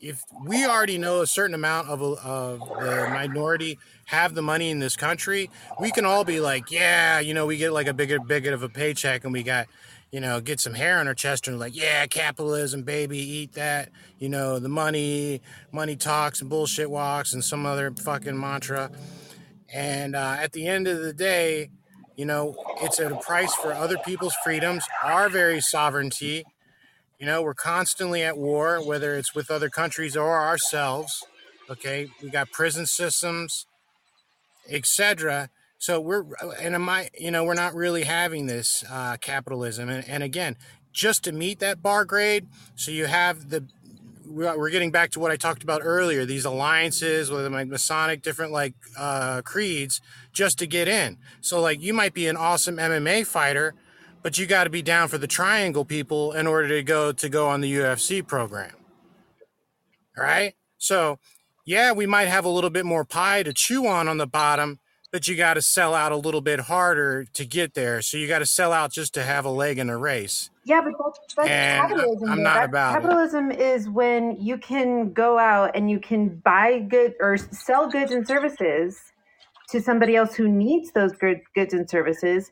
[0.00, 4.80] if we already know a certain amount of, of the minority have the money in
[4.80, 5.48] this country,
[5.78, 8.64] we can all be like, yeah, you know, we get like a bigger, bigger of
[8.64, 9.68] a paycheck and we got,
[10.10, 13.90] you know, get some hair on our chest and like, yeah, capitalism, baby, eat that.
[14.18, 15.40] You know, the money,
[15.70, 18.90] money talks and bullshit walks and some other fucking mantra.
[19.72, 21.70] And uh, at the end of the day,
[22.16, 26.44] you know, it's at a price for other people's freedoms, our very sovereignty.
[27.18, 31.24] You know, we're constantly at war, whether it's with other countries or ourselves.
[31.70, 33.66] Okay, we got prison systems,
[34.68, 35.48] etc.
[35.78, 36.24] So we're
[36.60, 39.88] and am I, you know, we're not really having this uh, capitalism.
[39.88, 40.56] And, and again,
[40.92, 43.66] just to meet that bar grade, so you have the
[44.28, 46.24] we're getting back to what I talked about earlier.
[46.26, 50.00] These alliances with like Masonic, different like uh, creeds,
[50.32, 51.16] just to get in.
[51.40, 53.74] So like you might be an awesome MMA fighter,
[54.26, 57.28] but you got to be down for the triangle people in order to go to
[57.28, 58.72] go on the UFC program.
[60.18, 60.54] All right.
[60.78, 61.20] So
[61.64, 64.80] yeah, we might have a little bit more pie to chew on on the bottom,
[65.12, 68.02] but you got to sell out a little bit harder to get there.
[68.02, 70.50] So you got to sell out just to have a leg in a race.
[70.64, 72.28] Yeah, but that's, that's And capitalism.
[72.28, 73.02] I'm not That- about it.
[73.02, 78.10] capitalism is when you can go out and you can buy good or sell goods
[78.10, 78.98] and services
[79.70, 82.50] to somebody else who needs those good goods and services.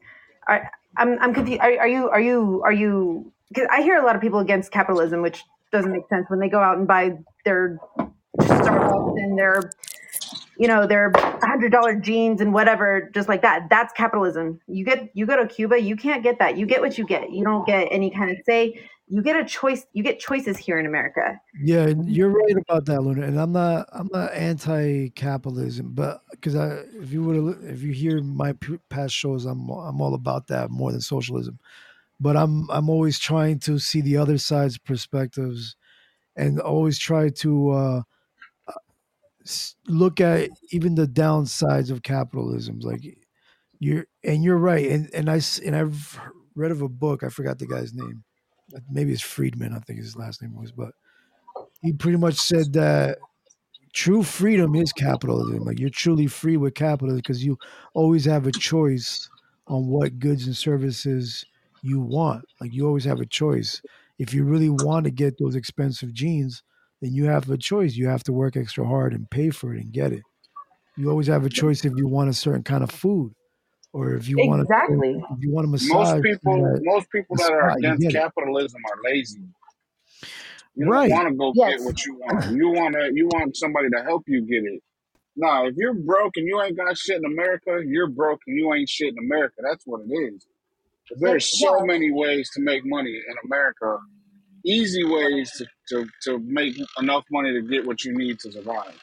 [0.97, 1.61] I'm I'm confused.
[1.61, 3.33] Are, are you are you are you?
[3.49, 5.43] Because I hear a lot of people against capitalism, which
[5.73, 7.79] doesn't make sense when they go out and buy their
[8.41, 9.71] Starbucks and their
[10.59, 11.13] you know their
[11.43, 13.69] hundred dollar jeans and whatever, just like that.
[13.71, 14.61] That's capitalism.
[14.67, 16.57] You get you go to Cuba, you can't get that.
[16.57, 17.31] You get what you get.
[17.33, 18.81] You don't get any kind of say.
[19.07, 19.85] You get a choice.
[19.93, 21.39] You get choices here in America.
[21.63, 23.27] Yeah, you're right about that, Luna.
[23.27, 28.23] And I'm not I'm not anti-capitalism, but because I if you would if you hear
[28.23, 28.55] my
[28.89, 31.59] past shows, I'm I'm all about that more than socialism.
[32.19, 35.77] But I'm I'm always trying to see the other side's perspectives,
[36.35, 38.03] and always try to uh,
[39.87, 42.81] look at even the downsides of capitalism.
[42.81, 43.05] Like
[43.79, 44.91] you're and you're right.
[44.91, 46.19] And and I and I've
[46.55, 47.23] read of a book.
[47.23, 48.25] I forgot the guy's name.
[48.91, 49.75] Maybe it's Friedman.
[49.75, 50.93] I think his last name was, but
[51.83, 53.19] he pretty much said that
[53.93, 55.65] true freedom is capitalism.
[55.65, 57.57] Like you're truly free with capitalism because you
[57.95, 59.29] always have a choice
[59.67, 61.45] on what goods and services
[61.83, 62.45] you want.
[62.61, 63.81] Like you always have a choice.
[64.19, 66.63] If you really want to get those expensive jeans,
[67.01, 67.95] then you have a choice.
[67.95, 70.23] You have to work extra hard and pay for it and get it.
[70.97, 73.33] You always have a choice if you want a certain kind of food
[73.95, 75.25] or if you want to Exactly.
[75.31, 78.15] if you want to a Most massage people, at most people that are against get
[78.17, 78.25] it.
[78.25, 79.43] capitalism are lazy.
[80.77, 81.11] You don't Right.
[81.11, 81.73] want to go Yes.
[81.73, 82.41] get what you want.
[82.51, 84.83] You want to, you want somebody to help you get it.
[85.37, 88.73] Nah, if you're broke and you ain't got shit in America, you're broke and you
[88.75, 89.57] ain't shit in America.
[89.63, 90.47] That's what it is.
[91.23, 91.39] Yep.
[91.39, 93.99] There's so many ways to make money in America.
[94.65, 98.99] Easy ways to, to, to make enough money to get what you need to survive.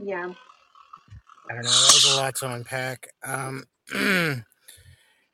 [0.00, 0.32] Yeah.
[1.48, 1.70] I don't know.
[1.70, 3.08] That was a lot to unpack.
[3.24, 3.64] Um,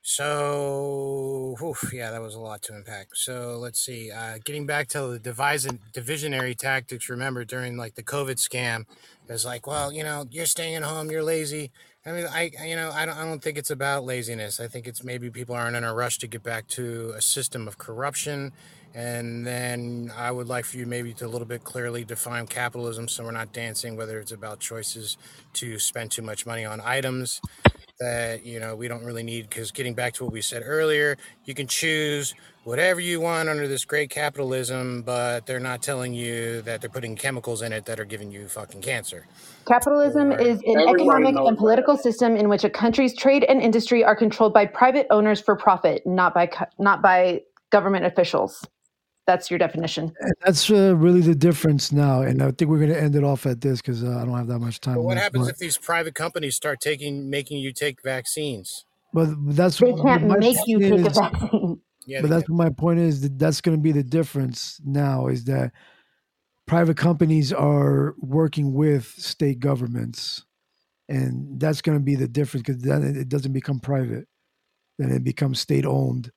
[0.03, 3.15] so, oof, yeah, that was a lot to unpack.
[3.15, 4.11] So let's see.
[4.11, 7.09] Uh, getting back to the divison, divisionary tactics.
[7.09, 8.81] Remember during like the COVID scam,
[9.29, 11.71] it was like, well, you know, you're staying at home, you're lazy.
[12.05, 14.59] I mean, I- you know, I don't, I don't think it's about laziness.
[14.61, 17.69] I think it's maybe people aren't in a rush to get back to a system
[17.69, 18.53] of corruption.
[18.95, 23.09] And then I would like for you maybe to a little bit clearly define capitalism
[23.09, 25.17] so we're not dancing, whether it's about choices
[25.55, 27.41] to spend too much money on items
[28.01, 31.17] that you know we don't really need because getting back to what we said earlier
[31.45, 36.63] you can choose whatever you want under this great capitalism but they're not telling you
[36.63, 39.27] that they're putting chemicals in it that are giving you fucking cancer
[39.67, 41.59] Capitalism or is an economic knows and that.
[41.59, 45.57] political system in which a country's trade and industry are controlled by private owners for
[45.57, 47.41] profit, not by not by
[47.71, 48.67] government officials.
[49.27, 50.13] That's your definition.
[50.21, 52.23] And that's uh, really the difference now.
[52.23, 54.37] And I think we're going to end it off at this because uh, I don't
[54.37, 55.25] have that much time but what left.
[55.25, 59.93] happens But, if these private companies start taking making you take vaccines but that's They
[59.93, 61.81] but can't make you point take a vaccine.
[62.07, 64.81] yeah but that's can what my point is that that's going to be the difference
[64.85, 65.73] now is that
[66.67, 70.45] private companies are working with state governments,
[71.09, 74.27] and that's going to be the difference because then it it doesn't become private,
[74.99, 76.31] then it becomes state owned,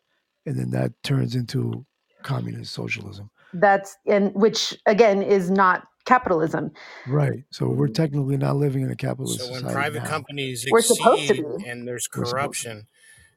[0.46, 1.86] and then that turns into
[2.26, 3.30] communist socialism.
[3.54, 6.72] That's and which again is not capitalism.
[7.08, 7.44] Right.
[7.52, 10.10] So we're technically not living in a capitalist so when society private now.
[10.10, 11.70] companies We're supposed to exceed be.
[11.70, 12.36] and there's We're supposed to.
[12.36, 12.88] corruption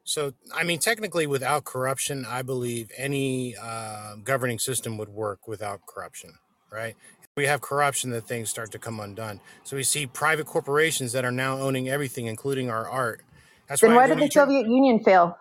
[0.05, 5.81] so i mean technically without corruption i believe any uh, governing system would work without
[5.86, 6.31] corruption
[6.73, 10.47] right if we have corruption that things start to come undone so we see private
[10.47, 13.20] corporations that are now owning everything including our art
[13.69, 15.36] that's Then why why did the Soviet Union fail?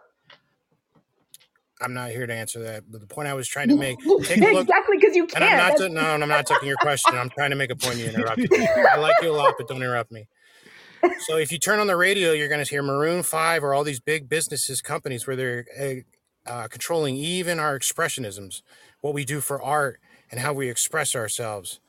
[1.81, 4.41] I'm not here to answer that but the point i was trying to make take
[4.41, 5.69] a look exactly because you and i'm can't.
[5.69, 8.05] not to, no i'm not taking your question i'm trying to make a point you
[8.05, 10.27] interrupted me i like you a lot but don't interrupt me
[11.19, 13.83] So if you turn on the radio, you're going to hear Maroon Five or all
[13.83, 15.65] these big businesses, companies where they're
[16.47, 18.61] uh, uh, controlling even our expressionisms,
[19.01, 19.99] what we do for art,
[20.31, 21.79] and how we express ourselves.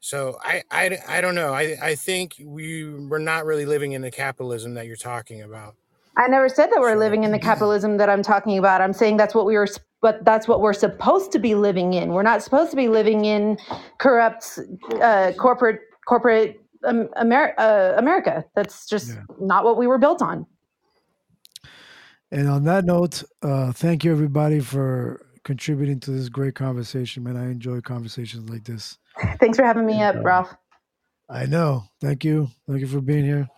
[0.00, 1.54] So I, I, I don't know.
[1.54, 5.76] I, I think we we're not really living in the capitalism that you're talking about.
[6.16, 8.80] I never said that we're living in the capitalism that I'm talking about.
[8.80, 9.66] I'm saying that's what we were,
[10.00, 12.10] but that's what we're supposed to be living in.
[12.10, 13.58] We're not supposed to be living in
[13.98, 14.58] corrupt
[15.02, 18.44] uh, corporate corporate um, Amer- uh, America.
[18.54, 19.22] That's just Yeah.
[19.40, 20.46] not what we were built on.
[22.30, 27.36] And on that note, uh, thank you everybody for contributing to this great conversation, man.
[27.36, 28.98] I enjoy conversations like this.
[29.40, 30.54] Thanks for having me up, Uh, Ralph.
[31.28, 31.84] I know.
[32.00, 32.48] Thank you.
[32.68, 33.48] Thank you for being here.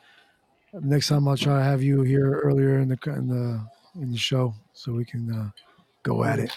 [0.81, 3.67] Next time I'll try to have you here earlier in the in the
[4.01, 5.51] in the show so we can uh,
[6.03, 6.53] go at it.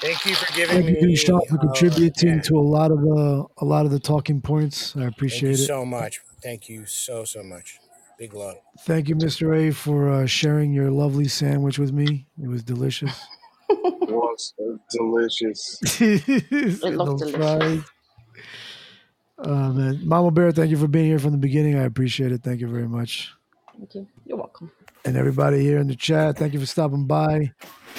[0.00, 1.16] thank you for giving Thank you, me.
[1.16, 4.40] Sean, for Uh, contributing yeah, to a lot of the a lot of the talking
[4.40, 4.94] points.
[4.94, 5.66] I thank you appreciate it.
[5.66, 6.20] so much.
[6.42, 7.78] Thank you so so much.
[8.18, 8.56] Big love.
[8.80, 9.54] Thank you, Mr.
[9.54, 12.26] A, for uh, sharing your lovely sandwich with me.
[12.42, 13.20] It was delicious.
[13.68, 15.60] It was uh, delicious.
[16.00, 17.36] It looked delicious.
[17.36, 17.82] fries.
[19.38, 20.00] Uh, man.
[20.06, 21.76] Mama Bear, thank you for being here from the beginning.
[21.76, 22.42] I appreciate it.
[22.42, 23.35] Thank you very much.
[23.78, 24.06] Thank you.
[24.24, 24.70] You're welcome.
[25.04, 27.52] And everybody here in the chat, thank you for stopping by.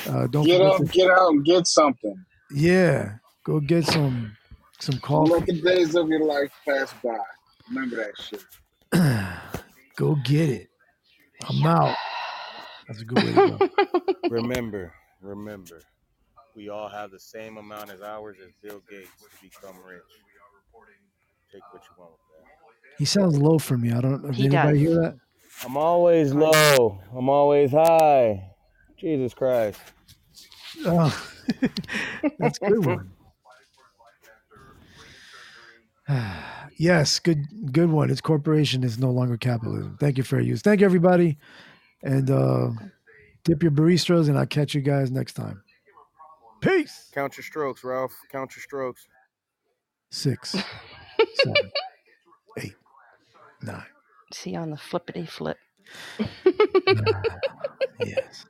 [0.08, 2.26] Uh, don't Get forget up, to, get out, and get something.
[2.52, 3.14] yeah,
[3.44, 4.36] go get some
[4.80, 7.18] some Let the days of your life pass by.
[7.70, 8.44] Remember that shit.
[9.98, 10.70] Go get it.
[11.50, 11.96] I'm out.
[12.88, 14.14] That's a good way to go.
[14.30, 15.82] Remember, remember,
[16.56, 20.02] we all have the same amount as hours as Bill Gates to become rich.
[21.52, 22.96] Take what you want with that.
[23.00, 23.92] He sounds low for me.
[23.92, 24.22] I don't.
[24.22, 24.88] Did He anybody does.
[24.88, 25.16] hear that?
[25.64, 27.00] I'm always low.
[27.16, 28.52] I'm always high.
[28.98, 29.80] Jesus Christ.
[30.86, 31.30] Oh,
[32.40, 33.12] that's a good one.
[36.78, 38.10] yes, good, good one.
[38.10, 39.98] Its corporation is no longer capitalism.
[40.00, 40.62] Thank you fair use.
[40.62, 41.38] Thank you, everybody,
[42.04, 42.70] and uh,
[43.44, 45.64] dip your baristas, and I'll catch you guys next time.
[46.62, 47.10] Peace.
[47.14, 48.14] Count your strokes, Ralph.
[48.32, 49.08] Count your strokes.
[50.10, 50.52] Six,
[51.36, 51.72] seven,
[52.58, 52.76] eight,
[53.62, 53.84] nine.
[54.32, 55.58] See on the flippity flip.
[57.60, 58.46] Ah, yes.